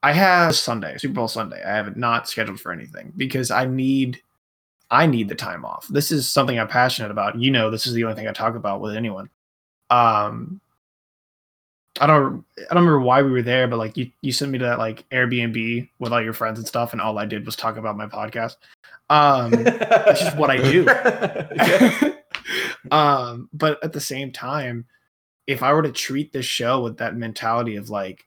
I 0.05 0.13
have 0.13 0.55
Sunday, 0.55 0.97
Super 0.99 1.15
Bowl 1.15 1.27
Sunday. 1.27 1.61
I 1.65 1.75
have 1.75 1.89
it 1.89 1.97
not 1.97 2.29
scheduled 2.29 2.61
for 2.61 2.71
anything 2.71 3.13
because 3.17 3.51
I 3.51 3.65
need 3.65 4.23
I 4.93 5.07
need 5.07 5.29
the 5.29 5.35
time 5.35 5.65
off. 5.65 5.89
This 5.89 6.13
is 6.13 6.29
something 6.29 6.57
I'm 6.57 6.69
passionate 6.69 7.11
about. 7.11 7.37
You 7.37 7.51
know, 7.51 7.69
this 7.69 7.85
is 7.85 7.95
the 7.95 8.05
only 8.05 8.15
thing 8.15 8.29
I 8.29 8.33
talk 8.33 8.55
about 8.55 8.81
with 8.81 8.95
anyone 8.95 9.29
um 9.91 10.61
I 12.01 12.07
don't 12.07 12.45
I 12.59 12.75
don't 12.75 12.85
remember 12.85 13.01
why 13.01 13.23
we 13.23 13.31
were 13.31 13.43
there, 13.43 13.67
but 13.67 13.79
like 13.79 13.97
you 13.97 14.11
you 14.21 14.33
sent 14.33 14.51
me 14.51 14.59
to 14.59 14.65
that 14.65 14.79
like 14.79 15.09
Airbnb 15.11 15.89
with 15.99 16.13
all 16.13 16.23
your 16.23 16.33
friends 16.33 16.59
and 16.59 16.69
stuff, 16.69 16.93
and 16.93 17.01
all 17.01 17.19
I 17.19 17.27
did 17.27 17.45
was 17.47 17.57
talk 17.57 17.77
about 17.77 17.97
my 17.97 18.07
podcast. 18.07 18.57
Um 19.11 19.51
that's 19.51 20.21
just 20.21 20.37
what 20.37 20.51
I 20.51 20.57
do. 20.59 20.87
um, 22.91 23.49
but 23.53 23.83
at 23.83 23.93
the 23.93 24.01
same 24.01 24.33
time, 24.33 24.87
if 25.47 25.63
I 25.63 25.73
were 25.73 25.83
to 25.83 25.93
treat 25.93 26.33
this 26.33 26.47
show 26.47 26.83
with 26.83 26.99
that 26.99 27.17
mentality 27.17 27.77
of 27.77 27.91
like, 27.91 28.27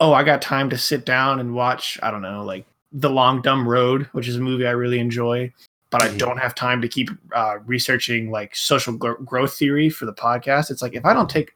oh, 0.00 0.12
I 0.12 0.24
got 0.24 0.42
time 0.42 0.70
to 0.70 0.78
sit 0.78 1.04
down 1.04 1.40
and 1.40 1.54
watch, 1.54 1.98
I 2.02 2.10
don't 2.10 2.22
know, 2.22 2.44
like 2.44 2.66
The 2.92 3.10
Long 3.10 3.42
Dumb 3.42 3.68
Road, 3.68 4.08
which 4.12 4.28
is 4.28 4.36
a 4.36 4.40
movie 4.40 4.66
I 4.66 4.72
really 4.72 4.98
enjoy, 4.98 5.52
but 5.90 6.02
I 6.02 6.08
mm-hmm. 6.08 6.18
don't 6.18 6.38
have 6.38 6.54
time 6.54 6.82
to 6.82 6.88
keep 6.88 7.10
uh, 7.32 7.58
researching 7.64 8.30
like 8.30 8.56
social 8.56 8.94
growth 8.96 9.54
theory 9.54 9.88
for 9.88 10.06
the 10.06 10.12
podcast. 10.12 10.70
It's 10.70 10.82
like 10.82 10.94
if 10.94 11.04
I 11.04 11.12
don't 11.12 11.30
take 11.30 11.54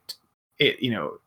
it, 0.58 0.80
you 0.80 0.90
know, 0.90 1.18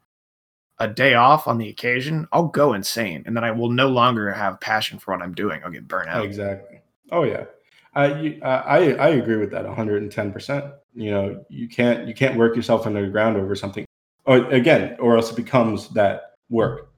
a 0.80 0.88
day 0.88 1.14
off 1.14 1.48
on 1.48 1.58
the 1.58 1.70
occasion, 1.70 2.28
I'll 2.32 2.48
go 2.48 2.74
insane, 2.74 3.24
and 3.26 3.36
then 3.36 3.44
I 3.44 3.52
will 3.52 3.70
no 3.70 3.90
longer 3.90 4.32
have 4.32 4.60
passion 4.60 5.00
for 5.00 5.14
what 5.14 5.24
I'm 5.24 5.34
doing. 5.34 5.62
I'll 5.64 5.72
get 5.72 5.88
burnt 5.88 6.10
out. 6.10 6.26
Exactly. 6.26 6.82
Oh 7.12 7.24
yeah, 7.24 7.46
I 7.94 8.40
I 8.42 8.94
I 8.94 9.08
agree 9.10 9.38
with 9.38 9.52
that 9.52 9.66
110. 9.66 10.32
percent 10.32 10.66
You 10.94 11.12
know, 11.12 11.46
you 11.50 11.68
can't 11.68 12.08
you 12.08 12.14
can't 12.14 12.38
work 12.38 12.56
yourself 12.56 12.88
into 12.88 13.02
the 13.02 13.08
ground 13.08 13.38
over 13.38 13.56
something. 13.56 13.86
Or 14.26 14.38
again, 14.52 14.96
or 15.00 15.18
else 15.18 15.32
it 15.32 15.36
becomes 15.36 15.90
that 15.90 16.36
work. 16.50 16.90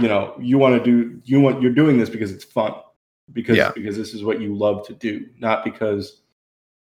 You 0.00 0.08
know, 0.08 0.34
you 0.40 0.56
want 0.56 0.82
to 0.82 0.90
do 0.90 1.20
you 1.24 1.40
want 1.40 1.60
you're 1.60 1.74
doing 1.74 1.98
this 1.98 2.08
because 2.08 2.32
it's 2.32 2.44
fun 2.44 2.72
because 3.32 3.56
yeah. 3.56 3.72
because 3.74 3.96
this 3.96 4.14
is 4.14 4.24
what 4.24 4.40
you 4.40 4.54
love 4.54 4.86
to 4.86 4.94
do, 4.94 5.26
not 5.38 5.64
because 5.64 6.20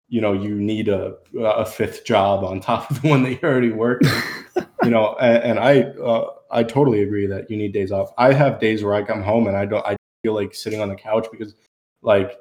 you 0.08 0.20
know 0.20 0.32
you 0.32 0.54
need 0.54 0.88
a 0.88 1.16
a 1.38 1.64
fifth 1.64 2.04
job 2.04 2.44
on 2.44 2.60
top 2.60 2.90
of 2.90 3.02
the 3.02 3.08
one 3.08 3.22
that 3.22 3.40
you're 3.40 3.50
already 3.50 3.72
work. 3.72 4.02
you 4.84 4.90
know, 4.90 5.16
and, 5.20 5.42
and 5.42 5.58
I 5.58 5.82
uh, 6.00 6.30
I 6.50 6.62
totally 6.62 7.02
agree 7.02 7.26
that 7.26 7.50
you 7.50 7.56
need 7.56 7.72
days 7.72 7.92
off. 7.92 8.10
I 8.18 8.32
have 8.32 8.60
days 8.60 8.82
where 8.82 8.94
I 8.94 9.02
come 9.02 9.22
home 9.22 9.46
and 9.46 9.56
I 9.56 9.66
don't 9.66 9.84
I 9.86 9.96
feel 10.22 10.34
like 10.34 10.54
sitting 10.54 10.80
on 10.80 10.88
the 10.88 10.96
couch 10.96 11.26
because 11.30 11.54
like 12.02 12.38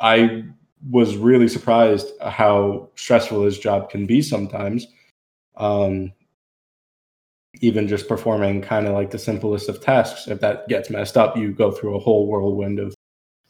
I 0.00 0.44
was 0.90 1.16
really 1.16 1.48
surprised 1.48 2.08
how 2.22 2.88
stressful 2.94 3.42
this 3.42 3.58
job 3.58 3.90
can 3.90 4.06
be 4.06 4.22
sometimes. 4.22 4.86
Um, 5.56 6.12
even 7.60 7.88
just 7.88 8.06
performing 8.06 8.62
kind 8.62 8.86
of 8.86 8.94
like 8.94 9.10
the 9.10 9.18
simplest 9.18 9.68
of 9.68 9.80
tasks, 9.80 10.28
if 10.28 10.40
that 10.40 10.68
gets 10.68 10.90
messed 10.90 11.16
up, 11.16 11.36
you 11.36 11.50
go 11.50 11.72
through 11.72 11.96
a 11.96 11.98
whole 11.98 12.26
whirlwind 12.26 12.78
of 12.78 12.94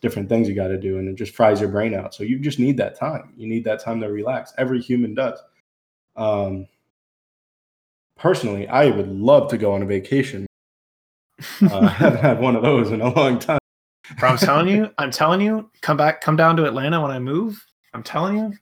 different 0.01 0.29
things 0.29 0.49
you 0.49 0.55
got 0.55 0.69
to 0.69 0.79
do, 0.79 0.99
and 0.99 1.09
it 1.09 1.17
just 1.17 1.35
fries 1.35 1.61
your 1.61 1.71
brain 1.71 1.95
out. 1.95 2.15
So 2.15 2.23
you 2.23 2.39
just 2.39 2.59
need 2.59 2.77
that 2.79 2.99
time. 2.99 3.33
You 3.37 3.47
need 3.47 3.65
that 3.65 3.81
time 3.81 4.01
to 4.01 4.09
relax. 4.09 4.53
Every 4.59 4.81
human 4.81 5.15
does. 5.15 5.39
Um, 6.17 6.67
personally, 8.17 8.69
I 8.69 8.91
would 8.91 9.09
love 9.09 9.51
to 9.51 9.59
go 9.59 9.73
on 9.73 9.83
a 9.83 9.87
vacation. 9.87 10.47
Uh, 11.63 11.81
I 11.83 11.89
haven't 11.89 12.21
had 12.21 12.41
one 12.41 12.57
of 12.57 12.63
those 12.63 12.91
in 12.91 13.01
a 13.01 13.13
long 13.15 13.39
time. 13.39 13.59
Bro, 14.19 14.31
I'm 14.31 14.39
telling 14.39 14.69
you, 14.69 14.91
I'm 14.99 15.11
telling 15.11 15.41
you, 15.41 15.71
come 15.83 15.97
back, 15.97 16.21
come 16.21 16.37
down 16.37 16.57
to 16.57 16.65
Atlanta 16.65 17.01
when 17.01 17.11
I 17.11 17.19
move. 17.19 17.63
I'm 17.93 18.03
telling 18.03 18.37
you. 18.37 18.53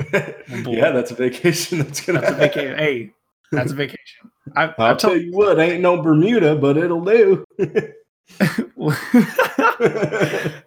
yeah, 0.12 0.90
that's 0.90 1.10
a 1.10 1.14
vacation. 1.14 1.78
That's 1.78 2.00
gonna 2.00 2.20
That's 2.20 2.32
a 2.32 2.36
vacation. 2.36 2.78
Hey, 2.78 3.12
that's 3.52 3.72
a 3.72 3.74
vacation. 3.74 4.30
I, 4.56 4.74
I'll 4.78 4.92
I'm 4.92 4.96
tell 4.96 5.16
you 5.16 5.32
what, 5.32 5.60
ain't 5.60 5.82
no 5.82 6.02
Bermuda, 6.02 6.56
but 6.56 6.76
it'll 6.76 7.04
do. 7.04 7.44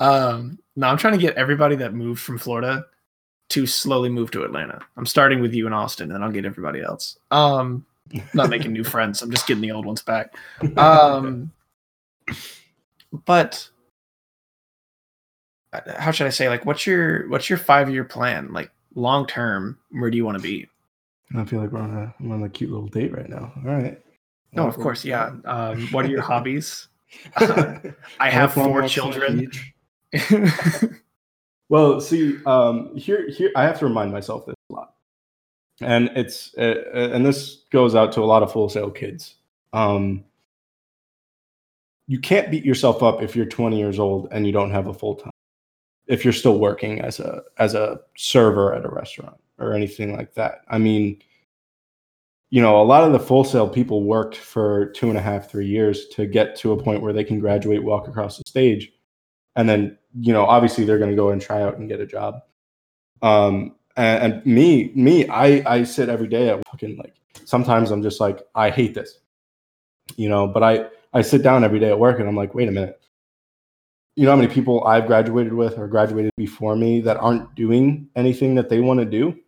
um, 0.00 0.58
no, 0.76 0.86
I'm 0.86 0.96
trying 0.96 1.14
to 1.14 1.18
get 1.18 1.36
everybody 1.36 1.76
that 1.76 1.94
moved 1.94 2.20
from 2.20 2.38
Florida 2.38 2.86
to 3.50 3.66
slowly 3.66 4.08
move 4.08 4.30
to 4.30 4.44
Atlanta. 4.44 4.80
I'm 4.96 5.06
starting 5.06 5.40
with 5.40 5.54
you 5.54 5.66
in 5.66 5.72
Austin, 5.72 6.12
and 6.12 6.24
I'll 6.24 6.30
get 6.30 6.44
everybody 6.44 6.80
else. 6.80 7.18
Um, 7.30 7.84
not 8.34 8.50
making 8.50 8.72
new 8.72 8.84
friends. 8.84 9.22
I'm 9.22 9.30
just 9.30 9.46
getting 9.46 9.62
the 9.62 9.72
old 9.72 9.86
ones 9.86 10.02
back. 10.02 10.34
Um, 10.76 11.50
but 13.26 13.68
uh, 15.72 15.80
how 15.98 16.10
should 16.10 16.26
I 16.26 16.30
say? 16.30 16.48
Like, 16.48 16.64
what's 16.64 16.86
your 16.86 17.28
what's 17.28 17.48
your 17.48 17.58
five 17.58 17.90
year 17.90 18.04
plan? 18.04 18.52
Like 18.52 18.70
long 18.94 19.26
term, 19.26 19.78
where 19.90 20.10
do 20.10 20.16
you 20.16 20.24
want 20.24 20.38
to 20.38 20.42
be? 20.42 20.68
I 21.34 21.44
feel 21.44 21.60
like 21.60 21.72
we're 21.72 21.80
on 21.80 21.96
a 21.96 22.14
I'm 22.20 22.32
on 22.32 22.42
a 22.42 22.48
cute 22.48 22.70
little 22.70 22.88
date 22.88 23.12
right 23.12 23.28
now. 23.28 23.52
All 23.56 23.72
right. 23.72 24.00
No, 24.54 24.66
of 24.66 24.76
course, 24.76 25.02
yeah. 25.02 25.32
Um, 25.46 25.88
what 25.88 26.04
are 26.04 26.10
your 26.10 26.20
hobbies? 26.20 26.88
Uh, 27.36 27.78
I 28.20 28.30
have 28.30 28.52
four 28.54 28.68
walks 28.68 28.98
on 28.98 29.10
the 29.10 29.48
children. 30.08 31.00
Well, 31.72 32.02
see, 32.02 32.36
um, 32.44 32.94
here, 32.98 33.30
here, 33.30 33.50
I 33.56 33.62
have 33.62 33.78
to 33.78 33.86
remind 33.86 34.12
myself 34.12 34.44
this 34.44 34.54
a 34.68 34.74
lot, 34.74 34.92
and 35.80 36.10
it's, 36.14 36.54
uh, 36.58 36.84
uh, 36.94 37.08
and 37.14 37.24
this 37.24 37.62
goes 37.70 37.94
out 37.94 38.12
to 38.12 38.20
a 38.20 38.26
lot 38.26 38.42
of 38.42 38.52
Full 38.52 38.68
Sail 38.68 38.90
kids. 38.90 39.36
Um, 39.72 40.22
you 42.08 42.18
can't 42.18 42.50
beat 42.50 42.66
yourself 42.66 43.02
up 43.02 43.22
if 43.22 43.34
you're 43.34 43.46
20 43.46 43.78
years 43.78 43.98
old 43.98 44.28
and 44.32 44.46
you 44.46 44.52
don't 44.52 44.70
have 44.70 44.86
a 44.86 44.92
full 44.92 45.14
time. 45.14 45.30
If 46.06 46.24
you're 46.24 46.34
still 46.34 46.58
working 46.58 47.00
as 47.00 47.20
a 47.20 47.42
as 47.56 47.72
a 47.72 48.00
server 48.18 48.74
at 48.74 48.84
a 48.84 48.90
restaurant 48.90 49.40
or 49.58 49.72
anything 49.72 50.14
like 50.14 50.34
that. 50.34 50.64
I 50.68 50.76
mean, 50.76 51.22
you 52.52 52.60
know, 52.60 52.80
a 52.80 52.84
lot 52.84 53.02
of 53.02 53.12
the 53.12 53.18
Full 53.18 53.44
Sail 53.44 53.68
people 53.68 54.04
worked 54.04 54.36
for 54.36 54.86
two 54.90 55.08
and 55.08 55.18
a 55.18 55.22
half, 55.22 55.50
three 55.50 55.66
years 55.66 56.06
to 56.08 56.26
get 56.26 56.54
to 56.56 56.72
a 56.72 56.80
point 56.80 57.02
where 57.02 57.12
they 57.12 57.24
can 57.24 57.40
graduate, 57.40 57.82
walk 57.82 58.06
across 58.06 58.36
the 58.36 58.44
stage, 58.46 58.92
and 59.56 59.68
then 59.68 59.98
you 60.20 60.32
know 60.32 60.44
obviously 60.44 60.84
they're 60.84 60.98
going 60.98 61.10
to 61.10 61.16
go 61.16 61.30
and 61.30 61.40
try 61.40 61.62
out 61.62 61.78
and 61.78 61.88
get 61.88 61.98
a 62.00 62.06
job. 62.06 62.36
Um 63.22 63.74
and, 63.96 64.34
and 64.34 64.46
me 64.46 64.92
me 64.94 65.28
i 65.28 65.62
i 65.66 65.82
sit 65.82 66.08
every 66.08 66.28
day 66.28 66.48
at 66.48 66.62
fucking 66.70 66.96
like 66.96 67.14
sometimes 67.44 67.90
i'm 67.90 68.02
just 68.02 68.20
like 68.20 68.40
i 68.54 68.70
hate 68.70 68.94
this 68.94 69.18
you 70.16 70.28
know 70.28 70.46
but 70.46 70.62
i 70.62 70.86
i 71.12 71.20
sit 71.20 71.42
down 71.42 71.64
every 71.64 71.78
day 71.78 71.90
at 71.90 71.98
work 71.98 72.18
and 72.18 72.28
i'm 72.28 72.36
like 72.36 72.54
wait 72.54 72.68
a 72.68 72.72
minute. 72.72 72.98
You 74.16 74.24
know 74.24 74.32
how 74.32 74.36
many 74.36 74.52
people 74.52 74.84
i've 74.84 75.06
graduated 75.06 75.52
with 75.52 75.78
or 75.78 75.88
graduated 75.88 76.30
before 76.36 76.76
me 76.76 77.00
that 77.02 77.16
aren't 77.16 77.54
doing 77.54 78.08
anything 78.14 78.54
that 78.56 78.68
they 78.68 78.80
want 78.80 79.00
to 79.00 79.06
do 79.06 79.38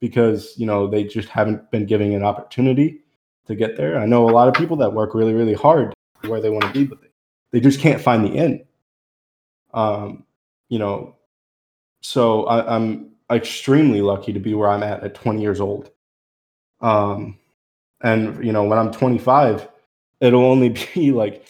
because 0.00 0.54
you 0.56 0.66
know 0.66 0.86
they 0.86 1.04
just 1.04 1.28
haven't 1.28 1.70
been 1.70 1.86
giving 1.86 2.14
an 2.14 2.22
opportunity 2.22 3.00
to 3.46 3.54
get 3.54 3.76
there 3.76 3.98
i 3.98 4.06
know 4.06 4.28
a 4.28 4.32
lot 4.32 4.48
of 4.48 4.54
people 4.54 4.76
that 4.76 4.92
work 4.92 5.14
really 5.14 5.34
really 5.34 5.54
hard 5.54 5.92
where 6.26 6.40
they 6.40 6.50
want 6.50 6.64
to 6.64 6.72
be 6.72 6.84
but 6.84 7.00
they, 7.00 7.08
they 7.52 7.60
just 7.60 7.80
can't 7.80 8.00
find 8.00 8.24
the 8.24 8.36
end 8.36 8.64
um, 9.76 10.24
you 10.68 10.78
know, 10.78 11.16
so 12.00 12.44
I, 12.44 12.74
I'm 12.74 13.10
extremely 13.30 14.00
lucky 14.00 14.32
to 14.32 14.40
be 14.40 14.54
where 14.54 14.68
I'm 14.70 14.82
at 14.82 15.04
at 15.04 15.14
20 15.14 15.40
years 15.40 15.60
old. 15.60 15.90
Um, 16.80 17.38
and 18.02 18.42
you 18.44 18.52
know, 18.52 18.64
when 18.64 18.78
I'm 18.78 18.90
25, 18.90 19.68
it'll 20.20 20.44
only 20.44 20.70
be 20.94 21.12
like 21.12 21.46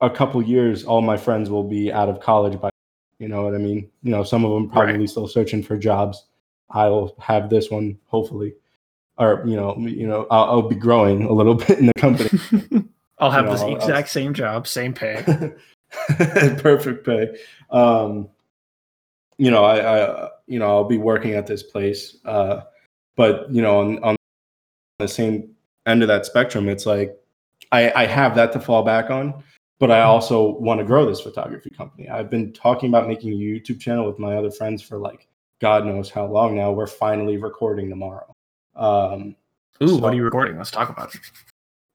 a 0.00 0.08
couple 0.08 0.40
years. 0.40 0.84
All 0.84 1.02
my 1.02 1.16
friends 1.16 1.50
will 1.50 1.64
be 1.68 1.92
out 1.92 2.08
of 2.08 2.20
college 2.20 2.60
by, 2.60 2.70
you 3.18 3.28
know 3.28 3.42
what 3.42 3.54
I 3.54 3.58
mean? 3.58 3.90
You 4.02 4.12
know, 4.12 4.22
some 4.22 4.44
of 4.44 4.52
them 4.52 4.70
probably 4.70 4.98
Right. 4.98 5.10
still 5.10 5.26
searching 5.26 5.62
for 5.62 5.76
jobs. 5.76 6.27
I'll 6.70 7.14
have 7.18 7.50
this 7.50 7.70
one 7.70 7.98
hopefully, 8.06 8.54
or 9.18 9.42
you 9.46 9.56
know, 9.56 9.76
you 9.78 10.06
know, 10.06 10.26
I'll, 10.30 10.44
I'll 10.44 10.68
be 10.68 10.74
growing 10.76 11.24
a 11.24 11.32
little 11.32 11.54
bit 11.66 11.78
in 11.78 11.86
the 11.86 11.94
company. 11.94 12.30
I'll 13.18 13.30
have 13.30 13.46
You 13.46 13.50
know, 13.50 13.52
this 13.52 13.62
I'll- 13.62 13.74
exact 13.76 14.08
same 14.10 14.32
job, 14.34 14.66
same 14.66 14.92
pay. 14.94 15.24
perfect 16.58 17.06
pay 17.06 17.34
um 17.70 18.28
you 19.38 19.50
know 19.50 19.64
I, 19.64 19.78
I 19.80 20.28
you 20.46 20.58
know 20.58 20.66
i'll 20.66 20.84
be 20.84 20.98
working 20.98 21.32
at 21.32 21.46
this 21.46 21.62
place 21.62 22.16
uh 22.24 22.62
but 23.16 23.50
you 23.50 23.62
know 23.62 23.80
on, 23.80 23.98
on 24.04 24.16
the 24.98 25.08
same 25.08 25.50
end 25.86 26.02
of 26.02 26.08
that 26.08 26.26
spectrum 26.26 26.68
it's 26.68 26.86
like 26.86 27.16
i 27.72 27.90
i 27.92 28.06
have 28.06 28.34
that 28.34 28.52
to 28.52 28.60
fall 28.60 28.82
back 28.82 29.10
on 29.10 29.42
but 29.78 29.90
i 29.90 30.02
also 30.02 30.58
want 30.58 30.78
to 30.80 30.84
grow 30.84 31.06
this 31.06 31.20
photography 31.20 31.70
company 31.70 32.08
i've 32.08 32.28
been 32.30 32.52
talking 32.52 32.88
about 32.88 33.08
making 33.08 33.32
a 33.32 33.36
youtube 33.36 33.80
channel 33.80 34.06
with 34.06 34.18
my 34.18 34.34
other 34.36 34.50
friends 34.50 34.82
for 34.82 34.98
like 34.98 35.27
god 35.60 35.84
knows 35.86 36.10
how 36.10 36.26
long 36.26 36.56
now 36.56 36.70
we're 36.72 36.86
finally 36.86 37.36
recording 37.36 37.88
tomorrow 37.88 38.34
um 38.76 39.34
Ooh, 39.82 39.88
So- 39.88 39.96
what 39.98 40.12
are 40.12 40.16
you 40.16 40.24
recording? 40.24 40.56
Let's 40.56 40.70
talk 40.72 40.88
about 40.90 41.14
it. 41.14 41.20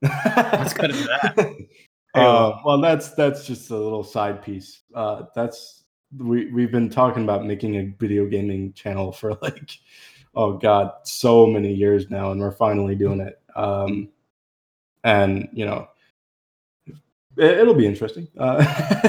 Let's 0.02 0.74
cut 0.74 0.90
into 0.92 1.04
that. 1.04 1.56
Uh, 2.16 2.60
well, 2.64 2.80
that's 2.80 3.10
that's 3.16 3.44
just 3.44 3.72
a 3.72 3.76
little 3.76 4.04
side 4.04 4.40
piece. 4.44 4.82
Uh, 4.94 5.24
that's 5.34 5.84
we 6.20 6.46
we've 6.52 6.72
been 6.72 6.88
talking 6.88 7.24
about 7.24 7.44
making 7.44 7.76
a 7.78 7.86
video 8.00 8.28
gaming 8.28 8.72
channel 8.74 9.12
for 9.12 9.34
like, 9.42 9.72
oh 10.36 10.54
god, 10.54 10.92
so 11.04 11.48
many 11.48 11.74
years 11.74 12.12
now, 12.12 12.32
and 12.32 12.40
we're 12.40 12.52
finally 12.52 12.94
doing 12.94 13.20
it. 13.20 13.42
Um, 13.56 14.10
and 15.04 15.50
you 15.54 15.66
know, 15.66 15.88
it, 16.86 17.58
it'll 17.58 17.74
be 17.74 17.88
interesting. 17.88 18.28
Uh, 18.38 18.64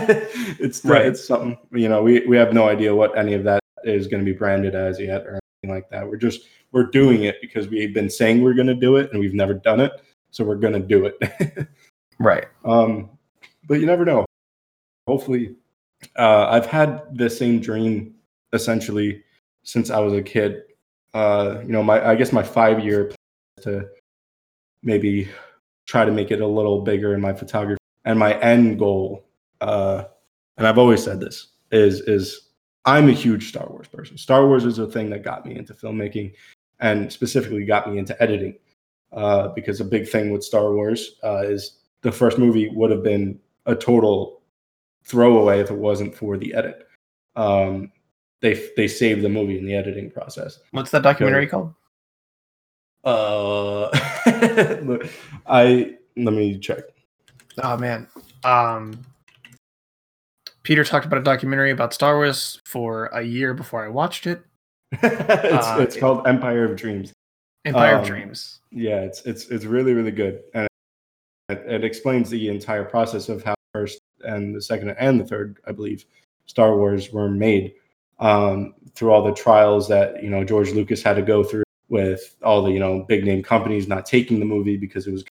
it's 0.59 0.82
Right. 0.82 1.05
it's 1.05 1.22
something 1.28 1.59
you 1.72 1.90
know 1.90 2.02
we 2.02 2.26
we 2.26 2.38
have 2.38 2.55
no 2.55 2.66
idea 2.68 2.94
what 2.94 3.18
any 3.18 3.34
of 3.34 3.44
that 3.44 3.61
is 3.85 4.07
going 4.07 4.24
to 4.24 4.30
be 4.30 4.37
branded 4.37 4.74
as 4.74 5.01
yet 5.01 5.22
or 5.26 5.39
anything 5.62 5.74
like 5.74 5.91
that. 5.91 6.09
We're 6.09 6.16
just 6.16 6.43
we're 6.72 6.87
doing 6.87 7.24
it 7.24 7.37
because 7.41 7.68
we've 7.68 7.95
been 7.95 8.11
saying 8.11 8.43
we're 8.43 8.55
going 8.55 8.66
to 8.66 8.74
do 8.74 8.97
it 8.97 9.11
and 9.12 9.20
we've 9.20 9.35
never 9.35 9.55
done 9.55 9.80
it, 9.80 9.93
so 10.30 10.45
we're 10.45 10.57
going 10.57 10.74
to 10.74 10.80
do 10.80 11.07
it. 11.07 11.68
Right. 12.18 12.47
Um, 12.64 13.11
but 13.66 13.80
you 13.80 13.87
never 13.87 14.05
know. 14.05 14.24
Hopefully, 15.07 15.57
uh, 16.16 16.47
I've 16.49 16.66
had 16.66 17.16
the 17.16 17.28
same 17.28 17.61
dream 17.61 18.14
essentially 18.53 19.22
since 19.64 19.91
I 19.91 19.99
was 20.01 20.12
a 20.12 20.22
kid. 20.22 20.62
Uh, 21.12 21.61
you 21.62 21.72
know, 21.72 21.82
my 21.82 22.05
I 22.07 22.14
guess 22.14 22.32
my 22.32 22.43
five 22.43 22.85
year 22.85 23.05
plan 23.05 23.16
is 23.59 23.64
to 23.64 23.89
maybe 24.82 25.28
try 25.87 26.05
to 26.05 26.12
make 26.12 26.30
it 26.30 26.41
a 26.41 26.47
little 26.47 26.80
bigger 26.80 27.14
in 27.14 27.20
my 27.20 27.32
photography. 27.32 27.78
And 28.05 28.18
my 28.18 28.39
end 28.41 28.78
goal, 28.78 29.24
uh, 29.61 30.05
and 30.57 30.66
I've 30.66 30.78
always 30.78 31.03
said 31.03 31.20
this, 31.20 31.49
is 31.70 32.01
is 32.03 32.43
I'm 32.85 33.09
a 33.09 33.12
huge 33.12 33.49
Star 33.49 33.66
Wars 33.68 33.89
person. 33.89 34.18
Star 34.18 34.47
Wars 34.47 34.64
is 34.64 34.78
a 34.78 34.87
thing 34.87 35.11
that 35.11 35.22
got 35.22 35.47
me 35.47 35.57
into 35.57 35.74
filmmaking, 35.74 36.35
and 36.80 37.12
specifically 37.12 37.64
got 37.64 37.91
me 37.91 37.99
into 37.99 38.20
editing. 38.22 38.57
Uh, 39.12 39.49
because 39.49 39.80
a 39.80 39.85
big 39.85 40.09
thing 40.09 40.30
with 40.30 40.43
Star 40.43 40.72
Wars 40.72 41.16
uh, 41.22 41.43
is 41.45 41.78
the 42.03 42.11
first 42.11 42.37
movie 42.37 42.68
would 42.70 42.91
have 42.91 43.05
been 43.05 43.39
a 43.66 43.74
total 43.74 44.43
throwaway 45.05 45.61
if 45.61 45.70
it 45.70 45.78
wasn't 45.78 46.14
for 46.14 46.37
the 46.37 46.53
edit. 46.53 46.89
Um, 47.37 47.93
they 48.41 48.68
they 48.76 48.89
saved 48.89 49.22
the 49.22 49.28
movie 49.28 49.59
in 49.59 49.66
the 49.66 49.74
editing 49.74 50.11
process. 50.11 50.59
What's 50.72 50.91
that 50.91 51.03
documentary 51.03 51.47
called? 51.47 51.72
Uh, 53.05 53.89
I 55.47 55.97
let 56.16 56.35
me 56.35 56.59
check. 56.59 56.85
Oh 57.62 57.76
man. 57.76 58.09
Um 58.43 58.99
Peter 60.64 60.82
talked 60.82 61.06
about 61.06 61.18
a 61.18 61.22
documentary 61.22 61.70
about 61.70 61.94
Star 61.94 62.16
Wars 62.16 62.60
for 62.64 63.06
a 63.06 63.22
year 63.22 63.54
before 63.54 63.84
I 63.84 63.88
watched 63.88 64.26
it. 64.26 64.42
it's 64.92 65.66
Uh, 65.66 65.78
it's 65.80 65.96
called 65.96 66.26
Empire 66.26 66.64
of 66.64 66.76
Dreams. 66.76 67.12
Empire 67.64 67.96
Um, 67.96 68.00
of 68.00 68.06
Dreams. 68.06 68.60
Yeah, 68.70 69.00
it's 69.00 69.22
it's 69.22 69.48
it's 69.48 69.64
really 69.64 69.92
really 69.92 70.10
good, 70.10 70.42
and 70.54 70.66
it, 71.48 71.58
it 71.66 71.84
explains 71.84 72.28
the 72.30 72.48
entire 72.48 72.84
process 72.84 73.28
of 73.28 73.44
how 73.44 73.54
first 73.72 74.00
and 74.24 74.54
the 74.54 74.60
second 74.62 74.90
and 74.90 75.20
the 75.20 75.24
third, 75.24 75.58
I 75.66 75.72
believe, 75.72 76.06
Star 76.46 76.76
Wars 76.76 77.12
were 77.12 77.28
made 77.28 77.74
um, 78.18 78.74
through 78.94 79.12
all 79.12 79.22
the 79.22 79.34
trials 79.34 79.86
that 79.88 80.22
you 80.22 80.30
know 80.30 80.44
George 80.44 80.72
Lucas 80.72 81.02
had 81.02 81.14
to 81.14 81.22
go 81.22 81.44
through 81.44 81.64
with 81.88 82.36
all 82.42 82.62
the 82.62 82.70
you 82.70 82.80
know 82.80 83.04
big 83.06 83.24
name 83.24 83.42
companies 83.42 83.86
not 83.86 84.06
taking 84.06 84.38
the 84.40 84.46
movie 84.46 84.76
because 84.76 85.06
it 85.06 85.12
was 85.12 85.24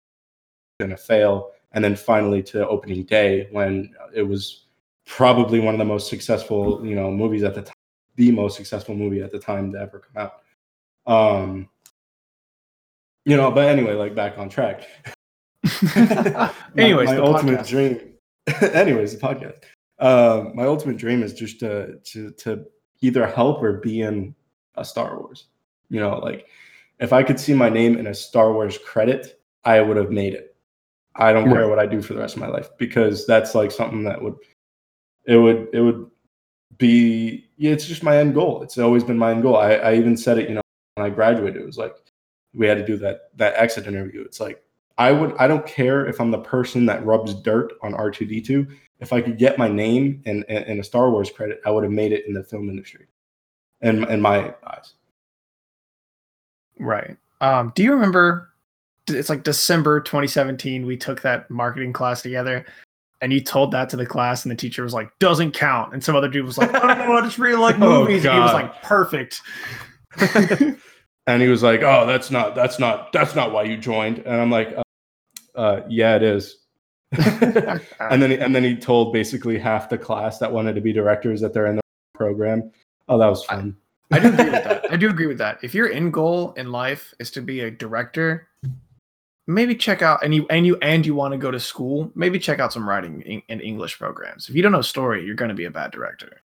going 0.78 0.91
to 0.91 0.97
fail, 0.97 1.53
and 1.72 1.83
then 1.83 1.97
finally 1.97 2.43
to 2.43 2.68
opening 2.68 3.05
day 3.05 3.49
when 3.51 3.95
it 4.14 4.22
was 4.22 4.64
probably 5.07 5.61
one 5.61 5.75
of 5.75 5.79
the 5.79 5.85
most 5.85 6.09
successful 6.09 6.85
you 6.87 6.95
know 6.95 7.11
movies 7.11 7.43
at 7.43 7.55
the 7.55 7.63
time, 7.63 7.75
the 8.17 8.31
most 8.31 8.57
successful 8.57 8.95
movie 8.95 9.23
at 9.23 9.31
the 9.31 9.39
time 9.39 9.73
to 9.73 9.79
ever 9.79 10.01
come 10.01 10.23
out. 10.23 10.43
Um, 11.07 11.69
you 13.25 13.37
know, 13.37 13.51
but 13.51 13.69
anyway, 13.69 13.95
like 13.95 14.15
back 14.15 14.39
on 14.39 14.49
track. 14.49 14.87
Anyways, 16.77 17.09
my, 17.09 17.15
the 17.15 17.23
ultimate 17.23 17.61
podcast. 17.61 17.69
dream. 17.69 18.13
anyways, 18.75 19.17
the 19.17 19.21
podcast. 19.21 19.63
uh, 20.01 20.51
my 20.55 20.65
ultimate 20.65 20.97
dream 20.97 21.23
is 21.23 21.33
just 21.33 21.61
to 21.61 21.99
to 22.05 22.31
to 22.33 22.65
either 23.01 23.27
help 23.27 23.63
or 23.63 23.75
be 23.75 24.01
in 24.01 24.35
a 24.77 24.85
Star 24.85 25.21
Wars. 25.21 25.47
You 25.89 26.01
know, 26.01 26.19
like 26.19 26.47
if 26.99 27.13
I 27.13 27.23
could 27.23 27.39
see 27.39 27.55
my 27.55 27.69
name 27.69 27.97
in 27.97 28.09
a 28.09 28.15
Star 28.15 28.53
Wars 28.53 28.79
credit, 28.79 29.41
I 29.65 29.81
would 29.81 29.97
have 29.97 30.11
made 30.11 30.35
it. 30.35 30.57
I 31.15 31.33
don't 31.33 31.49
care 31.53 31.69
what 31.69 31.79
I 31.79 31.87
do 31.87 32.01
for 32.01 32.15
the 32.15 32.21
rest 32.21 32.37
of 32.37 32.41
my 32.41 32.49
life 32.49 32.71
because 32.79 33.27
that's 33.27 33.55
like 33.55 33.71
something 33.71 34.03
that 34.05 34.23
would 34.23 34.35
it 35.27 35.37
would 35.37 35.68
it 35.73 35.81
would 35.81 36.11
be 36.79 37.49
yeah, 37.57 37.73
it's 37.73 37.87
just 37.87 38.03
my 38.03 38.16
end 38.18 38.35
goal. 38.35 38.62
It's 38.62 38.79
always 38.79 39.05
been 39.05 39.18
my 39.18 39.31
end 39.31 39.43
goal. 39.43 39.57
I, 39.57 39.75
I 39.75 39.95
even 39.95 40.16
said 40.16 40.39
it, 40.39 40.49
you 40.49 40.57
know, 40.57 40.62
when 40.95 41.07
I 41.07 41.11
graduated, 41.11 41.62
it 41.62 41.66
was 41.66 41.79
like 41.79 41.95
we 42.55 42.66
had 42.66 42.79
to 42.79 42.87
do 42.87 42.97
that 42.99 43.31
that 43.37 43.55
exit 43.57 43.87
interview. 43.87 44.23
It's 44.23 44.41
like 44.41 44.62
I 44.99 45.12
would 45.12 45.35
I 45.39 45.47
don't 45.47 45.66
care 45.66 46.07
if 46.07 46.20
I'm 46.20 46.31
the 46.31 46.39
person 46.39 46.87
that 46.87 47.05
rubs 47.05 47.35
dirt 47.35 47.73
on 47.83 47.95
R2D2. 47.95 48.68
If 49.01 49.12
I 49.12 49.20
could 49.20 49.39
get 49.39 49.59
my 49.59 49.68
name 49.68 50.23
and 50.27 50.45
in, 50.45 50.79
a 50.79 50.85
Star 50.85 51.11
Wars 51.11 51.31
credit, 51.31 51.61
I 51.66 51.70
would 51.70 51.83
have 51.83 51.93
made 51.93 52.12
it 52.12 52.25
in 52.27 52.35
the 52.35 52.45
film 52.45 52.68
industry. 52.68 53.07
In 53.81 54.05
in 54.11 54.20
my 54.20 54.55
eyes. 54.66 54.95
Right. 56.79 57.16
Um, 57.41 57.73
do 57.75 57.83
you 57.83 57.93
remember 57.93 58.51
it's 59.09 59.29
like 59.29 59.43
December 59.43 60.01
2017 60.01 60.87
we 60.87 60.97
took 60.97 61.23
that 61.23 61.51
marketing 61.51 61.93
class 61.93 62.23
together 62.23 62.64
and 63.23 63.33
you 63.33 63.41
told 63.41 63.70
that 63.70 63.89
to 63.91 63.97
the 63.97 64.05
class, 64.05 64.45
and 64.45 64.51
the 64.51 64.57
teacher 64.57 64.83
was 64.83 64.93
like, 64.93 65.16
"Doesn't 65.20 65.53
count." 65.53 65.95
And 65.95 66.03
some 66.03 66.16
other 66.16 66.29
dude 66.29 66.45
was 66.45 66.59
like, 66.59 66.75
"I 66.75 66.87
don't 66.87 66.99
know, 67.09 67.16
I 67.16 67.20
just 67.23 67.39
really 67.39 67.57
like 67.57 67.77
oh, 67.81 68.01
movies." 68.01 68.27
Oh, 68.27 68.31
and 68.31 68.39
he 68.39 68.43
was 68.43 68.53
like, 68.53 68.83
"Perfect." 68.83 69.41
and 71.27 71.41
he 71.41 71.49
was 71.49 71.62
like, 71.62 71.83
"Oh, 71.83 72.05
that's 72.05 72.31
not 72.31 72.55
that's 72.57 72.79
not 72.79 73.12
that's 73.12 73.35
not 73.35 73.53
why 73.53 73.62
you 73.62 73.79
joined." 73.79 74.18
And 74.18 74.41
I'm 74.41 74.51
like, 74.51 74.77
uh, 74.77 75.59
uh, 75.59 75.81
"Yeah, 75.89 76.16
it 76.16 76.25
is." 76.25 76.59
and 77.12 78.23
then 78.23 78.33
and 78.33 78.55
then 78.55 78.64
he 78.64 78.77
told 78.77 79.12
basically 79.12 79.59
half 79.59 79.89
the 79.89 79.99
class 79.99 80.39
that 80.39 80.53
wanted 80.53 80.75
to 80.75 80.81
be 80.81 80.93
directors 80.93 81.41
that 81.43 81.53
they're 81.53 81.66
in 81.66 81.77
the 81.77 81.83
program. 82.14 82.73
Oh, 83.09 83.18
that 83.18 83.29
was 83.29 83.45
fun. 83.45 83.77
I, 84.11 84.16
I 84.18 84.20
do 84.20 84.29
agree 84.29 84.47
with 84.47 84.64
that. 84.64 84.85
I 84.91 84.97
do 84.97 85.09
agree 85.11 85.27
with 85.27 85.39
that. 85.39 85.59
If 85.62 85.75
your 85.75 85.91
end 85.91 86.12
goal 86.12 86.53
in 86.55 86.73
life 86.73 87.14
is 87.18 87.31
to 87.33 87.41
be 87.41 87.61
a 87.61 87.70
director, 87.70 88.49
maybe 89.47 89.74
check 89.74 90.03
out 90.03 90.22
and 90.24 90.34
you 90.34 90.47
and 90.51 90.66
you 90.66 90.76
and 90.82 91.05
you 91.05 91.14
want 91.14 91.32
to 91.32 91.38
go 91.38 91.51
to 91.51 91.59
school 91.59 92.11
maybe 92.14 92.38
check 92.38 92.61
out 92.61 92.72
some 92.72 92.88
writing 92.88 93.43
and 93.49 93.61
english 93.61 93.99
programs. 93.99 94.49
If 94.49 94.55
you 94.55 94.62
don't 94.62 94.72
know 94.72 94.82
story 94.82 95.24
you're 95.24 95.34
going 95.34 95.49
to 95.49 95.55
be 95.55 95.64
a 95.64 95.70
bad 95.70 95.90
director. 95.90 96.40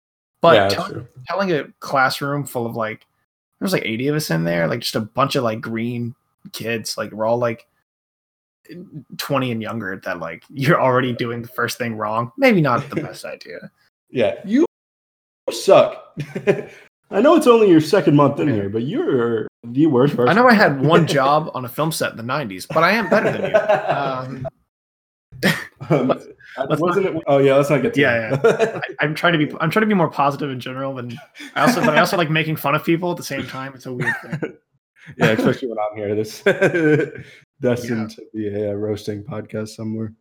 But 0.42 0.56
yeah, 0.56 0.68
tell, 0.68 1.08
telling 1.28 1.52
a 1.54 1.66
classroom 1.80 2.46
full 2.46 2.66
of 2.66 2.76
like 2.76 3.06
there's 3.60 3.74
like 3.74 3.86
80 3.86 4.10
of 4.10 4.16
us 4.18 4.30
in 4.30 4.44
there 4.44 4.68
like 4.68 4.82
just 4.82 4.96
a 4.96 5.02
bunch 5.02 5.36
of 5.36 5.44
like 5.44 5.62
green 5.62 6.16
kids 6.52 6.98
like 6.98 7.12
we're 7.12 7.26
all 7.26 7.38
like 7.38 7.66
20 9.18 9.52
and 9.52 9.62
younger 9.62 10.00
that 10.04 10.20
like 10.20 10.44
you're 10.50 10.82
already 10.82 11.14
doing 11.14 11.42
the 11.42 11.48
first 11.48 11.78
thing 11.78 11.96
wrong. 11.96 12.32
Maybe 12.38 12.62
not 12.62 12.90
the 12.90 12.96
best 13.02 13.26
idea. 13.26 13.72
Yeah. 14.10 14.36
You 14.46 14.66
suck 15.52 16.20
I 17.14 17.22
know 17.22 17.36
it's 17.36 17.48
only 17.48 17.70
your 17.70 17.80
second 17.80 18.16
month 18.16 18.40
in 18.40 18.48
here, 18.48 18.70
but 18.70 18.84
you're 18.84 19.48
the 19.64 19.86
worst 19.86 20.16
person. 20.16 20.30
I 20.30 20.34
know 20.34 20.48
I 20.48 20.54
had 20.54 20.82
one 20.82 21.06
job 21.20 21.52
on 21.54 21.64
a 21.64 21.70
film 21.70 21.92
set 21.92 22.12
in 22.12 22.18
the 22.18 22.24
'90s, 22.24 22.68
but 22.68 22.84
I 22.84 22.92
am 22.92 23.10
better 23.10 23.32
than 23.32 23.52
you. 23.52 24.48
Um, 25.90 26.08
um, 26.58 26.80
wasn't 26.80 27.06
not, 27.06 27.16
it? 27.16 27.24
Oh 27.28 27.38
yeah, 27.40 27.56
let's 27.56 27.70
not 27.70 27.82
get. 27.82 27.98
yeah, 27.98 28.40
yeah. 28.44 28.80
I, 29.00 29.04
am 29.04 29.14
trying 29.14 29.34
to 29.34 29.46
be. 29.46 29.54
I'm 29.60 29.70
trying 29.70 29.82
to 29.82 29.88
be 29.88 29.94
more 29.94 30.10
positive 30.10 30.50
in 30.50 30.60
general, 30.60 30.98
and 31.00 31.18
I 31.56 31.62
also, 31.62 31.82
but 31.82 31.90
I 31.90 32.00
also 32.00 32.16
like 32.16 32.30
making 32.30 32.56
fun 32.56 32.76
of 32.76 32.84
people 32.86 33.12
at 33.12 33.18
the 33.18 33.24
same 33.24 33.46
time. 33.48 33.74
It's 33.76 33.86
a 33.86 33.94
weird 33.94 34.16
thing. 34.22 34.58
yeah, 35.18 35.32
especially 35.32 35.68
when 35.68 35.78
I'm 35.80 35.98
here. 35.98 36.16
This 36.16 36.42
destined 37.62 38.12
yeah. 38.12 38.16
to 38.16 38.24
be 38.34 38.48
a, 38.48 38.78
roasting 38.78 39.24
podcast 39.24 39.70
somewhere. 39.70 40.14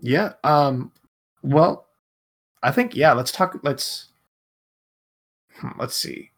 Yeah. 0.00 0.34
Um. 0.44 0.92
Well, 1.42 1.88
I 2.62 2.70
think 2.70 2.94
yeah. 2.94 3.12
Let's 3.12 3.32
talk. 3.32 3.58
Let's 3.62 4.11
let's 5.78 5.96
see. 5.96 6.30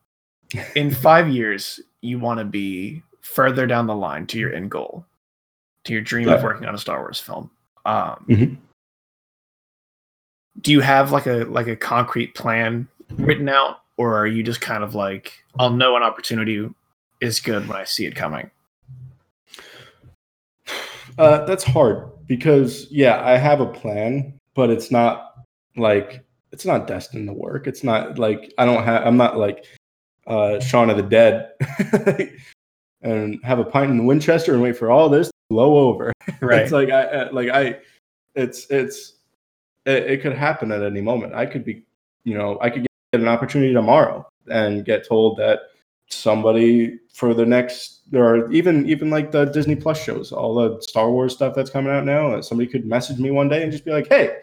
In 0.75 0.93
five 0.93 1.29
years, 1.29 1.81
you 2.01 2.19
want 2.19 2.39
to 2.39 2.45
be 2.45 3.03
further 3.21 3.67
down 3.67 3.87
the 3.87 3.95
line 3.95 4.27
to 4.29 4.39
your 4.39 4.53
end 4.55 4.71
goal, 4.71 5.05
to 5.85 5.93
your 5.93 6.03
dream 6.03 6.29
yeah. 6.29 6.35
of 6.35 6.43
working 6.43 6.67
on 6.67 6.75
a 6.75 6.79
Star 6.79 7.01
Wars 7.01 7.19
film. 7.19 7.51
Um, 7.85 8.25
mm-hmm. 8.29 8.55
Do 10.61 10.73
you 10.73 10.81
have 10.81 11.11
like 11.11 11.27
a 11.27 11.45
like 11.45 11.67
a 11.67 11.77
concrete 11.77 12.35
plan 12.35 12.87
written 13.17 13.49
out, 13.49 13.81
or 13.97 14.17
are 14.17 14.27
you 14.27 14.43
just 14.43 14.61
kind 14.61 14.85
of 14.85 14.95
like, 14.95 15.33
I'll 15.59 15.71
know 15.71 15.97
an 15.97 16.03
opportunity 16.03 16.69
is 17.21 17.41
good 17.41 17.67
when 17.67 17.77
I 17.77 17.85
see 17.85 18.07
it 18.07 18.15
coming? 18.15 18.51
Uh, 21.19 21.45
that's 21.45 21.65
hard 21.65 22.11
because 22.27 22.87
yeah, 22.91 23.23
I 23.25 23.37
have 23.37 23.61
a 23.61 23.67
plan, 23.67 24.39
but 24.55 24.71
it's 24.71 24.91
not 24.91 25.35
like 25.77 26.25
it's 26.55 26.65
not 26.65 26.87
destined 26.87 27.27
to 27.27 27.33
work. 27.33 27.67
It's 27.67 27.83
not 27.83 28.17
like 28.17 28.55
I 28.59 28.65
don't 28.65 28.85
have. 28.85 29.05
I'm 29.05 29.17
not 29.17 29.37
like 29.37 29.67
uh, 30.29 30.61
Shaun 30.61 30.89
of 30.89 30.97
the 30.97 31.03
Dead 31.03 31.51
and 33.03 33.41
have 33.43 33.59
a 33.59 33.65
pint 33.65 33.91
in 33.91 33.99
the 33.99 34.05
Winchester 34.05 34.55
and 34.55 34.63
wait 34.63 34.77
for 34.77 34.89
all 34.89 35.09
this 35.09 35.27
to 35.27 35.33
blow 35.51 35.77
over. 35.89 36.13
Right. 36.41 36.63
it's 36.63 36.73
like 36.73 36.91
I 36.91 37.29
like 37.31 37.51
I. 37.51 37.81
It's 38.35 38.71
it's 38.71 39.17
it, 39.85 40.05
it 40.05 40.23
could 40.23 40.33
happen 40.33 40.73
at 40.73 40.83
any 40.83 41.01
moment. 41.01 41.35
I 41.35 41.45
could 41.45 41.65
be, 41.65 41.85
you 42.25 42.39
know, 42.39 42.57
I 42.63 42.71
could 42.71 42.87
get 43.13 43.21
an 43.21 43.29
opportunity 43.29 43.75
tomorrow 43.75 44.27
and 44.49 44.85
get 44.87 45.07
told 45.07 45.37
that 45.39 45.59
somebody 46.09 46.99
for 47.13 47.35
the 47.35 47.45
next 47.45 48.11
there 48.11 48.25
are 48.25 48.51
even 48.53 48.89
even 48.89 49.11
like 49.11 49.33
the 49.33 49.47
Disney 49.47 49.77
Plus 49.77 50.03
shows, 50.03 50.33
all 50.33 50.55
the 50.55 50.81
Star 50.83 51.11
Wars 51.11 51.35
stuff 51.35 51.55
that's 51.55 51.69
coming 51.69 51.93
out 51.93 52.07
now. 52.07 52.41
Somebody 52.41 52.71
could 52.71 52.87
message 52.87 53.19
me 53.19 53.31
one 53.31 53.49
day 53.49 53.63
and 53.63 53.73
just 53.73 53.85
be 53.85 53.91
like, 53.91 54.09
"Hey, 54.09 54.39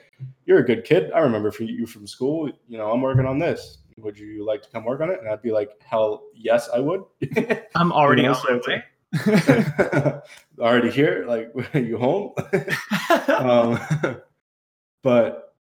you're 0.45 0.59
a 0.59 0.65
good 0.65 0.83
kid. 0.83 1.11
I 1.11 1.19
remember 1.19 1.51
from 1.51 1.67
you 1.67 1.85
from 1.85 2.07
school. 2.07 2.49
You 2.67 2.77
know, 2.77 2.91
I'm 2.91 3.01
working 3.01 3.25
on 3.25 3.39
this. 3.39 3.79
Would 3.97 4.17
you 4.17 4.45
like 4.45 4.61
to 4.63 4.69
come 4.69 4.85
work 4.85 5.01
on 5.01 5.09
it?" 5.09 5.19
And 5.19 5.29
I'd 5.29 5.41
be 5.41 5.51
like, 5.51 5.81
"Hell, 5.83 6.23
yes, 6.33 6.69
I 6.73 6.79
would." 6.79 7.03
I'm 7.75 7.91
already 7.91 8.23
you 8.23 8.29
know, 8.29 8.35
on 8.35 8.61
my 8.67 8.67
way. 8.67 10.21
already 10.59 10.91
here. 10.91 11.25
Like, 11.27 11.51
are 11.73 11.79
you 11.79 11.97
home? 11.97 12.33
um, 13.27 13.79
but 15.03 15.55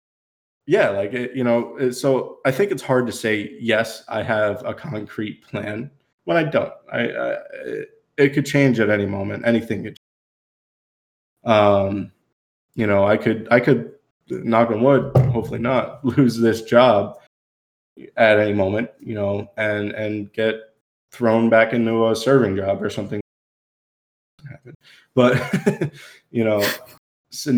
yeah, 0.66 0.90
like 0.90 1.12
it, 1.14 1.34
you 1.34 1.44
know, 1.44 1.90
so 1.90 2.38
I 2.44 2.50
think 2.50 2.70
it's 2.70 2.82
hard 2.82 3.06
to 3.06 3.12
say 3.12 3.56
yes. 3.58 4.04
I 4.08 4.22
have 4.22 4.64
a 4.66 4.74
concrete 4.74 5.42
plan 5.42 5.90
when 6.24 6.36
I 6.36 6.44
don't. 6.44 6.72
I, 6.92 7.10
I 7.10 7.36
it 8.18 8.34
could 8.34 8.44
change 8.44 8.80
at 8.80 8.90
any 8.90 9.06
moment. 9.06 9.46
Anything 9.46 9.84
could. 9.84 9.98
Um, 11.44 12.12
you 12.74 12.86
know, 12.86 13.06
I 13.06 13.16
could 13.16 13.48
I 13.50 13.60
could 13.60 13.92
knock 14.30 14.70
on 14.70 14.82
wood, 14.82 15.16
hopefully 15.32 15.58
not 15.58 16.04
lose 16.04 16.38
this 16.38 16.62
job 16.62 17.18
at 18.16 18.38
any 18.38 18.52
moment, 18.52 18.90
you 19.00 19.14
know, 19.14 19.50
and 19.56 19.92
and 19.92 20.32
get 20.32 20.56
thrown 21.10 21.48
back 21.48 21.72
into 21.72 22.08
a 22.08 22.16
serving 22.16 22.56
job 22.56 22.82
or 22.82 22.90
something. 22.90 23.20
But 25.14 25.92
you 26.30 26.44
know, 26.44 26.64
so 27.30 27.52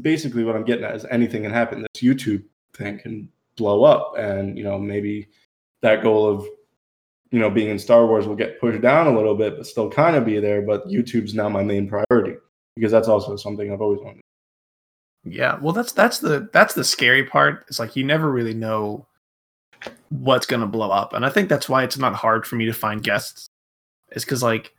basically 0.00 0.44
what 0.44 0.56
I'm 0.56 0.64
getting 0.64 0.84
at 0.84 0.96
is 0.96 1.06
anything 1.10 1.42
can 1.42 1.52
happen. 1.52 1.80
This 1.80 2.02
YouTube 2.02 2.44
thing 2.74 2.98
can 2.98 3.28
blow 3.56 3.84
up, 3.84 4.14
and 4.18 4.56
you 4.56 4.64
know 4.64 4.78
maybe 4.78 5.28
that 5.82 6.02
goal 6.02 6.28
of 6.28 6.46
you 7.30 7.38
know 7.38 7.50
being 7.50 7.70
in 7.70 7.78
Star 7.78 8.06
Wars 8.06 8.26
will 8.26 8.36
get 8.36 8.60
pushed 8.60 8.82
down 8.82 9.06
a 9.06 9.16
little 9.16 9.34
bit, 9.34 9.56
but 9.56 9.66
still 9.66 9.90
kind 9.90 10.16
of 10.16 10.24
be 10.24 10.38
there. 10.38 10.62
But 10.62 10.86
YouTube's 10.86 11.34
now 11.34 11.48
my 11.48 11.62
main 11.62 11.88
priority 11.88 12.36
because 12.74 12.92
that's 12.92 13.08
also 13.08 13.36
something 13.36 13.72
I've 13.72 13.80
always 13.80 14.00
wanted. 14.00 14.22
Yeah, 15.28 15.58
well, 15.60 15.72
that's 15.72 15.92
that's 15.92 16.20
the 16.20 16.48
that's 16.52 16.74
the 16.74 16.84
scary 16.84 17.24
part. 17.24 17.64
It's 17.68 17.80
like 17.80 17.96
you 17.96 18.04
never 18.04 18.30
really 18.30 18.54
know 18.54 19.06
what's 20.10 20.46
gonna 20.46 20.66
blow 20.66 20.90
up, 20.90 21.12
and 21.12 21.26
I 21.26 21.30
think 21.30 21.48
that's 21.48 21.68
why 21.68 21.82
it's 21.82 21.98
not 21.98 22.14
hard 22.14 22.46
for 22.46 22.54
me 22.54 22.64
to 22.66 22.72
find 22.72 23.02
guests. 23.02 23.50
Is 24.12 24.24
because 24.24 24.42
like 24.42 24.72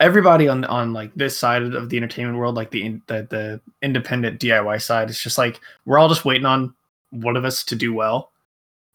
everybody 0.00 0.48
on 0.48 0.64
on 0.64 0.92
like 0.92 1.14
this 1.14 1.38
side 1.38 1.62
of 1.62 1.88
the 1.88 1.96
entertainment 1.96 2.38
world, 2.38 2.56
like 2.56 2.72
the 2.72 3.00
the, 3.06 3.28
the 3.30 3.60
independent 3.80 4.40
DIY 4.40 4.82
side, 4.82 5.08
it's 5.08 5.22
just 5.22 5.38
like 5.38 5.60
we're 5.84 5.98
all 5.98 6.08
just 6.08 6.24
waiting 6.24 6.46
on 6.46 6.74
one 7.10 7.36
of 7.36 7.44
us 7.44 7.62
to 7.64 7.76
do 7.76 7.92
well, 7.92 8.32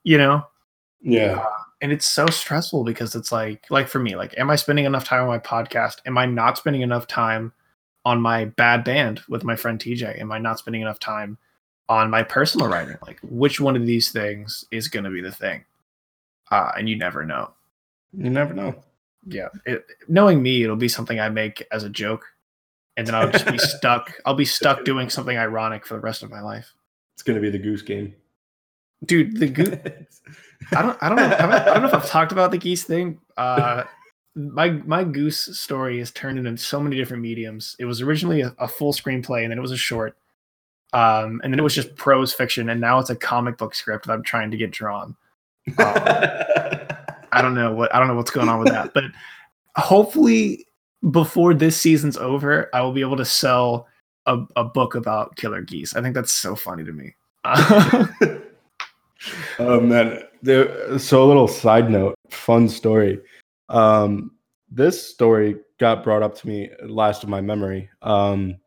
you 0.04 0.18
know? 0.18 0.44
Yeah. 1.02 1.40
Uh, 1.40 1.50
and 1.82 1.92
it's 1.92 2.06
so 2.06 2.26
stressful 2.28 2.84
because 2.84 3.16
it's 3.16 3.32
like 3.32 3.66
like 3.70 3.88
for 3.88 4.00
me, 4.00 4.16
like, 4.16 4.34
am 4.38 4.50
I 4.50 4.56
spending 4.56 4.86
enough 4.86 5.06
time 5.06 5.22
on 5.22 5.28
my 5.28 5.40
podcast? 5.40 5.98
Am 6.06 6.18
I 6.18 6.26
not 6.26 6.58
spending 6.58 6.82
enough 6.82 7.08
time? 7.08 7.54
On 8.06 8.22
my 8.22 8.46
bad 8.46 8.84
band 8.84 9.22
with 9.28 9.44
my 9.44 9.56
friend 9.56 9.80
TJ? 9.80 10.22
Am 10.22 10.32
I 10.32 10.38
not 10.38 10.60
spending 10.60 10.82
enough 10.82 11.00
time 11.00 11.38
on 11.90 12.10
my 12.10 12.24
personal 12.24 12.68
writing? 12.68 12.98
Like, 13.02 13.20
which 13.24 13.60
one 13.60 13.76
of 13.76 13.86
these 13.86 14.12
things 14.12 14.64
is 14.72 14.88
going 14.88 15.04
to 15.04 15.10
be 15.10 15.22
the 15.22 15.32
thing? 15.32 15.66
Uh, 16.52 16.72
and 16.78 16.88
you 16.88 16.96
never 16.96 17.26
know. 17.26 17.52
You 18.14 18.30
never 18.30 18.54
know. 18.54 18.76
Yeah. 19.28 19.50
It, 19.66 19.86
knowing 20.08 20.42
me, 20.42 20.64
it'll 20.64 20.76
be 20.76 20.88
something 20.88 21.20
I 21.20 21.30
make 21.30 21.66
as 21.72 21.84
a 21.84 21.90
joke. 21.90 22.26
And 22.98 23.06
then 23.06 23.16
I'll 23.16 23.32
just 23.32 23.48
be 23.48 23.58
stuck. 23.58 24.14
I'll 24.26 24.36
be 24.36 24.46
stuck 24.46 24.86
doing 24.86 25.10
something 25.10 25.38
ironic 25.38 25.86
for 25.86 25.96
the 25.96 26.00
rest 26.00 26.24
of 26.24 26.30
my 26.30 26.42
life. 26.42 26.74
It's 27.16 27.24
going 27.24 27.36
to 27.36 27.42
be 27.42 27.50
the 27.50 27.62
goose 27.62 27.82
game. 27.82 28.14
Dude, 29.04 29.38
the 29.38 29.48
goose. 29.48 29.76
I 30.72 30.82
don't. 30.82 30.98
I 31.02 31.10
don't 31.10 31.18
know. 31.18 31.24
I, 31.24 31.62
I 31.62 31.74
don't 31.74 31.82
know 31.82 31.88
if 31.90 31.94
I've 31.94 32.08
talked 32.08 32.32
about 32.32 32.52
the 32.52 32.58
geese 32.58 32.84
thing. 32.84 33.20
Uh, 33.36 33.84
my 34.36 34.70
my 34.70 35.04
goose 35.04 35.58
story 35.58 36.00
is 36.00 36.12
turned 36.12 36.38
into 36.38 36.58
so 36.58 36.80
many 36.80 36.96
different 36.96 37.24
mediums. 37.24 37.76
It 37.80 37.86
was 37.86 38.02
originally 38.02 38.42
a, 38.42 38.54
a 38.60 38.68
full 38.68 38.94
screenplay, 38.94 39.44
and 39.44 39.52
then 39.52 39.58
it 39.58 39.62
was 39.62 39.72
a 39.72 39.78
short. 39.78 40.18
Um, 40.94 41.42
and 41.44 41.52
then 41.52 41.60
it 41.60 41.64
was 41.64 41.76
just 41.76 41.96
prose 41.96 42.34
fiction, 42.34 42.70
and 42.70 42.80
now 42.80 43.00
it's 43.00 43.10
a 43.10 43.16
comic 43.16 43.58
book 43.58 43.76
script 43.76 44.06
that 44.08 44.14
I'm 44.14 44.24
trying 44.24 44.52
to 44.52 44.58
get 44.58 44.72
drawn. 44.72 45.16
Um, 45.68 45.76
I 47.32 47.42
don't 47.42 47.56
know 47.56 47.74
what 47.74 47.94
I 47.94 48.00
don't 48.00 48.08
know 48.08 48.16
what's 48.16 48.32
going 48.32 48.50
on 48.50 48.60
with 48.60 48.70
that, 48.70 48.94
but 48.94 49.06
hopefully 49.78 50.66
before 51.12 51.54
this 51.54 51.78
season's 51.80 52.18
over, 52.18 52.70
I 52.74 52.82
will 52.82 52.94
be 52.94 53.02
able 53.02 53.18
to 53.18 53.26
sell 53.26 53.88
a, 54.26 54.40
a 54.56 54.64
book 54.64 54.96
about 54.96 55.36
killer 55.36 55.62
geese. 55.62 55.96
I 55.96 56.02
think 56.02 56.16
that's 56.16 56.34
so 56.34 56.56
funny 56.56 56.84
to 56.84 56.92
me. 56.92 57.16
oh 59.60 59.80
man, 59.80 60.24
there, 60.42 60.98
so 60.98 61.24
a 61.24 61.28
little 61.28 61.48
side 61.48 61.90
note, 61.92 62.16
fun 62.30 62.68
story. 62.70 63.20
Um, 63.70 64.32
this 64.70 65.02
story 65.02 65.58
got 65.80 66.04
brought 66.04 66.24
up 66.24 66.36
to 66.36 66.48
me 66.48 66.70
last 66.84 67.24
of 67.24 67.30
my 67.30 67.42
memory. 67.42 67.90
Um, 68.02 68.58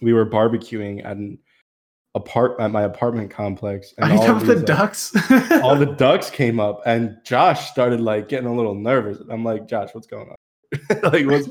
we 0.00 0.12
were 0.12 0.26
barbecuing 0.26 1.04
at 1.04 1.16
an 1.16 1.38
apart 2.14 2.58
at 2.60 2.70
my 2.70 2.82
apartment 2.82 3.30
complex, 3.30 3.92
and 3.98 4.12
all 4.12 4.34
the 4.34 4.54
these, 4.54 4.64
ducks, 4.64 5.14
all 5.62 5.76
the 5.76 5.86
ducks 5.98 6.30
came 6.30 6.58
up, 6.58 6.82
and 6.86 7.16
Josh 7.24 7.70
started 7.70 8.00
like 8.00 8.28
getting 8.28 8.48
a 8.48 8.54
little 8.54 8.74
nervous. 8.74 9.18
I'm 9.30 9.44
like, 9.44 9.68
Josh, 9.68 9.90
what's 9.92 10.06
going 10.06 10.28
on? 10.28 10.36
like, 11.12 11.26
what's 11.26 11.48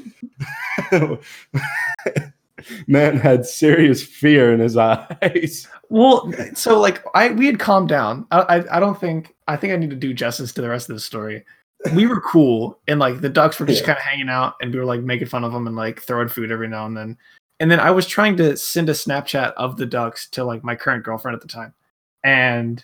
man 2.88 3.18
had 3.18 3.46
serious 3.46 4.04
fear 4.04 4.54
in 4.54 4.60
his 4.60 4.76
eyes. 4.76 5.68
Well, 5.90 6.34
so 6.54 6.80
like 6.80 7.04
I 7.14 7.32
we 7.32 7.46
had 7.46 7.60
calmed 7.60 7.90
down. 7.90 8.26
I, 8.32 8.40
I, 8.40 8.78
I 8.78 8.80
don't 8.80 9.00
think 9.00 9.36
I 9.48 9.56
think 9.56 9.74
I 9.74 9.78
need 9.78 9.92
to 9.92 9.96
do 9.96 10.14
justice 10.14 10.52
to 10.54 10.62
the 10.62 10.70
rest 10.70 10.90
of 10.90 10.96
the 10.96 11.00
story. 11.00 11.46
We 11.94 12.08
were 12.08 12.22
cool, 12.22 12.80
and 12.88 13.00
like 13.00 13.22
the 13.22 13.30
ducks 13.30 13.60
were 13.60 13.66
just 13.66 13.82
yeah. 13.82 13.88
kind 13.88 13.98
of 13.98 14.04
hanging 14.04 14.30
out, 14.30 14.56
and 14.62 14.74
we 14.74 14.80
were 14.80 14.86
like 14.86 15.02
making 15.02 15.28
fun 15.28 15.44
of 15.44 15.52
them 15.52 15.68
and 15.68 15.76
like 15.76 16.02
throwing 16.02 16.30
food 16.30 16.52
every 16.52 16.68
now 16.68 16.86
and 16.86 16.96
then. 16.96 17.18
And 17.60 17.72
then 17.72 17.80
I 17.80 17.92
was 17.92 18.08
trying 18.08 18.36
to 18.38 18.58
send 18.58 18.90
a 18.90 18.94
Snapchat 18.94 19.54
of 19.54 19.78
the 19.78 19.86
ducks 19.86 20.30
to 20.32 20.44
like 20.44 20.64
my 20.64 20.76
current 20.76 21.04
girlfriend 21.04 21.36
at 21.36 21.42
the 21.42 21.48
time, 21.48 21.74
and 22.24 22.84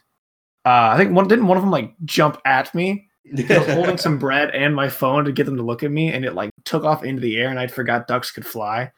uh, 0.66 0.90
I 0.94 0.98
think 0.98 1.14
one 1.14 1.28
didn't 1.28 1.48
one 1.48 1.58
of 1.58 1.64
them 1.64 1.72
like 1.72 1.94
jump 2.06 2.40
at 2.46 2.74
me. 2.76 3.08
I 3.50 3.58
was 3.58 3.68
holding 3.74 3.98
some 3.98 4.18
bread 4.18 4.52
and 4.52 4.76
my 4.76 4.90
phone 4.90 5.26
to 5.26 5.32
get 5.32 5.46
them 5.46 5.58
to 5.58 5.64
look 5.64 5.84
at 5.84 5.92
me, 5.92 6.12
and 6.14 6.26
it 6.26 6.34
like 6.34 6.52
took 6.66 6.84
off 6.84 7.04
into 7.04 7.22
the 7.22 7.38
air, 7.38 7.50
and 7.50 7.60
I 7.60 7.68
forgot 7.68 8.08
ducks 8.08 8.32
could 8.32 8.46
fly 8.46 8.92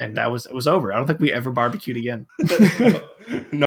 and 0.00 0.16
that 0.16 0.30
was 0.30 0.46
it 0.46 0.54
was 0.54 0.66
over. 0.66 0.92
I 0.92 0.96
don't 0.96 1.06
think 1.06 1.20
we 1.20 1.32
ever 1.32 1.50
barbecued 1.50 1.96
again. 1.96 2.26
no, 3.52 3.66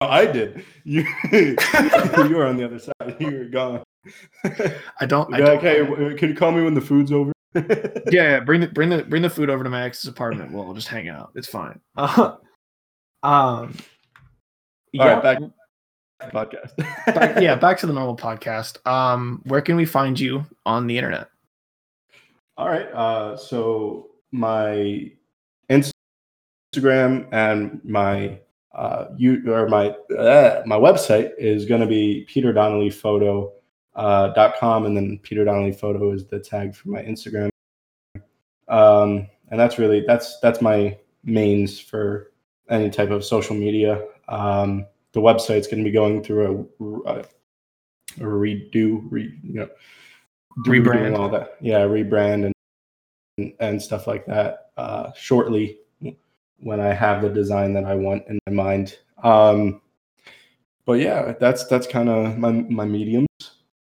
I 0.00 0.26
did. 0.26 0.64
You 0.84 1.06
you 1.32 1.56
were 2.36 2.46
on 2.46 2.56
the 2.56 2.64
other 2.64 2.78
side. 2.78 3.16
You 3.18 3.38
were 3.38 3.44
gone. 3.44 3.82
I 5.00 5.06
don't. 5.06 5.32
I 5.34 5.38
don't 5.38 5.64
okay, 5.64 6.16
can 6.16 6.30
you 6.30 6.34
call 6.34 6.52
me 6.52 6.62
when 6.62 6.74
the 6.74 6.80
food's 6.80 7.12
over? 7.12 7.32
yeah, 7.54 7.62
yeah, 8.10 8.40
bring 8.40 8.60
the 8.60 8.68
bring 8.68 8.90
the 8.90 9.02
bring 9.04 9.22
the 9.22 9.30
food 9.30 9.48
over 9.48 9.64
to 9.64 9.70
my 9.70 9.84
ex's 9.84 10.08
apartment. 10.08 10.52
We'll 10.52 10.74
just 10.74 10.88
hang 10.88 11.08
out. 11.08 11.32
It's 11.34 11.48
fine. 11.48 11.80
Uh, 11.96 12.36
um, 13.22 13.74
yeah, 14.92 15.20
back 15.20 15.38
podcast. 16.20 16.76
back, 17.06 17.40
yeah, 17.42 17.54
back 17.54 17.78
to 17.78 17.86
the 17.86 17.92
normal 17.92 18.16
podcast. 18.16 18.86
Um, 18.86 19.42
where 19.44 19.62
can 19.62 19.76
we 19.76 19.86
find 19.86 20.18
you 20.18 20.44
on 20.64 20.86
the 20.86 20.96
internet? 20.96 21.28
All 22.56 22.68
right. 22.68 22.88
Uh, 22.92 23.36
so 23.36 24.08
my 24.32 25.10
Instagram 25.70 27.28
and 27.32 27.80
my 27.84 28.38
uh, 28.74 29.06
you 29.16 29.42
or 29.50 29.68
my 29.68 29.88
uh, 30.16 30.62
my 30.66 30.76
website 30.76 31.30
is 31.38 31.64
going 31.64 31.80
to 31.80 31.86
be 31.86 32.26
Peter 32.28 32.52
Donnelly 32.52 32.90
Photo 32.90 33.52
uh, 33.96 34.28
dot 34.28 34.54
com, 34.60 34.86
and 34.86 34.96
then 34.96 35.18
Peter 35.22 35.44
Donnelly 35.44 35.72
Photo 35.72 36.12
is 36.12 36.26
the 36.26 36.38
tag 36.38 36.74
for 36.74 36.90
my 36.90 37.02
Instagram. 37.02 37.50
Um, 38.68 39.28
and 39.50 39.58
that's 39.58 39.78
really 39.78 40.04
that's 40.06 40.38
that's 40.40 40.60
my 40.60 40.96
mains 41.24 41.80
for 41.80 42.32
any 42.70 42.90
type 42.90 43.10
of 43.10 43.24
social 43.24 43.56
media. 43.56 44.04
Um, 44.28 44.86
the 45.12 45.20
website's 45.20 45.66
going 45.66 45.82
to 45.82 45.88
be 45.88 45.94
going 45.94 46.22
through 46.22 46.68
a, 46.80 47.10
a, 47.10 47.20
a 47.20 48.24
redo, 48.24 49.02
re, 49.08 49.32
you 49.42 49.54
know, 49.54 49.68
rebrand, 50.66 51.18
all 51.18 51.28
that. 51.30 51.56
Yeah, 51.60 51.80
rebrand 51.80 52.52
and 53.38 53.52
and 53.60 53.80
stuff 53.80 54.06
like 54.06 54.26
that 54.26 54.70
uh, 54.76 55.12
shortly 55.14 55.78
when 56.58 56.80
I 56.80 56.92
have 56.92 57.22
the 57.22 57.28
design 57.28 57.72
that 57.74 57.84
I 57.84 57.94
want 57.94 58.24
in 58.28 58.38
my 58.46 58.52
mind. 58.52 58.98
Um, 59.22 59.80
but 60.84 60.94
yeah, 60.94 61.34
that's 61.38 61.66
that's 61.66 61.86
kind 61.86 62.08
of 62.08 62.36
my 62.38 62.50
my 62.50 62.84
mediums. 62.84 63.26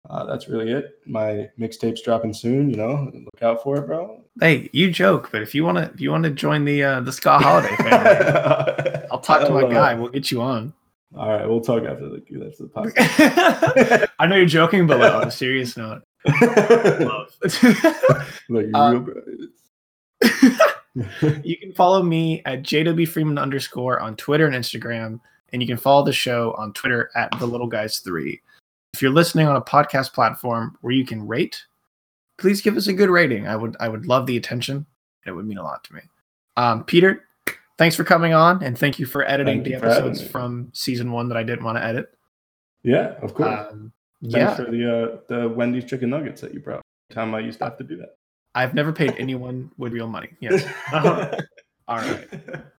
Uh, 0.09 0.25
that's 0.25 0.47
really 0.47 0.71
it. 0.71 0.99
My 1.05 1.49
mixtape's 1.59 2.01
dropping 2.01 2.33
soon. 2.33 2.69
You 2.69 2.77
know, 2.77 3.11
look 3.13 3.41
out 3.41 3.63
for 3.63 3.77
it, 3.77 3.87
bro. 3.87 4.23
Hey, 4.39 4.69
you 4.71 4.91
joke, 4.91 5.29
but 5.31 5.41
if 5.41 5.55
you 5.55 5.63
want 5.63 5.77
to, 5.77 5.83
if 5.93 6.01
you 6.01 6.11
want 6.11 6.23
to 6.25 6.29
join 6.29 6.65
the 6.65 6.83
uh, 6.83 7.01
the 7.01 7.11
Ska 7.11 7.39
Holiday 7.39 7.75
family, 7.77 9.07
I'll 9.11 9.19
talk 9.19 9.47
to 9.47 9.53
my 9.53 9.71
guy. 9.71 9.93
We'll 9.95 10.09
get 10.09 10.31
you 10.31 10.41
on. 10.41 10.73
All 11.17 11.29
right, 11.29 11.47
we'll 11.47 11.61
talk 11.61 11.83
after 11.83 12.09
the 12.09 12.23
that's 12.31 12.57
the 12.57 12.65
podcast. 12.65 14.09
I 14.19 14.27
know 14.27 14.35
you're 14.35 14.45
joking, 14.45 14.85
but 14.85 14.99
like, 14.99 15.13
on 15.13 15.27
a 15.27 15.31
serious 15.31 15.77
note, 15.77 16.03
love. 16.99 17.33
like, 18.49 18.67
uh, 18.73 18.99
real, 18.99 19.49
you 21.43 21.57
can 21.57 21.73
follow 21.73 22.03
me 22.03 22.41
at 22.45 22.63
JW 22.63 23.07
Freeman 23.07 23.37
underscore 23.37 23.99
on 23.99 24.15
Twitter 24.17 24.45
and 24.45 24.55
Instagram, 24.55 25.19
and 25.53 25.61
you 25.61 25.67
can 25.67 25.77
follow 25.77 26.03
the 26.03 26.13
show 26.13 26.53
on 26.57 26.73
Twitter 26.73 27.09
at 27.15 27.29
the 27.39 27.45
Little 27.45 27.67
Guys 27.67 27.99
Three. 27.99 28.41
If 28.95 29.01
you're 29.01 29.11
listening 29.11 29.45
on 29.45 29.57
a 29.57 29.61
podcast 29.61 30.13
platform 30.13 30.77
where 30.79 30.93
you 30.93 31.05
can 31.05 31.27
rate, 31.27 31.65
please 32.37 32.61
give 32.61 32.77
us 32.77 32.87
a 32.87 32.93
good 32.93 33.09
rating. 33.09 33.45
I 33.45 33.57
would 33.57 33.75
I 33.77 33.89
would 33.89 34.05
love 34.05 34.25
the 34.25 34.37
attention. 34.37 34.85
It 35.25 35.31
would 35.31 35.45
mean 35.45 35.57
a 35.57 35.63
lot 35.63 35.83
to 35.83 35.93
me. 35.95 35.99
Um, 36.55 36.85
Peter, 36.85 37.25
thanks 37.77 37.97
for 37.97 38.05
coming 38.05 38.33
on, 38.33 38.63
and 38.63 38.77
thank 38.77 38.97
you 38.97 39.05
for 39.05 39.27
editing 39.27 39.65
thank 39.65 39.65
the 39.65 39.75
episodes 39.75 40.25
from 40.25 40.69
season 40.71 41.11
one 41.11 41.27
that 41.27 41.35
I 41.37 41.43
didn't 41.43 41.65
want 41.65 41.77
to 41.77 41.83
edit. 41.83 42.17
Yeah, 42.83 43.15
of 43.21 43.33
course. 43.33 43.67
Um, 43.69 43.91
Thanks 44.21 44.35
yeah. 44.37 44.55
for 44.55 44.71
the 44.71 44.89
uh, 44.89 45.17
the 45.27 45.49
Wendy's 45.49 45.83
chicken 45.83 46.09
nuggets 46.09 46.39
that 46.39 46.53
you 46.53 46.61
brought. 46.61 46.81
Time 47.11 47.35
I 47.35 47.41
used 47.41 47.59
to 47.59 47.65
have 47.65 47.77
to 47.79 47.83
do 47.83 47.97
that. 47.97 48.15
I've 48.55 48.73
never 48.73 48.93
paid 48.93 49.13
anyone 49.17 49.71
with 49.77 49.91
real 49.91 50.07
money. 50.07 50.29
Yes. 50.39 50.63
Uh-huh. 50.93 51.37
All 51.89 51.97
right. 51.97 52.27